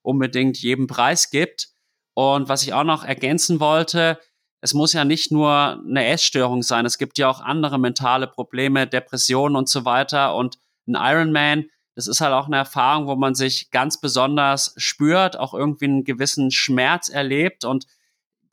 unbedingt 0.00 0.58
jedem 0.58 0.86
Preis 0.86 1.30
gibt. 1.30 1.68
Und 2.14 2.48
was 2.48 2.62
ich 2.62 2.72
auch 2.72 2.84
noch 2.84 3.04
ergänzen 3.04 3.60
wollte, 3.60 4.18
es 4.60 4.74
muss 4.74 4.92
ja 4.92 5.04
nicht 5.04 5.32
nur 5.32 5.82
eine 5.86 6.06
Essstörung 6.06 6.62
sein, 6.62 6.86
es 6.86 6.98
gibt 6.98 7.18
ja 7.18 7.28
auch 7.28 7.40
andere 7.40 7.78
mentale 7.78 8.26
Probleme, 8.26 8.86
Depressionen 8.86 9.56
und 9.56 9.68
so 9.68 9.84
weiter. 9.84 10.34
Und 10.34 10.58
ein 10.86 10.94
Ironman, 10.94 11.66
das 11.94 12.06
ist 12.06 12.20
halt 12.20 12.32
auch 12.32 12.46
eine 12.46 12.56
Erfahrung, 12.56 13.06
wo 13.06 13.16
man 13.16 13.34
sich 13.34 13.70
ganz 13.70 14.00
besonders 14.00 14.74
spürt, 14.76 15.38
auch 15.38 15.52
irgendwie 15.52 15.86
einen 15.86 16.04
gewissen 16.04 16.50
Schmerz 16.50 17.08
erlebt 17.08 17.64
und 17.64 17.86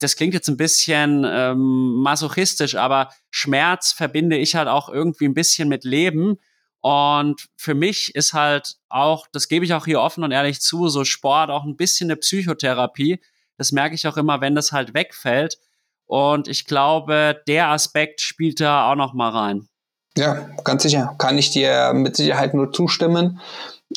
das 0.00 0.16
klingt 0.16 0.34
jetzt 0.34 0.48
ein 0.48 0.56
bisschen 0.56 1.24
ähm, 1.28 1.94
masochistisch, 2.02 2.74
aber 2.74 3.10
Schmerz 3.30 3.92
verbinde 3.92 4.36
ich 4.36 4.56
halt 4.56 4.66
auch 4.66 4.88
irgendwie 4.88 5.26
ein 5.26 5.34
bisschen 5.34 5.68
mit 5.68 5.84
Leben. 5.84 6.38
Und 6.80 7.48
für 7.56 7.74
mich 7.74 8.14
ist 8.14 8.32
halt 8.32 8.76
auch, 8.88 9.26
das 9.30 9.48
gebe 9.48 9.64
ich 9.64 9.74
auch 9.74 9.84
hier 9.84 10.00
offen 10.00 10.24
und 10.24 10.32
ehrlich 10.32 10.60
zu, 10.62 10.88
so 10.88 11.04
Sport 11.04 11.50
auch 11.50 11.64
ein 11.64 11.76
bisschen 11.76 12.10
eine 12.10 12.16
Psychotherapie. 12.16 13.20
Das 13.58 13.72
merke 13.72 13.94
ich 13.94 14.06
auch 14.08 14.16
immer, 14.16 14.40
wenn 14.40 14.54
das 14.54 14.72
halt 14.72 14.94
wegfällt. 14.94 15.58
Und 16.06 16.48
ich 16.48 16.64
glaube, 16.64 17.42
der 17.46 17.68
Aspekt 17.68 18.22
spielt 18.22 18.60
da 18.60 18.90
auch 18.90 18.96
noch 18.96 19.12
mal 19.12 19.28
rein. 19.28 19.68
Ja, 20.16 20.48
ganz 20.64 20.82
sicher. 20.82 21.14
Kann 21.18 21.36
ich 21.36 21.50
dir 21.50 21.92
mit 21.92 22.16
Sicherheit 22.16 22.54
nur 22.54 22.72
zustimmen. 22.72 23.38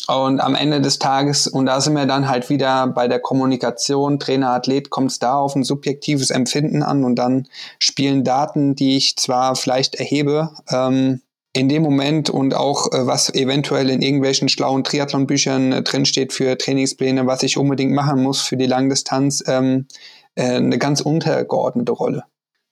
Und 0.07 0.41
am 0.41 0.55
Ende 0.55 0.81
des 0.81 0.97
Tages, 0.97 1.47
und 1.47 1.67
da 1.67 1.79
sind 1.79 1.95
wir 1.95 2.07
dann 2.07 2.27
halt 2.27 2.49
wieder 2.49 2.87
bei 2.87 3.07
der 3.07 3.19
Kommunikation, 3.19 4.19
Trainer, 4.19 4.49
Athlet, 4.49 4.89
kommt 4.89 5.11
es 5.11 5.19
da 5.19 5.35
auf 5.35 5.55
ein 5.55 5.63
subjektives 5.63 6.31
Empfinden 6.31 6.81
an 6.81 7.03
und 7.03 7.15
dann 7.15 7.47
spielen 7.77 8.23
Daten, 8.23 8.75
die 8.75 8.97
ich 8.97 9.15
zwar 9.17 9.55
vielleicht 9.55 9.95
erhebe, 9.95 10.49
ähm, 10.69 11.21
in 11.53 11.69
dem 11.69 11.83
Moment 11.83 12.31
und 12.31 12.55
auch 12.55 12.91
äh, 12.91 13.05
was 13.05 13.33
eventuell 13.33 13.91
in 13.91 14.01
irgendwelchen 14.01 14.49
schlauen 14.49 14.83
Triathlon-Büchern 14.83 15.71
äh, 15.71 15.83
drinsteht 15.83 16.33
für 16.33 16.57
Trainingspläne, 16.57 17.27
was 17.27 17.43
ich 17.43 17.57
unbedingt 17.57 17.93
machen 17.93 18.23
muss 18.23 18.41
für 18.41 18.57
die 18.57 18.65
Langdistanz, 18.65 19.43
ähm, 19.47 19.87
äh, 20.33 20.55
eine 20.55 20.79
ganz 20.79 21.01
untergeordnete 21.01 21.91
Rolle. 21.91 22.23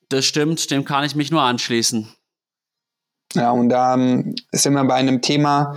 Das 0.08 0.24
stimmt, 0.24 0.70
dem 0.72 0.84
kann 0.84 1.04
ich 1.04 1.14
mich 1.14 1.30
nur 1.30 1.42
anschließen. 1.42 2.08
Ja, 3.34 3.52
und 3.52 3.68
da 3.68 3.94
ähm, 3.94 4.34
sind 4.50 4.74
wir 4.74 4.84
bei 4.84 4.94
einem 4.94 5.22
Thema, 5.22 5.76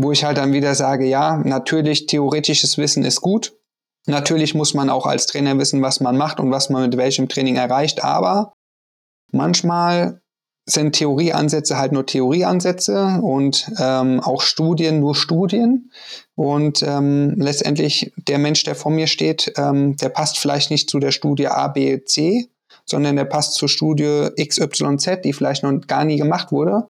wo 0.00 0.12
ich 0.12 0.22
halt 0.24 0.38
dann 0.38 0.52
wieder 0.52 0.76
sage, 0.76 1.06
ja, 1.06 1.38
natürlich 1.38 2.06
theoretisches 2.06 2.78
Wissen 2.78 3.04
ist 3.04 3.20
gut. 3.20 3.56
Natürlich 4.06 4.54
muss 4.54 4.72
man 4.72 4.90
auch 4.90 5.06
als 5.06 5.26
Trainer 5.26 5.58
wissen, 5.58 5.82
was 5.82 5.98
man 5.98 6.16
macht 6.16 6.38
und 6.38 6.52
was 6.52 6.70
man 6.70 6.82
mit 6.82 6.96
welchem 6.96 7.28
Training 7.28 7.56
erreicht, 7.56 8.04
aber 8.04 8.52
manchmal 9.32 10.20
sind 10.66 10.92
Theorieansätze 10.92 11.78
halt 11.78 11.92
nur 11.92 12.06
Theorieansätze 12.06 13.20
und 13.22 13.72
ähm, 13.78 14.20
auch 14.20 14.42
Studien 14.42 15.00
nur 15.00 15.16
Studien. 15.16 15.90
Und 16.36 16.82
ähm, 16.82 17.34
letztendlich 17.36 18.12
der 18.16 18.38
Mensch, 18.38 18.62
der 18.64 18.76
vor 18.76 18.92
mir 18.92 19.06
steht, 19.06 19.52
ähm, 19.56 19.96
der 19.96 20.10
passt 20.10 20.38
vielleicht 20.38 20.70
nicht 20.70 20.90
zu 20.90 21.00
der 21.00 21.10
Studie 21.10 21.48
A, 21.48 21.68
B, 21.68 22.04
C, 22.04 22.50
sondern 22.84 23.16
der 23.16 23.24
passt 23.24 23.54
zur 23.54 23.68
Studie 23.68 24.28
XYZ, 24.38 25.22
die 25.24 25.32
vielleicht 25.32 25.62
noch 25.64 25.72
gar 25.86 26.04
nie 26.04 26.18
gemacht 26.18 26.52
wurde. 26.52 26.86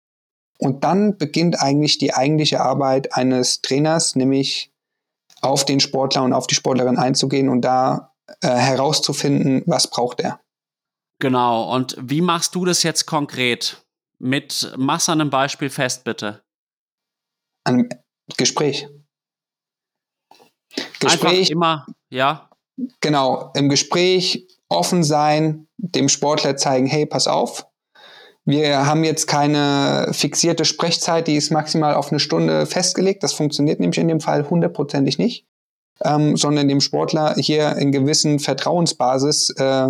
Und 0.58 0.84
dann 0.84 1.18
beginnt 1.18 1.62
eigentlich 1.62 1.97
die 1.97 2.14
eigentliche 2.14 2.62
Arbeit 2.62 3.14
eines 3.14 3.62
Trainers, 3.62 4.16
nämlich 4.16 4.72
auf 5.41 5.66
den 5.66 5.80
Sportler 5.80 6.24
und 6.24 6.34
auf 6.34 6.47
die 6.47 6.56
Sportlerin 6.56 6.97
einzugehen 6.97 7.49
und 7.49 7.62
da 7.62 8.14
äh, 8.41 8.47
herauszufinden, 8.47 9.64
was 9.66 9.89
braucht 9.89 10.20
er. 10.22 10.39
Genau. 11.20 11.74
Und 11.74 11.95
wie 11.99 12.22
machst 12.22 12.56
du 12.56 12.66
das 12.66 12.84
jetzt 12.84 13.06
konkret? 13.06 13.86
Mit 14.20 14.74
mach's 14.78 15.10
an 15.10 15.22
einem 15.22 15.30
Beispiel 15.30 15.70
fest, 15.70 16.03
bitte. 16.03 16.41
An 17.66 17.76
einem 17.76 17.89
Gespräch. 18.38 18.88
Gespräch. 20.99 21.39
Einfach 21.39 21.49
immer, 21.49 21.86
ja. 22.10 22.49
Genau. 23.01 23.51
Im 23.56 23.70
Gespräch 23.70 24.47
offen 24.70 25.03
sein, 25.03 25.68
dem 25.78 26.10
Sportler 26.10 26.58
zeigen, 26.58 26.88
hey, 26.88 27.06
pass 27.06 27.28
auf, 27.28 27.68
wir 28.46 28.86
haben 28.86 29.04
jetzt 29.04 29.26
keine 29.26 30.10
fixierte 30.12 30.66
Sprechzeit, 30.66 31.28
die 31.28 31.36
ist 31.36 31.52
maximal 31.52 31.96
auf 31.96 32.12
eine 32.12 32.20
Stunde 32.20 32.68
festgelegt. 32.68 33.24
Das 33.24 33.34
funktioniert 33.34 33.80
nämlich 33.80 33.98
in 33.98 34.08
dem 34.08 34.22
Fall 34.22 34.48
hundertprozentig 34.48 35.18
nicht, 35.18 35.46
ähm, 36.04 36.38
sondern 36.38 36.68
dem 36.68 36.80
Sportler 36.80 37.34
hier 37.38 37.76
in 37.78 37.91
gewissen 37.91 38.38
Vertrauensbasis 38.38 39.50
äh, 39.58 39.88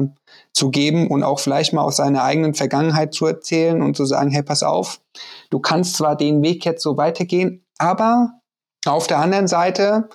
zu 0.53 0.71
geben 0.71 1.07
und 1.07 1.23
auch 1.23 1.39
vielleicht 1.39 1.73
mal 1.73 1.83
aus 1.83 1.97
seiner 1.97 2.23
eigenen 2.23 2.53
Vergangenheit 2.53 3.13
zu 3.13 3.25
erzählen 3.25 3.81
und 3.81 3.97
zu 3.97 4.05
sagen, 4.05 4.31
hey, 4.31 4.43
pass 4.43 4.63
auf, 4.63 5.01
du 5.49 5.59
kannst 5.59 5.97
zwar 5.97 6.15
den 6.15 6.41
Weg 6.41 6.63
jetzt 6.63 6.81
so 6.81 6.95
weitergehen, 6.95 7.65
aber 7.77 8.39
auf 8.85 9.07
der 9.07 9.19
anderen 9.19 9.47
Seite, 9.47 10.07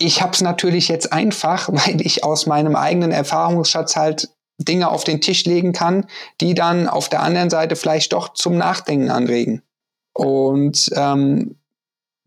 ich 0.00 0.20
habe 0.20 0.32
es 0.32 0.40
natürlich 0.40 0.88
jetzt 0.88 1.12
einfach, 1.12 1.68
weil 1.72 2.00
ich 2.00 2.24
aus 2.24 2.46
meinem 2.46 2.74
eigenen 2.74 3.12
Erfahrungsschatz 3.12 3.94
halt 3.94 4.33
Dinge 4.58 4.90
auf 4.90 5.04
den 5.04 5.20
Tisch 5.20 5.44
legen 5.44 5.72
kann, 5.72 6.06
die 6.40 6.54
dann 6.54 6.88
auf 6.88 7.08
der 7.08 7.22
anderen 7.22 7.50
Seite 7.50 7.76
vielleicht 7.76 8.12
doch 8.12 8.34
zum 8.34 8.56
Nachdenken 8.56 9.10
anregen. 9.10 9.62
Und 10.12 10.90
ähm, 10.94 11.56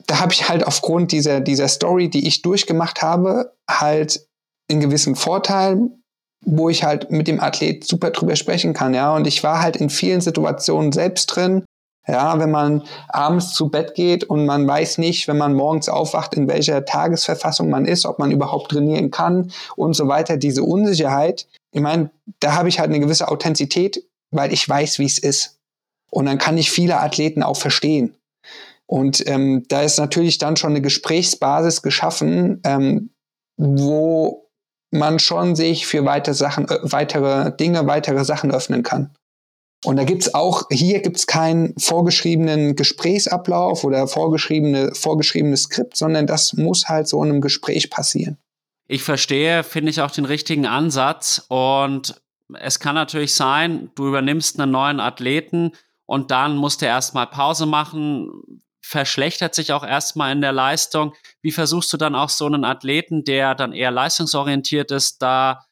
da 0.08 0.20
habe 0.20 0.34
ich 0.34 0.50
halt 0.50 0.66
aufgrund 0.66 1.12
dieser, 1.12 1.42
dieser 1.42 1.68
Story, 1.68 2.10
die 2.10 2.28
ich 2.28 2.42
durchgemacht 2.42 3.02
habe, 3.02 3.54
halt 3.70 4.26
einen 4.70 4.82
gewissen 4.82 5.16
Vorteil, 5.16 5.90
wo 6.46 6.70
ich 6.70 6.84
halt 6.84 7.12
mit 7.12 7.28
dem 7.28 7.40
Athlet 7.40 7.86
super 7.86 8.12
drüber 8.12 8.36
sprechen 8.36 8.74
kann, 8.74 8.94
ja. 8.94 9.16
Und 9.16 9.28
ich 9.28 9.44
war 9.44 9.62
halt 9.62 9.76
in 9.76 9.90
vielen 9.90 10.22
Situationen 10.22 10.92
selbst 10.92 11.28
drin. 11.28 11.64
Ja, 12.10 12.40
wenn 12.40 12.52
man 12.52 12.84
abends 13.10 13.54
zu 13.54 13.68
Bett 13.68 13.94
geht 13.94 14.24
und 14.24 14.46
man 14.46 14.66
weiß 14.66 14.98
nicht, 14.98 15.28
wenn 15.28 15.38
man 15.38 15.54
morgens 15.54 15.90
aufwacht, 15.90 16.36
in 16.36 16.48
welcher 16.48 16.86
Tagesverfassung 16.86 17.70
man 17.70 17.84
ist, 17.84 18.06
ob 18.06 18.18
man 18.18 18.32
überhaupt 18.32 18.72
trainieren 18.72 19.12
kann 19.12 19.52
und 19.76 19.94
so 19.94 20.08
weiter, 20.08 20.38
diese 20.38 20.64
Unsicherheit, 20.64 21.48
ich 21.72 21.82
meine, 21.82 22.12
da 22.40 22.54
habe 22.54 22.70
ich 22.70 22.80
halt 22.80 22.90
eine 22.90 23.00
gewisse 23.00 23.28
Authentizität, 23.28 24.04
weil 24.32 24.54
ich 24.54 24.68
weiß, 24.68 25.00
wie 25.00 25.06
es 25.06 25.20
ist. 25.20 25.60
Und 26.10 26.26
dann 26.26 26.38
kann 26.38 26.58
ich 26.58 26.72
viele 26.72 27.00
Athleten 27.00 27.44
auch 27.44 27.58
verstehen. 27.58 28.16
Und 28.86 29.28
ähm, 29.28 29.66
da 29.68 29.82
ist 29.82 29.98
natürlich 29.98 30.38
dann 30.38 30.56
schon 30.56 30.72
eine 30.72 30.82
Gesprächsbasis 30.82 31.82
geschaffen, 31.82 32.62
ähm, 32.64 33.10
wo 33.58 34.50
man 34.92 35.20
schon 35.20 35.56
sich 35.56 35.86
für 35.86 36.06
weitere 36.06 36.36
Sachen, 36.36 36.70
äh, 36.70 36.80
weitere 36.84 37.52
Dinge, 37.56 37.86
weitere 37.88 38.24
Sachen 38.24 38.52
öffnen 38.52 38.84
kann. 38.84 39.14
Und 39.86 39.98
da 39.98 40.06
gibt's 40.06 40.34
auch, 40.34 40.64
hier 40.72 41.02
gibt's 41.02 41.28
keinen 41.28 41.78
vorgeschriebenen 41.78 42.76
Gesprächsablauf 42.76 43.84
oder 43.84 44.08
vorgeschriebene, 44.08 44.96
vorgeschriebenes 44.96 45.64
Skript, 45.64 45.96
sondern 45.98 46.26
das 46.26 46.54
muss 46.54 46.88
halt 46.88 47.08
so 47.08 47.22
in 47.24 47.30
einem 47.30 47.42
Gespräch 47.42 47.90
passieren. 47.90 48.38
Ich 48.88 49.04
verstehe, 49.04 49.64
finde 49.64 49.90
ich 49.90 50.02
auch 50.02 50.12
den 50.12 50.26
richtigen 50.26 50.66
Ansatz. 50.66 51.46
Und 51.50 52.22
es 52.54 52.80
kann 52.80 52.96
natürlich 52.96 53.36
sein, 53.36 53.92
du 53.96 54.08
übernimmst 54.08 54.60
einen 54.60 54.72
neuen 54.72 55.00
Athleten 55.00 55.74
und 56.06 56.32
dann 56.32 56.56
musst 56.56 56.82
du 56.82 56.86
erstmal 56.86 57.28
Pause 57.28 57.66
machen, 57.66 58.62
verschlechtert 58.82 59.54
sich 59.54 59.74
auch 59.74 59.84
erstmal 59.84 60.32
in 60.32 60.40
der 60.40 60.54
Leistung. 60.54 61.14
Wie 61.42 61.52
versuchst 61.52 61.92
du 61.92 61.98
dann 61.98 62.16
auch 62.16 62.30
so 62.30 62.46
einen 62.46 62.64
Athleten, 62.64 63.26
der 63.26 63.54
dann 63.54 63.74
eher 63.74 63.92
leistungsorientiert 63.92 64.92
ist, 64.92 65.22
da 65.22 65.66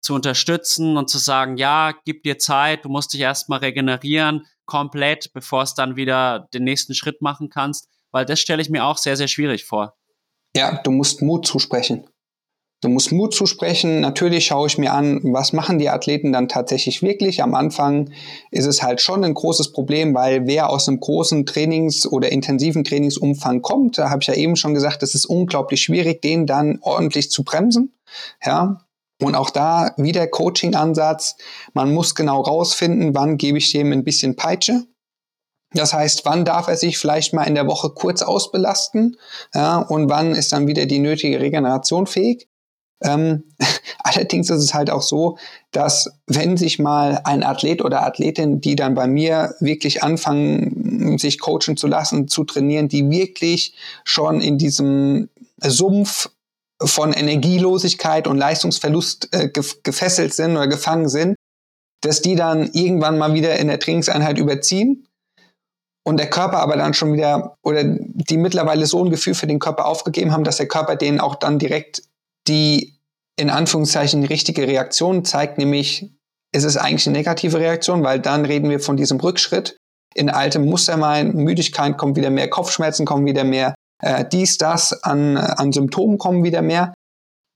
zu 0.00 0.14
unterstützen 0.14 0.96
und 0.96 1.10
zu 1.10 1.18
sagen, 1.18 1.56
ja, 1.56 1.92
gib 2.04 2.22
dir 2.22 2.38
Zeit, 2.38 2.84
du 2.84 2.88
musst 2.88 3.12
dich 3.12 3.20
erstmal 3.20 3.60
regenerieren, 3.60 4.46
komplett, 4.64 5.32
bevor 5.32 5.62
es 5.62 5.74
dann 5.74 5.96
wieder 5.96 6.48
den 6.54 6.64
nächsten 6.64 6.94
Schritt 6.94 7.20
machen 7.22 7.48
kannst, 7.48 7.88
weil 8.12 8.24
das 8.24 8.38
stelle 8.38 8.62
ich 8.62 8.70
mir 8.70 8.84
auch 8.84 8.98
sehr, 8.98 9.16
sehr 9.16 9.28
schwierig 9.28 9.64
vor. 9.64 9.96
Ja, 10.56 10.80
du 10.82 10.90
musst 10.90 11.22
Mut 11.22 11.46
zusprechen. 11.46 12.06
Du 12.82 12.88
musst 12.88 13.12
Mut 13.12 13.32
zusprechen. 13.32 14.00
Natürlich 14.00 14.46
schaue 14.46 14.66
ich 14.66 14.76
mir 14.76 14.92
an, 14.92 15.20
was 15.22 15.52
machen 15.52 15.78
die 15.78 15.88
Athleten 15.88 16.32
dann 16.32 16.48
tatsächlich 16.48 17.00
wirklich. 17.00 17.40
Am 17.40 17.54
Anfang 17.54 18.10
ist 18.50 18.66
es 18.66 18.82
halt 18.82 19.00
schon 19.00 19.24
ein 19.24 19.34
großes 19.34 19.70
Problem, 19.70 20.14
weil 20.14 20.48
wer 20.48 20.68
aus 20.68 20.88
einem 20.88 20.98
großen 20.98 21.46
Trainings- 21.46 22.08
oder 22.08 22.32
intensiven 22.32 22.82
Trainingsumfang 22.82 23.62
kommt, 23.62 23.98
da 23.98 24.10
habe 24.10 24.20
ich 24.22 24.26
ja 24.26 24.34
eben 24.34 24.56
schon 24.56 24.74
gesagt, 24.74 25.04
es 25.04 25.14
ist 25.14 25.26
unglaublich 25.26 25.80
schwierig, 25.80 26.22
den 26.22 26.44
dann 26.44 26.80
ordentlich 26.82 27.30
zu 27.30 27.44
bremsen. 27.44 27.94
Ja, 28.44 28.84
und 29.20 29.36
auch 29.36 29.50
da 29.50 29.94
wieder 29.96 30.26
Coaching-Ansatz. 30.26 31.36
Man 31.74 31.94
muss 31.94 32.16
genau 32.16 32.40
rausfinden, 32.40 33.14
wann 33.14 33.38
gebe 33.38 33.58
ich 33.58 33.70
dem 33.70 33.92
ein 33.92 34.02
bisschen 34.02 34.34
Peitsche. 34.34 34.82
Das 35.72 35.94
heißt, 35.94 36.24
wann 36.24 36.44
darf 36.44 36.66
er 36.66 36.76
sich 36.76 36.98
vielleicht 36.98 37.32
mal 37.32 37.44
in 37.44 37.54
der 37.54 37.68
Woche 37.68 37.90
kurz 37.90 38.22
ausbelasten 38.22 39.16
ja, 39.54 39.78
und 39.78 40.10
wann 40.10 40.34
ist 40.34 40.52
dann 40.52 40.66
wieder 40.66 40.86
die 40.86 40.98
nötige 40.98 41.38
Regeneration 41.38 42.06
fähig. 42.06 42.48
Ähm, 43.04 43.44
allerdings 43.98 44.50
ist 44.50 44.62
es 44.62 44.74
halt 44.74 44.90
auch 44.90 45.02
so, 45.02 45.38
dass 45.70 46.10
wenn 46.26 46.56
sich 46.56 46.78
mal 46.78 47.20
ein 47.24 47.42
Athlet 47.42 47.82
oder 47.82 48.04
Athletin, 48.04 48.60
die 48.60 48.76
dann 48.76 48.94
bei 48.94 49.06
mir 49.06 49.54
wirklich 49.60 50.02
anfangen, 50.02 51.18
sich 51.18 51.40
coachen 51.40 51.76
zu 51.76 51.86
lassen, 51.86 52.28
zu 52.28 52.44
trainieren, 52.44 52.88
die 52.88 53.10
wirklich 53.10 53.74
schon 54.04 54.40
in 54.40 54.58
diesem 54.58 55.28
Sumpf 55.60 56.30
von 56.84 57.12
Energielosigkeit 57.12 58.26
und 58.26 58.38
Leistungsverlust 58.38 59.28
äh, 59.32 59.48
gefesselt 59.48 60.34
sind 60.34 60.52
oder 60.52 60.66
gefangen 60.66 61.08
sind, 61.08 61.36
dass 62.00 62.22
die 62.22 62.34
dann 62.34 62.70
irgendwann 62.72 63.18
mal 63.18 63.34
wieder 63.34 63.56
in 63.58 63.68
der 63.68 63.78
Trainingseinheit 63.78 64.38
überziehen 64.38 65.06
und 66.04 66.18
der 66.18 66.28
Körper 66.28 66.58
aber 66.58 66.76
dann 66.76 66.94
schon 66.94 67.12
wieder 67.12 67.56
oder 67.62 67.84
die 67.84 68.36
mittlerweile 68.36 68.86
so 68.86 69.04
ein 69.04 69.10
Gefühl 69.10 69.34
für 69.34 69.46
den 69.46 69.60
Körper 69.60 69.86
aufgegeben 69.86 70.32
haben, 70.32 70.44
dass 70.44 70.56
der 70.56 70.68
Körper 70.68 70.96
denen 70.96 71.20
auch 71.20 71.36
dann 71.36 71.58
direkt 71.58 72.02
die 72.48 72.91
in 73.36 73.50
Anführungszeichen 73.50 74.24
richtige 74.24 74.66
Reaktion 74.66 75.24
zeigt, 75.24 75.58
nämlich 75.58 76.12
ist 76.52 76.64
es 76.64 76.76
eigentlich 76.76 77.06
eine 77.06 77.16
negative 77.16 77.58
Reaktion, 77.58 78.02
weil 78.02 78.20
dann 78.20 78.44
reden 78.44 78.68
wir 78.68 78.80
von 78.80 78.96
diesem 78.96 79.18
Rückschritt. 79.20 79.76
In 80.14 80.28
altem 80.28 80.66
Muster 80.66 80.98
meinen, 80.98 81.34
Müdigkeit 81.36 81.96
kommt 81.96 82.16
wieder 82.16 82.28
mehr, 82.28 82.50
Kopfschmerzen 82.50 83.06
kommen 83.06 83.24
wieder 83.24 83.44
mehr, 83.44 83.74
äh, 84.02 84.24
dies, 84.30 84.58
das, 84.58 85.02
an, 85.02 85.38
an 85.38 85.72
Symptomen 85.72 86.18
kommen 86.18 86.44
wieder 86.44 86.60
mehr. 86.60 86.92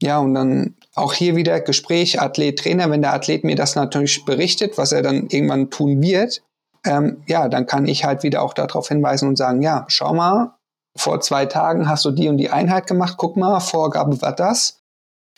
Ja, 0.01 0.19
und 0.19 0.35
dann 0.35 0.77
auch 0.95 1.13
hier 1.13 1.37
wieder 1.37 1.61
Gespräch, 1.61 2.21
Athlet, 2.21 2.59
Trainer, 2.59 2.91
wenn 2.91 3.03
der 3.03 3.15
Athlet 3.15 3.45
mir 3.45 3.57
das 3.57 3.75
natürlich 3.75 4.25
berichtet, 4.25 4.79
was 4.79 4.93
er 4.93 5.03
dann 5.03 5.27
irgendwann 5.29 5.71
tun 5.71 6.03
wird, 6.03 6.43
ähm, 6.87 7.23
ja, 7.27 7.49
dann 7.49 7.67
kann 7.67 7.87
ich 7.87 8.05
halt 8.05 8.23
wieder 8.23 8.43
auch 8.43 8.55
darauf 8.55 8.89
hinweisen 8.89 9.29
und 9.29 9.37
sagen, 9.37 9.61
ja, 9.63 9.85
schau 9.89 10.15
mal, 10.15 10.55
vor 10.97 11.21
zwei 11.21 11.47
Tagen 11.47 11.89
hast 11.89 12.05
du 12.05 12.11
die 12.11 12.29
und 12.29 12.39
die 12.39 12.51
Einheit 12.51 12.87
gemacht, 12.87 13.17
guck 13.19 13.37
mal, 13.37 13.61
Vorgabe 13.61 14.21
war 14.23 14.35
das, 14.35 14.79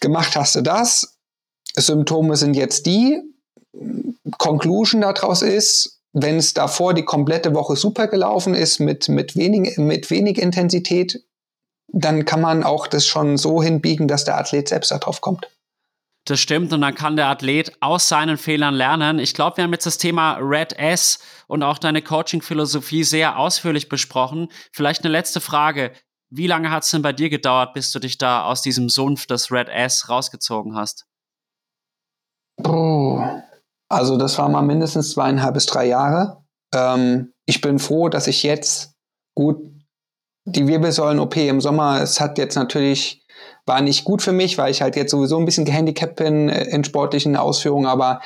gemacht 0.00 0.36
hast 0.36 0.54
du 0.54 0.62
das, 0.62 1.18
Symptome 1.74 2.36
sind 2.36 2.54
jetzt 2.54 2.86
die, 2.86 3.22
Conclusion 4.38 5.00
daraus 5.02 5.42
ist, 5.42 6.00
wenn 6.12 6.36
es 6.36 6.54
davor 6.54 6.94
die 6.94 7.04
komplette 7.04 7.54
Woche 7.54 7.76
super 7.76 8.08
gelaufen 8.08 8.54
ist 8.54 8.80
mit, 8.80 9.08
mit, 9.08 9.36
wenig, 9.36 9.76
mit 9.78 10.10
wenig 10.10 10.38
Intensität, 10.38 11.22
dann 11.92 12.24
kann 12.24 12.40
man 12.40 12.64
auch 12.64 12.86
das 12.86 13.06
schon 13.06 13.36
so 13.36 13.62
hinbiegen, 13.62 14.08
dass 14.08 14.24
der 14.24 14.38
Athlet 14.38 14.68
selbst 14.68 14.90
darauf 14.90 15.20
kommt. 15.20 15.48
Das 16.24 16.40
stimmt 16.40 16.72
und 16.74 16.82
dann 16.82 16.94
kann 16.94 17.16
der 17.16 17.28
Athlet 17.28 17.72
aus 17.80 18.08
seinen 18.08 18.36
Fehlern 18.36 18.74
lernen. 18.74 19.18
Ich 19.18 19.32
glaube, 19.32 19.56
wir 19.56 19.64
haben 19.64 19.72
jetzt 19.72 19.86
das 19.86 19.96
Thema 19.96 20.36
Red 20.40 20.74
S 20.74 21.20
und 21.46 21.62
auch 21.62 21.78
deine 21.78 22.02
Coaching-Philosophie 22.02 23.04
sehr 23.04 23.38
ausführlich 23.38 23.88
besprochen. 23.88 24.48
Vielleicht 24.72 25.04
eine 25.04 25.12
letzte 25.12 25.40
Frage. 25.40 25.92
Wie 26.30 26.46
lange 26.46 26.70
hat 26.70 26.84
es 26.84 26.90
denn 26.90 27.02
bei 27.02 27.12
dir 27.12 27.30
gedauert, 27.30 27.72
bis 27.72 27.90
du 27.90 27.98
dich 27.98 28.18
da 28.18 28.44
aus 28.44 28.62
diesem 28.62 28.88
Sumpf 28.88 29.26
des 29.26 29.50
Red 29.50 29.68
S 29.68 30.08
rausgezogen 30.08 30.76
hast? 30.76 31.06
Also 33.88 34.18
das 34.18 34.36
war 34.38 34.48
mal 34.48 34.62
mindestens 34.62 35.12
zweieinhalb 35.12 35.54
bis 35.54 35.66
drei 35.66 35.86
Jahre. 35.86 36.44
Ähm, 36.74 37.32
ich 37.46 37.60
bin 37.60 37.78
froh, 37.78 38.08
dass 38.08 38.26
ich 38.26 38.42
jetzt 38.42 38.92
gut 39.34 39.58
die 40.44 40.66
Wirbelsäulen-OP 40.66 41.36
im 41.36 41.60
Sommer, 41.60 42.00
es 42.00 42.20
hat 42.20 42.38
jetzt 42.38 42.56
natürlich 42.56 43.24
war 43.68 43.80
nicht 43.82 44.04
gut 44.04 44.22
für 44.22 44.32
mich, 44.32 44.58
weil 44.58 44.70
ich 44.70 44.82
halt 44.82 44.96
jetzt 44.96 45.10
sowieso 45.10 45.38
ein 45.38 45.44
bisschen 45.44 45.66
gehandicapt 45.66 46.16
bin 46.16 46.48
äh, 46.48 46.64
in 46.64 46.82
sportlichen 46.82 47.36
Ausführungen. 47.36 47.86
Aber 47.86 48.20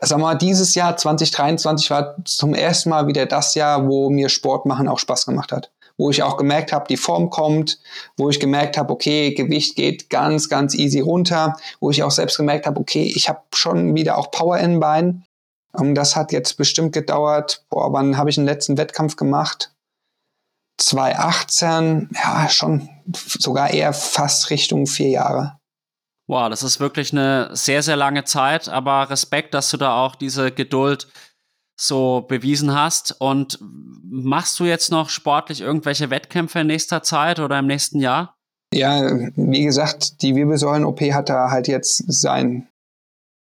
sag 0.00 0.18
mal, 0.18 0.34
dieses 0.34 0.74
Jahr 0.74 0.96
2023 0.96 1.90
war 1.90 2.16
zum 2.24 2.54
ersten 2.54 2.90
Mal 2.90 3.06
wieder 3.06 3.26
das 3.26 3.54
Jahr, 3.54 3.86
wo 3.86 4.10
mir 4.10 4.28
Sport 4.28 4.66
machen 4.66 4.88
auch 4.88 4.98
Spaß 4.98 5.26
gemacht 5.26 5.52
hat. 5.52 5.70
Wo 5.98 6.10
ich 6.10 6.22
auch 6.22 6.36
gemerkt 6.36 6.72
habe, 6.72 6.86
die 6.88 6.96
Form 6.96 7.30
kommt, 7.30 7.78
wo 8.16 8.28
ich 8.28 8.38
gemerkt 8.38 8.76
habe, 8.76 8.92
okay, 8.92 9.32
Gewicht 9.32 9.76
geht 9.76 10.10
ganz, 10.10 10.48
ganz 10.48 10.74
easy 10.74 11.00
runter, 11.00 11.56
wo 11.80 11.90
ich 11.90 12.02
auch 12.02 12.10
selbst 12.10 12.36
gemerkt 12.36 12.66
habe, 12.66 12.78
okay, 12.78 13.10
ich 13.14 13.28
habe 13.28 13.40
schon 13.54 13.94
wieder 13.94 14.18
auch 14.18 14.30
Power 14.30 14.58
in 14.58 14.72
den 14.72 14.80
Beinen. 14.80 15.24
Und 15.72 15.94
das 15.94 16.16
hat 16.16 16.32
jetzt 16.32 16.56
bestimmt 16.56 16.92
gedauert, 16.92 17.64
boah, 17.70 17.92
wann 17.92 18.16
habe 18.16 18.30
ich 18.30 18.36
den 18.36 18.44
letzten 18.44 18.78
Wettkampf 18.78 19.16
gemacht? 19.16 19.72
2018, 20.78 22.10
ja, 22.12 22.48
schon 22.48 22.88
sogar 23.38 23.70
eher 23.70 23.92
fast 23.92 24.50
Richtung 24.50 24.86
vier 24.86 25.08
Jahre. 25.08 25.58
Wow, 26.28 26.50
das 26.50 26.62
ist 26.62 26.80
wirklich 26.80 27.12
eine 27.12 27.50
sehr, 27.52 27.82
sehr 27.82 27.96
lange 27.96 28.24
Zeit, 28.24 28.68
aber 28.68 29.08
Respekt, 29.10 29.54
dass 29.54 29.70
du 29.70 29.76
da 29.76 30.04
auch 30.04 30.16
diese 30.16 30.50
Geduld 30.50 31.06
so 31.76 32.24
bewiesen 32.26 32.74
hast. 32.74 33.20
Und 33.20 33.58
machst 33.60 34.58
du 34.58 34.64
jetzt 34.64 34.90
noch 34.90 35.10
sportlich 35.10 35.60
irgendwelche 35.60 36.10
Wettkämpfe 36.10 36.60
in 36.60 36.66
nächster 36.66 37.02
Zeit 37.02 37.38
oder 37.38 37.58
im 37.58 37.66
nächsten 37.66 38.00
Jahr? 38.00 38.36
Ja, 38.72 39.08
wie 39.36 39.64
gesagt, 39.64 40.22
die 40.22 40.34
Wirbelsäulen-OP 40.34 41.00
hat 41.12 41.28
da 41.28 41.50
halt 41.50 41.68
jetzt 41.68 42.02
sein, 42.12 42.68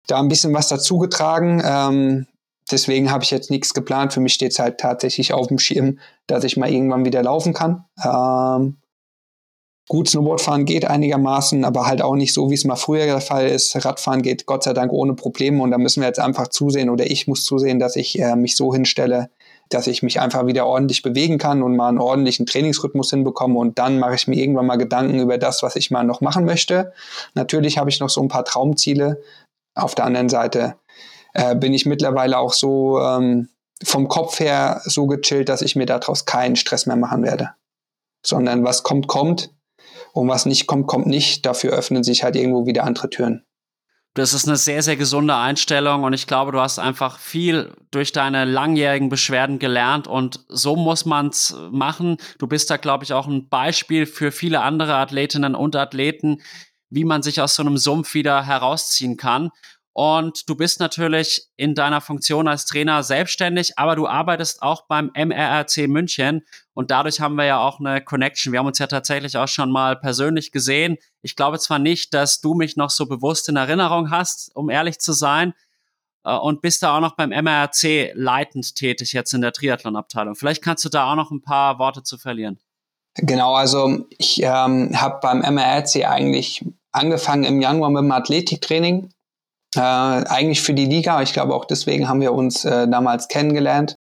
da 0.06 0.18
ein 0.18 0.28
bisschen 0.28 0.54
was 0.54 0.68
dazugetragen. 0.68 1.62
Ähm, 1.64 2.26
deswegen 2.70 3.10
habe 3.10 3.24
ich 3.24 3.30
jetzt 3.30 3.50
nichts 3.50 3.74
geplant. 3.74 4.12
Für 4.12 4.20
mich 4.20 4.34
steht 4.34 4.52
es 4.52 4.58
halt 4.58 4.78
tatsächlich 4.78 5.32
auf 5.32 5.48
dem 5.48 5.58
Schirm, 5.58 5.98
dass 6.26 6.44
ich 6.44 6.56
mal 6.56 6.70
irgendwann 6.70 7.04
wieder 7.04 7.22
laufen 7.22 7.52
kann. 7.52 7.84
Ähm, 8.02 8.78
gut, 9.88 10.08
Snowboardfahren 10.08 10.64
geht 10.64 10.84
einigermaßen, 10.84 11.64
aber 11.64 11.86
halt 11.86 12.02
auch 12.02 12.14
nicht 12.14 12.32
so, 12.32 12.50
wie 12.50 12.54
es 12.54 12.64
mal 12.64 12.76
früher 12.76 13.06
der 13.06 13.20
Fall 13.20 13.48
ist. 13.48 13.84
Radfahren 13.84 14.22
geht 14.22 14.46
Gott 14.46 14.64
sei 14.64 14.72
Dank 14.72 14.92
ohne 14.92 15.14
Probleme 15.14 15.62
und 15.62 15.70
da 15.70 15.78
müssen 15.78 16.00
wir 16.00 16.06
jetzt 16.06 16.20
einfach 16.20 16.48
zusehen 16.48 16.88
oder 16.88 17.06
ich 17.10 17.26
muss 17.26 17.44
zusehen, 17.44 17.78
dass 17.78 17.96
ich 17.96 18.18
äh, 18.18 18.36
mich 18.36 18.56
so 18.56 18.72
hinstelle, 18.72 19.30
dass 19.68 19.86
ich 19.86 20.02
mich 20.02 20.20
einfach 20.20 20.46
wieder 20.46 20.66
ordentlich 20.66 21.02
bewegen 21.02 21.38
kann 21.38 21.62
und 21.62 21.76
mal 21.76 21.88
einen 21.88 21.98
ordentlichen 21.98 22.46
Trainingsrhythmus 22.46 23.10
hinbekomme 23.10 23.58
und 23.58 23.78
dann 23.78 23.98
mache 23.98 24.14
ich 24.14 24.28
mir 24.28 24.36
irgendwann 24.36 24.66
mal 24.66 24.76
Gedanken 24.76 25.18
über 25.18 25.38
das, 25.38 25.62
was 25.62 25.76
ich 25.76 25.90
mal 25.90 26.04
noch 26.04 26.20
machen 26.20 26.44
möchte. 26.44 26.92
Natürlich 27.34 27.78
habe 27.78 27.90
ich 27.90 28.00
noch 28.00 28.10
so 28.10 28.20
ein 28.20 28.28
paar 28.28 28.44
Traumziele. 28.44 29.20
Auf 29.74 29.94
der 29.94 30.04
anderen 30.04 30.28
Seite 30.28 30.76
äh, 31.34 31.56
bin 31.56 31.74
ich 31.74 31.86
mittlerweile 31.86 32.38
auch 32.38 32.52
so 32.52 33.00
ähm, 33.00 33.48
vom 33.82 34.08
Kopf 34.08 34.38
her 34.38 34.82
so 34.84 35.06
gechillt, 35.06 35.48
dass 35.48 35.62
ich 35.62 35.76
mir 35.76 35.86
daraus 35.86 36.24
keinen 36.24 36.56
Stress 36.56 36.86
mehr 36.86 36.96
machen 36.96 37.22
werde. 37.22 37.50
Sondern 38.24 38.64
was 38.64 38.82
kommt, 38.82 39.08
kommt. 39.08 39.50
Und 40.12 40.28
was 40.28 40.46
nicht 40.46 40.66
kommt, 40.66 40.86
kommt 40.86 41.06
nicht. 41.06 41.46
Dafür 41.46 41.72
öffnen 41.72 42.04
sich 42.04 42.22
halt 42.22 42.36
irgendwo 42.36 42.66
wieder 42.66 42.84
andere 42.84 43.10
Türen. 43.10 43.44
Das 44.14 44.34
ist 44.34 44.46
eine 44.46 44.58
sehr, 44.58 44.82
sehr 44.82 44.96
gesunde 44.96 45.34
Einstellung 45.34 46.04
und 46.04 46.12
ich 46.12 46.26
glaube, 46.26 46.52
du 46.52 46.60
hast 46.60 46.78
einfach 46.78 47.18
viel 47.18 47.72
durch 47.90 48.12
deine 48.12 48.44
langjährigen 48.44 49.08
Beschwerden 49.08 49.58
gelernt 49.58 50.06
und 50.06 50.44
so 50.48 50.76
muss 50.76 51.06
man's 51.06 51.56
machen. 51.70 52.18
Du 52.38 52.46
bist 52.46 52.68
da, 52.68 52.76
glaube 52.76 53.04
ich, 53.04 53.14
auch 53.14 53.26
ein 53.26 53.48
Beispiel 53.48 54.04
für 54.04 54.30
viele 54.30 54.60
andere 54.60 54.96
Athletinnen 54.96 55.54
und 55.54 55.76
Athleten, 55.76 56.42
wie 56.90 57.04
man 57.04 57.22
sich 57.22 57.40
aus 57.40 57.54
so 57.54 57.62
einem 57.62 57.78
Sumpf 57.78 58.12
wieder 58.12 58.44
herausziehen 58.44 59.16
kann. 59.16 59.48
Und 59.94 60.48
du 60.48 60.54
bist 60.54 60.80
natürlich 60.80 61.48
in 61.56 61.74
deiner 61.74 62.00
Funktion 62.00 62.48
als 62.48 62.64
Trainer 62.64 63.02
selbstständig, 63.02 63.78
aber 63.78 63.94
du 63.94 64.06
arbeitest 64.06 64.62
auch 64.62 64.86
beim 64.86 65.10
MRRC 65.14 65.86
München 65.86 66.46
und 66.72 66.90
dadurch 66.90 67.20
haben 67.20 67.34
wir 67.34 67.44
ja 67.44 67.58
auch 67.58 67.78
eine 67.78 68.02
Connection. 68.02 68.52
Wir 68.52 68.60
haben 68.60 68.66
uns 68.66 68.78
ja 68.78 68.86
tatsächlich 68.86 69.36
auch 69.36 69.48
schon 69.48 69.70
mal 69.70 69.96
persönlich 69.96 70.50
gesehen. 70.50 70.96
Ich 71.20 71.36
glaube 71.36 71.58
zwar 71.58 71.78
nicht, 71.78 72.14
dass 72.14 72.40
du 72.40 72.54
mich 72.54 72.76
noch 72.76 72.88
so 72.88 73.04
bewusst 73.04 73.50
in 73.50 73.56
Erinnerung 73.56 74.10
hast, 74.10 74.56
um 74.56 74.70
ehrlich 74.70 74.98
zu 74.98 75.12
sein, 75.12 75.52
äh, 76.24 76.34
und 76.34 76.62
bist 76.62 76.82
da 76.82 76.96
auch 76.96 77.00
noch 77.00 77.16
beim 77.16 77.30
MRRC 77.30 78.12
leitend 78.14 78.74
tätig 78.74 79.12
jetzt 79.12 79.34
in 79.34 79.42
der 79.42 79.52
Triathlon-Abteilung. 79.52 80.36
Vielleicht 80.36 80.62
kannst 80.62 80.84
du 80.84 80.88
da 80.88 81.10
auch 81.10 81.16
noch 81.16 81.30
ein 81.30 81.42
paar 81.42 81.78
Worte 81.78 82.02
zu 82.02 82.16
verlieren. 82.16 82.58
Genau, 83.16 83.54
also 83.54 84.06
ich 84.16 84.42
ähm, 84.42 84.98
habe 84.98 85.18
beim 85.20 85.40
MRRC 85.40 86.06
eigentlich 86.06 86.64
angefangen 86.92 87.44
im 87.44 87.60
Januar 87.60 87.90
mit 87.90 88.02
dem 88.02 88.12
Athletiktraining 88.12 89.10
äh, 89.76 89.80
eigentlich 89.80 90.62
für 90.62 90.74
die 90.74 90.86
Liga. 90.86 91.22
Ich 91.22 91.32
glaube 91.32 91.54
auch 91.54 91.64
deswegen 91.64 92.08
haben 92.08 92.20
wir 92.20 92.32
uns 92.32 92.64
äh, 92.64 92.88
damals 92.88 93.28
kennengelernt 93.28 93.96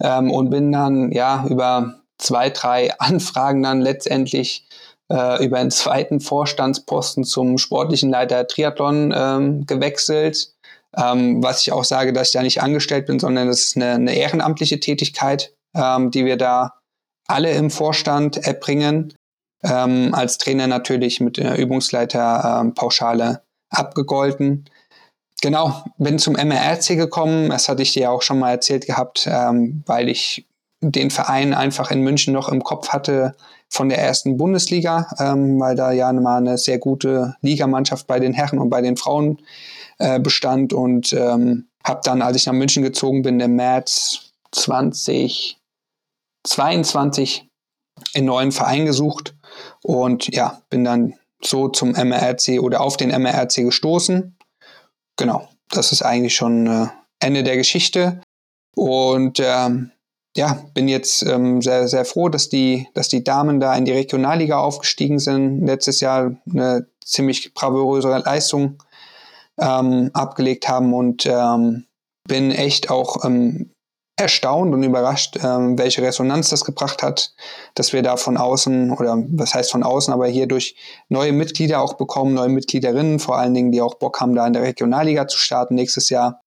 ähm, 0.00 0.30
und 0.30 0.50
bin 0.50 0.72
dann 0.72 1.12
ja 1.12 1.46
über 1.48 2.00
zwei, 2.18 2.50
drei 2.50 2.92
Anfragen 2.98 3.62
dann 3.62 3.80
letztendlich 3.80 4.66
äh, 5.10 5.44
über 5.44 5.58
einen 5.58 5.70
zweiten 5.70 6.20
Vorstandsposten 6.20 7.24
zum 7.24 7.58
sportlichen 7.58 8.10
Leiter 8.10 8.46
Triathlon 8.46 9.14
ähm, 9.16 9.66
gewechselt. 9.66 10.52
Ähm, 10.96 11.42
was 11.42 11.60
ich 11.60 11.72
auch 11.72 11.84
sage, 11.84 12.12
dass 12.12 12.28
ich 12.28 12.32
da 12.32 12.42
nicht 12.42 12.62
angestellt 12.62 13.06
bin, 13.06 13.18
sondern 13.18 13.48
das 13.48 13.60
ist 13.60 13.76
eine, 13.76 13.92
eine 13.92 14.14
ehrenamtliche 14.14 14.80
Tätigkeit, 14.80 15.52
ähm, 15.74 16.10
die 16.10 16.24
wir 16.24 16.36
da 16.36 16.74
alle 17.28 17.52
im 17.52 17.70
Vorstand 17.70 18.38
erbringen. 18.38 19.14
Ähm, 19.62 20.14
als 20.14 20.38
Trainer 20.38 20.66
natürlich 20.66 21.20
mit 21.20 21.38
der 21.38 21.58
Übungsleiter 21.58 22.60
ähm, 22.60 22.74
Pauschale 22.74 23.42
abgegolten. 23.70 24.68
Genau, 25.42 25.84
bin 25.98 26.18
zum 26.18 26.34
MRC 26.34 26.96
gekommen, 26.96 27.50
das 27.50 27.68
hatte 27.68 27.82
ich 27.82 27.92
dir 27.92 28.10
auch 28.10 28.22
schon 28.22 28.38
mal 28.38 28.52
erzählt 28.52 28.86
gehabt, 28.86 29.28
ähm, 29.30 29.82
weil 29.86 30.08
ich 30.08 30.46
den 30.80 31.10
Verein 31.10 31.52
einfach 31.54 31.90
in 31.90 32.02
München 32.02 32.32
noch 32.32 32.48
im 32.48 32.64
Kopf 32.64 32.88
hatte 32.90 33.34
von 33.68 33.88
der 33.88 33.98
ersten 33.98 34.36
Bundesliga, 34.36 35.08
ähm, 35.18 35.58
weil 35.60 35.74
da 35.76 35.92
ja 35.92 36.12
mal 36.12 36.38
eine 36.38 36.58
sehr 36.58 36.78
gute 36.78 37.36
Ligamannschaft 37.40 38.06
bei 38.06 38.20
den 38.20 38.32
Herren 38.32 38.58
und 38.58 38.70
bei 38.70 38.80
den 38.80 38.96
Frauen 38.96 39.38
äh, 39.98 40.18
bestand. 40.20 40.72
Und 40.72 41.12
ähm, 41.12 41.66
habe 41.84 42.00
dann, 42.04 42.22
als 42.22 42.36
ich 42.36 42.46
nach 42.46 42.52
München 42.52 42.82
gezogen 42.82 43.22
bin, 43.22 43.40
im 43.40 43.56
März 43.56 44.30
2022 44.52 47.48
einen 48.14 48.26
neuen 48.26 48.52
Verein 48.52 48.86
gesucht. 48.86 49.34
Und 49.82 50.32
ja, 50.34 50.62
bin 50.70 50.84
dann 50.84 51.14
so 51.42 51.68
zum 51.68 51.90
MRC 51.90 52.60
oder 52.60 52.80
auf 52.80 52.96
den 52.96 53.10
MRC 53.10 53.56
gestoßen. 53.56 54.35
Genau, 55.16 55.48
das 55.70 55.92
ist 55.92 56.02
eigentlich 56.02 56.34
schon 56.34 56.66
äh, 56.66 56.86
Ende 57.20 57.42
der 57.42 57.56
Geschichte. 57.56 58.20
Und 58.74 59.40
ähm, 59.40 59.92
ja, 60.36 60.64
bin 60.74 60.86
jetzt 60.86 61.22
ähm, 61.22 61.62
sehr, 61.62 61.88
sehr 61.88 62.04
froh, 62.04 62.28
dass 62.28 62.48
die, 62.50 62.88
dass 62.94 63.08
die 63.08 63.24
Damen 63.24 63.58
da 63.58 63.74
in 63.74 63.86
die 63.86 63.92
Regionalliga 63.92 64.58
aufgestiegen 64.58 65.18
sind. 65.18 65.66
Letztes 65.66 66.00
Jahr 66.00 66.36
eine 66.50 66.86
ziemlich 67.02 67.54
bravouröse 67.54 68.08
Leistung 68.08 68.82
ähm, 69.58 70.10
abgelegt 70.12 70.68
haben 70.68 70.92
und 70.92 71.24
ähm, 71.24 71.86
bin 72.28 72.50
echt 72.50 72.90
auch 72.90 73.24
ähm, 73.24 73.70
erstaunt 74.16 74.72
und 74.72 74.82
überrascht, 74.82 75.38
ähm, 75.42 75.78
welche 75.78 76.02
Resonanz 76.02 76.48
das 76.48 76.64
gebracht 76.64 77.02
hat, 77.02 77.34
dass 77.74 77.92
wir 77.92 78.02
da 78.02 78.16
von 78.16 78.38
außen 78.38 78.90
oder 78.92 79.22
was 79.28 79.54
heißt 79.54 79.70
von 79.70 79.82
außen, 79.82 80.12
aber 80.12 80.26
hier 80.26 80.46
durch 80.46 80.74
neue 81.10 81.32
Mitglieder 81.32 81.82
auch 81.82 81.94
bekommen, 81.94 82.32
neue 82.32 82.48
Mitgliederinnen, 82.48 83.18
vor 83.18 83.36
allen 83.36 83.52
Dingen, 83.52 83.72
die 83.72 83.82
auch 83.82 83.96
Bock 83.96 84.20
haben, 84.20 84.34
da 84.34 84.46
in 84.46 84.54
der 84.54 84.62
Regionalliga 84.62 85.28
zu 85.28 85.38
starten 85.38 85.74
nächstes 85.74 86.08
Jahr. 86.08 86.40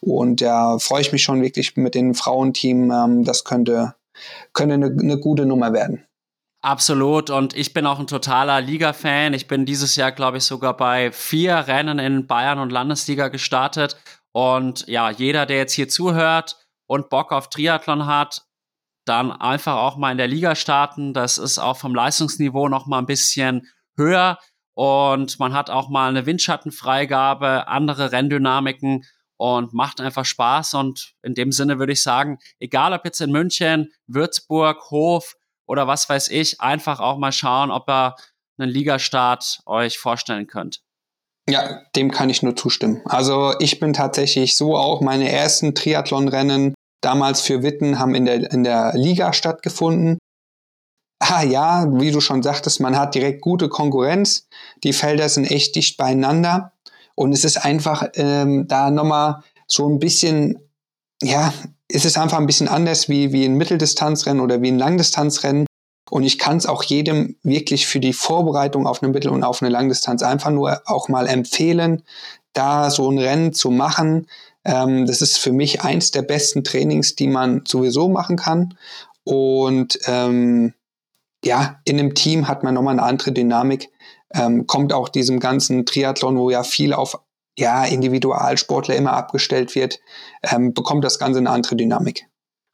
Und 0.00 0.40
da 0.40 0.78
freue 0.78 1.00
ich 1.00 1.10
mich 1.10 1.22
schon 1.24 1.42
wirklich 1.42 1.76
mit 1.76 1.96
dem 1.96 2.14
Frauenteam. 2.14 2.92
Ähm, 2.92 3.24
das 3.24 3.42
könnte, 3.42 3.96
könnte 4.52 4.74
eine, 4.74 4.86
eine 4.86 5.18
gute 5.18 5.44
Nummer 5.44 5.72
werden. 5.72 6.04
Absolut. 6.60 7.30
Und 7.30 7.56
ich 7.56 7.74
bin 7.74 7.86
auch 7.86 7.98
ein 7.98 8.06
totaler 8.06 8.60
Liga-Fan. 8.60 9.34
Ich 9.34 9.48
bin 9.48 9.66
dieses 9.66 9.96
Jahr, 9.96 10.12
glaube 10.12 10.38
ich, 10.38 10.44
sogar 10.44 10.76
bei 10.76 11.10
vier 11.10 11.54
Rennen 11.66 11.98
in 11.98 12.28
Bayern 12.28 12.60
und 12.60 12.70
Landesliga 12.70 13.26
gestartet. 13.26 13.96
Und 14.32 14.86
ja, 14.86 15.10
jeder, 15.10 15.46
der 15.46 15.56
jetzt 15.56 15.72
hier 15.72 15.88
zuhört 15.88 16.67
und 16.88 17.10
Bock 17.10 17.30
auf 17.30 17.48
Triathlon 17.50 18.06
hat, 18.06 18.42
dann 19.04 19.30
einfach 19.30 19.76
auch 19.76 19.96
mal 19.96 20.10
in 20.10 20.18
der 20.18 20.26
Liga 20.26 20.54
starten. 20.54 21.14
Das 21.14 21.38
ist 21.38 21.58
auch 21.58 21.76
vom 21.76 21.94
Leistungsniveau 21.94 22.68
noch 22.68 22.86
mal 22.86 22.98
ein 22.98 23.06
bisschen 23.06 23.68
höher. 23.96 24.38
Und 24.74 25.38
man 25.38 25.54
hat 25.54 25.70
auch 25.70 25.88
mal 25.88 26.08
eine 26.08 26.26
Windschattenfreigabe, 26.26 27.68
andere 27.68 28.12
Renndynamiken 28.12 29.04
und 29.36 29.72
macht 29.72 30.00
einfach 30.00 30.24
Spaß. 30.24 30.74
Und 30.74 31.14
in 31.22 31.34
dem 31.34 31.52
Sinne 31.52 31.78
würde 31.78 31.92
ich 31.92 32.02
sagen, 32.02 32.38
egal 32.58 32.92
ob 32.92 33.04
jetzt 33.04 33.20
in 33.20 33.32
München, 33.32 33.92
Würzburg, 34.06 34.90
Hof 34.90 35.34
oder 35.66 35.86
was 35.86 36.08
weiß 36.08 36.28
ich, 36.28 36.60
einfach 36.60 37.00
auch 37.00 37.18
mal 37.18 37.32
schauen, 37.32 37.70
ob 37.70 37.88
ihr 37.88 38.14
einen 38.58 38.70
Ligastart 38.70 39.60
euch 39.66 39.98
vorstellen 39.98 40.46
könnt. 40.46 40.80
Ja, 41.48 41.82
dem 41.96 42.10
kann 42.10 42.28
ich 42.28 42.42
nur 42.42 42.56
zustimmen. 42.56 43.00
Also 43.06 43.54
ich 43.58 43.80
bin 43.80 43.94
tatsächlich 43.94 44.56
so 44.56 44.76
auch 44.76 45.00
meine 45.00 45.32
ersten 45.32 45.74
Triathlonrennen 45.74 46.74
damals 47.00 47.40
für 47.40 47.62
Witten 47.62 47.98
haben 47.98 48.14
in 48.14 48.24
der, 48.24 48.50
in 48.52 48.64
der 48.64 48.92
Liga 48.94 49.32
stattgefunden. 49.32 50.18
Ah 51.20 51.42
ja, 51.42 51.86
wie 52.00 52.10
du 52.10 52.20
schon 52.20 52.42
sagtest, 52.42 52.80
man 52.80 52.96
hat 52.96 53.14
direkt 53.14 53.40
gute 53.40 53.68
Konkurrenz. 53.68 54.46
Die 54.84 54.92
Felder 54.92 55.28
sind 55.28 55.50
echt 55.50 55.74
dicht 55.74 55.96
beieinander. 55.96 56.72
Und 57.14 57.32
es 57.32 57.44
ist 57.44 57.56
einfach 57.64 58.08
ähm, 58.14 58.68
da 58.68 58.90
nochmal 58.90 59.42
so 59.66 59.88
ein 59.88 59.98
bisschen, 59.98 60.60
ja, 61.20 61.52
es 61.88 62.04
ist 62.04 62.16
einfach 62.16 62.38
ein 62.38 62.46
bisschen 62.46 62.68
anders 62.68 63.08
wie, 63.08 63.32
wie 63.32 63.44
ein 63.44 63.56
Mitteldistanzrennen 63.56 64.40
oder 64.40 64.62
wie 64.62 64.68
ein 64.68 64.78
Langdistanzrennen. 64.78 65.66
Und 66.10 66.22
ich 66.22 66.38
kann 66.38 66.56
es 66.56 66.66
auch 66.66 66.82
jedem 66.84 67.36
wirklich 67.42 67.86
für 67.86 68.00
die 68.00 68.12
Vorbereitung 68.12 68.86
auf 68.86 69.02
eine 69.02 69.12
Mittel- 69.12 69.32
und 69.32 69.44
auf 69.44 69.62
eine 69.62 69.70
Langdistanz 69.70 70.22
einfach 70.22 70.50
nur 70.50 70.80
auch 70.86 71.08
mal 71.08 71.26
empfehlen, 71.26 72.02
da 72.52 72.90
so 72.90 73.10
ein 73.10 73.18
Rennen 73.18 73.52
zu 73.52 73.70
machen. 73.70 74.26
Ähm, 74.64 75.06
das 75.06 75.22
ist 75.22 75.38
für 75.38 75.52
mich 75.52 75.82
eins 75.82 76.10
der 76.10 76.22
besten 76.22 76.64
Trainings, 76.64 77.14
die 77.14 77.28
man 77.28 77.64
sowieso 77.66 78.08
machen 78.08 78.36
kann. 78.36 78.76
Und 79.24 79.98
ähm, 80.06 80.74
ja, 81.44 81.80
in 81.84 81.98
einem 81.98 82.14
Team 82.14 82.48
hat 82.48 82.64
man 82.64 82.74
nochmal 82.74 82.94
eine 82.94 83.02
andere 83.02 83.32
Dynamik, 83.32 83.90
ähm, 84.34 84.66
kommt 84.66 84.92
auch 84.92 85.08
diesem 85.08 85.40
ganzen 85.40 85.86
Triathlon, 85.86 86.36
wo 86.36 86.50
ja 86.50 86.62
viel 86.62 86.92
auf 86.92 87.18
ja, 87.58 87.84
Individualsportler 87.84 88.94
immer 88.96 89.12
abgestellt 89.12 89.74
wird, 89.74 89.98
ähm, 90.42 90.74
bekommt 90.74 91.04
das 91.04 91.18
Ganze 91.18 91.38
eine 91.40 91.50
andere 91.50 91.76
Dynamik. 91.76 92.26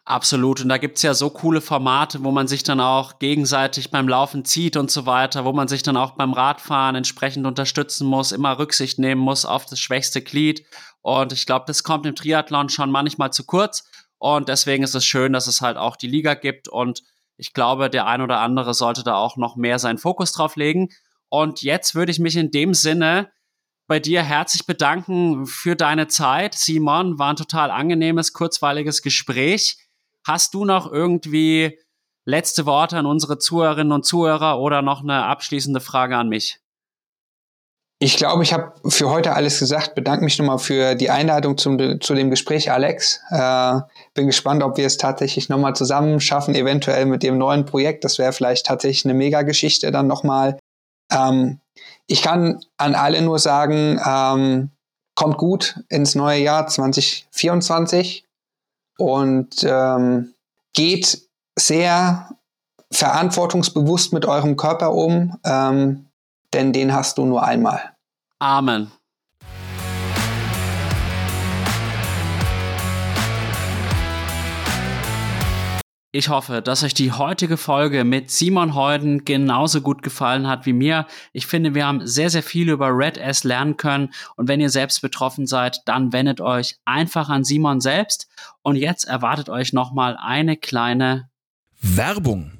Absolut. 0.06 0.60
Und 0.60 0.68
da 0.68 0.76
gibt's 0.76 1.00
ja 1.00 1.14
so 1.14 1.30
coole 1.30 1.62
Formate, 1.62 2.22
wo 2.22 2.30
man 2.30 2.46
sich 2.46 2.62
dann 2.62 2.78
auch 2.78 3.18
gegenseitig 3.18 3.90
beim 3.90 4.06
Laufen 4.06 4.44
zieht 4.44 4.76
und 4.76 4.90
so 4.90 5.06
weiter, 5.06 5.46
wo 5.46 5.54
man 5.54 5.66
sich 5.66 5.82
dann 5.82 5.96
auch 5.96 6.10
beim 6.10 6.34
Radfahren 6.34 6.94
entsprechend 6.94 7.46
unterstützen 7.46 8.06
muss, 8.06 8.30
immer 8.30 8.58
Rücksicht 8.58 8.98
nehmen 8.98 9.22
muss 9.22 9.46
auf 9.46 9.64
das 9.64 9.80
schwächste 9.80 10.20
Glied. 10.20 10.66
Und 11.04 11.34
ich 11.34 11.44
glaube, 11.44 11.66
das 11.66 11.82
kommt 11.82 12.06
im 12.06 12.14
Triathlon 12.14 12.70
schon 12.70 12.90
manchmal 12.90 13.30
zu 13.30 13.44
kurz. 13.44 13.84
Und 14.16 14.48
deswegen 14.48 14.82
ist 14.82 14.94
es 14.94 15.04
schön, 15.04 15.34
dass 15.34 15.46
es 15.46 15.60
halt 15.60 15.76
auch 15.76 15.96
die 15.96 16.06
Liga 16.06 16.32
gibt. 16.32 16.66
Und 16.66 17.02
ich 17.36 17.52
glaube, 17.52 17.90
der 17.90 18.06
ein 18.06 18.22
oder 18.22 18.40
andere 18.40 18.72
sollte 18.72 19.02
da 19.04 19.16
auch 19.16 19.36
noch 19.36 19.54
mehr 19.54 19.78
seinen 19.78 19.98
Fokus 19.98 20.32
drauf 20.32 20.56
legen. 20.56 20.88
Und 21.28 21.60
jetzt 21.60 21.94
würde 21.94 22.10
ich 22.10 22.20
mich 22.20 22.36
in 22.36 22.50
dem 22.50 22.72
Sinne 22.72 23.30
bei 23.86 24.00
dir 24.00 24.22
herzlich 24.22 24.64
bedanken 24.64 25.44
für 25.44 25.76
deine 25.76 26.08
Zeit. 26.08 26.54
Simon, 26.54 27.18
war 27.18 27.34
ein 27.34 27.36
total 27.36 27.70
angenehmes, 27.70 28.32
kurzweiliges 28.32 29.02
Gespräch. 29.02 29.76
Hast 30.26 30.54
du 30.54 30.64
noch 30.64 30.90
irgendwie 30.90 31.78
letzte 32.24 32.64
Worte 32.64 32.96
an 32.96 33.04
unsere 33.04 33.36
Zuhörerinnen 33.36 33.92
und 33.92 34.06
Zuhörer 34.06 34.58
oder 34.58 34.80
noch 34.80 35.02
eine 35.02 35.26
abschließende 35.26 35.80
Frage 35.80 36.16
an 36.16 36.30
mich? 36.30 36.63
Ich 38.00 38.16
glaube, 38.16 38.42
ich 38.42 38.52
habe 38.52 38.72
für 38.88 39.08
heute 39.08 39.34
alles 39.34 39.60
gesagt. 39.60 39.94
Bedanke 39.94 40.24
mich 40.24 40.38
nochmal 40.38 40.58
für 40.58 40.94
die 40.94 41.10
Einladung 41.10 41.56
zum, 41.56 42.00
zu 42.00 42.14
dem 42.14 42.28
Gespräch, 42.28 42.70
Alex. 42.70 43.20
Äh, 43.30 43.80
bin 44.14 44.26
gespannt, 44.26 44.62
ob 44.62 44.76
wir 44.76 44.86
es 44.86 44.96
tatsächlich 44.96 45.48
nochmal 45.48 45.74
zusammen 45.74 46.20
schaffen, 46.20 46.54
eventuell 46.54 47.06
mit 47.06 47.22
dem 47.22 47.38
neuen 47.38 47.64
Projekt. 47.64 48.04
Das 48.04 48.18
wäre 48.18 48.32
vielleicht 48.32 48.66
tatsächlich 48.66 49.04
eine 49.04 49.14
Mega-Geschichte 49.14 49.90
dann 49.92 50.06
nochmal. 50.06 50.58
Ähm, 51.10 51.60
ich 52.06 52.20
kann 52.20 52.60
an 52.76 52.94
alle 52.94 53.22
nur 53.22 53.38
sagen, 53.38 54.00
ähm, 54.04 54.70
kommt 55.14 55.38
gut 55.38 55.80
ins 55.88 56.14
neue 56.14 56.40
Jahr 56.40 56.66
2024 56.66 58.24
und 58.98 59.64
ähm, 59.64 60.34
geht 60.74 61.22
sehr 61.56 62.28
verantwortungsbewusst 62.90 64.12
mit 64.12 64.26
eurem 64.26 64.56
Körper 64.56 64.92
um, 64.92 65.38
ähm, 65.44 66.06
denn 66.54 66.72
den 66.72 66.94
hast 66.94 67.18
du 67.18 67.26
nur 67.26 67.44
einmal. 67.44 67.80
Amen. 68.38 68.90
Ich 76.16 76.28
hoffe, 76.28 76.62
dass 76.62 76.84
euch 76.84 76.94
die 76.94 77.10
heutige 77.10 77.56
Folge 77.56 78.04
mit 78.04 78.30
Simon 78.30 78.76
Heuden 78.76 79.24
genauso 79.24 79.80
gut 79.80 80.04
gefallen 80.04 80.46
hat 80.46 80.64
wie 80.64 80.72
mir. 80.72 81.08
Ich 81.32 81.48
finde, 81.48 81.74
wir 81.74 81.86
haben 81.86 82.06
sehr, 82.06 82.30
sehr 82.30 82.44
viel 82.44 82.70
über 82.70 82.96
Red 82.96 83.18
S 83.18 83.42
lernen 83.42 83.76
können. 83.76 84.10
Und 84.36 84.46
wenn 84.46 84.60
ihr 84.60 84.70
selbst 84.70 85.02
betroffen 85.02 85.48
seid, 85.48 85.80
dann 85.86 86.12
wendet 86.12 86.40
euch 86.40 86.76
einfach 86.84 87.30
an 87.30 87.42
Simon 87.42 87.80
selbst. 87.80 88.28
Und 88.62 88.76
jetzt 88.76 89.08
erwartet 89.08 89.48
euch 89.48 89.72
nochmal 89.72 90.16
eine 90.16 90.56
kleine 90.56 91.30
Werbung. 91.80 92.52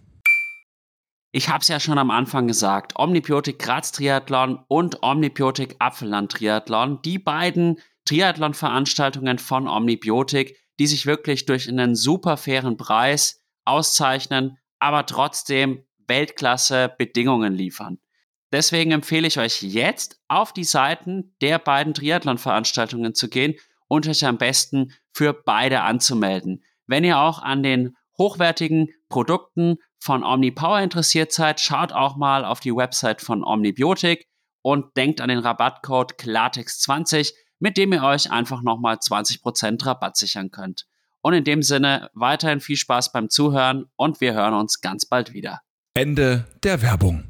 Ich 1.36 1.48
habe 1.48 1.62
es 1.62 1.66
ja 1.66 1.80
schon 1.80 1.98
am 1.98 2.12
Anfang 2.12 2.46
gesagt. 2.46 2.92
Omnibiotik 2.96 3.58
Graz 3.58 3.90
Triathlon 3.90 4.60
und 4.68 5.02
Omnibiotik 5.02 5.74
Apfelland 5.80 6.30
Triathlon. 6.30 7.02
Die 7.02 7.18
beiden 7.18 7.80
Triathlon-Veranstaltungen 8.04 9.40
von 9.40 9.66
Omnibiotik, 9.66 10.56
die 10.78 10.86
sich 10.86 11.06
wirklich 11.06 11.44
durch 11.44 11.68
einen 11.68 11.96
super 11.96 12.36
fairen 12.36 12.76
Preis 12.76 13.42
auszeichnen, 13.64 14.58
aber 14.78 15.06
trotzdem 15.06 15.82
Weltklasse 16.06 16.94
Bedingungen 16.96 17.52
liefern. 17.52 17.98
Deswegen 18.52 18.92
empfehle 18.92 19.26
ich 19.26 19.40
euch 19.40 19.60
jetzt 19.60 20.20
auf 20.28 20.52
die 20.52 20.62
Seiten 20.62 21.34
der 21.40 21.58
beiden 21.58 21.94
Triathlon-Veranstaltungen 21.94 23.16
zu 23.16 23.28
gehen 23.28 23.56
und 23.88 24.06
euch 24.06 24.24
am 24.24 24.38
besten 24.38 24.92
für 25.12 25.32
beide 25.32 25.80
anzumelden. 25.80 26.62
Wenn 26.86 27.02
ihr 27.02 27.18
auch 27.18 27.42
an 27.42 27.64
den 27.64 27.96
hochwertigen 28.18 28.90
Produkten 29.08 29.78
von 30.04 30.22
OmniPower 30.22 30.82
interessiert 30.82 31.32
seid, 31.32 31.60
schaut 31.60 31.92
auch 31.92 32.16
mal 32.16 32.44
auf 32.44 32.60
die 32.60 32.76
Website 32.76 33.22
von 33.22 33.42
Omnibiotik 33.42 34.28
und 34.60 34.94
denkt 34.98 35.22
an 35.22 35.30
den 35.30 35.38
Rabattcode 35.38 36.12
Klartext20, 36.18 37.32
mit 37.58 37.78
dem 37.78 37.94
ihr 37.94 38.02
euch 38.02 38.30
einfach 38.30 38.60
nochmal 38.60 38.96
20% 38.96 39.86
Rabatt 39.86 40.18
sichern 40.18 40.50
könnt. 40.50 40.84
Und 41.22 41.32
in 41.32 41.44
dem 41.44 41.62
Sinne 41.62 42.10
weiterhin 42.12 42.60
viel 42.60 42.76
Spaß 42.76 43.12
beim 43.12 43.30
Zuhören 43.30 43.86
und 43.96 44.20
wir 44.20 44.34
hören 44.34 44.52
uns 44.52 44.82
ganz 44.82 45.06
bald 45.06 45.32
wieder. 45.32 45.60
Ende 45.94 46.44
der 46.62 46.82
Werbung. 46.82 47.24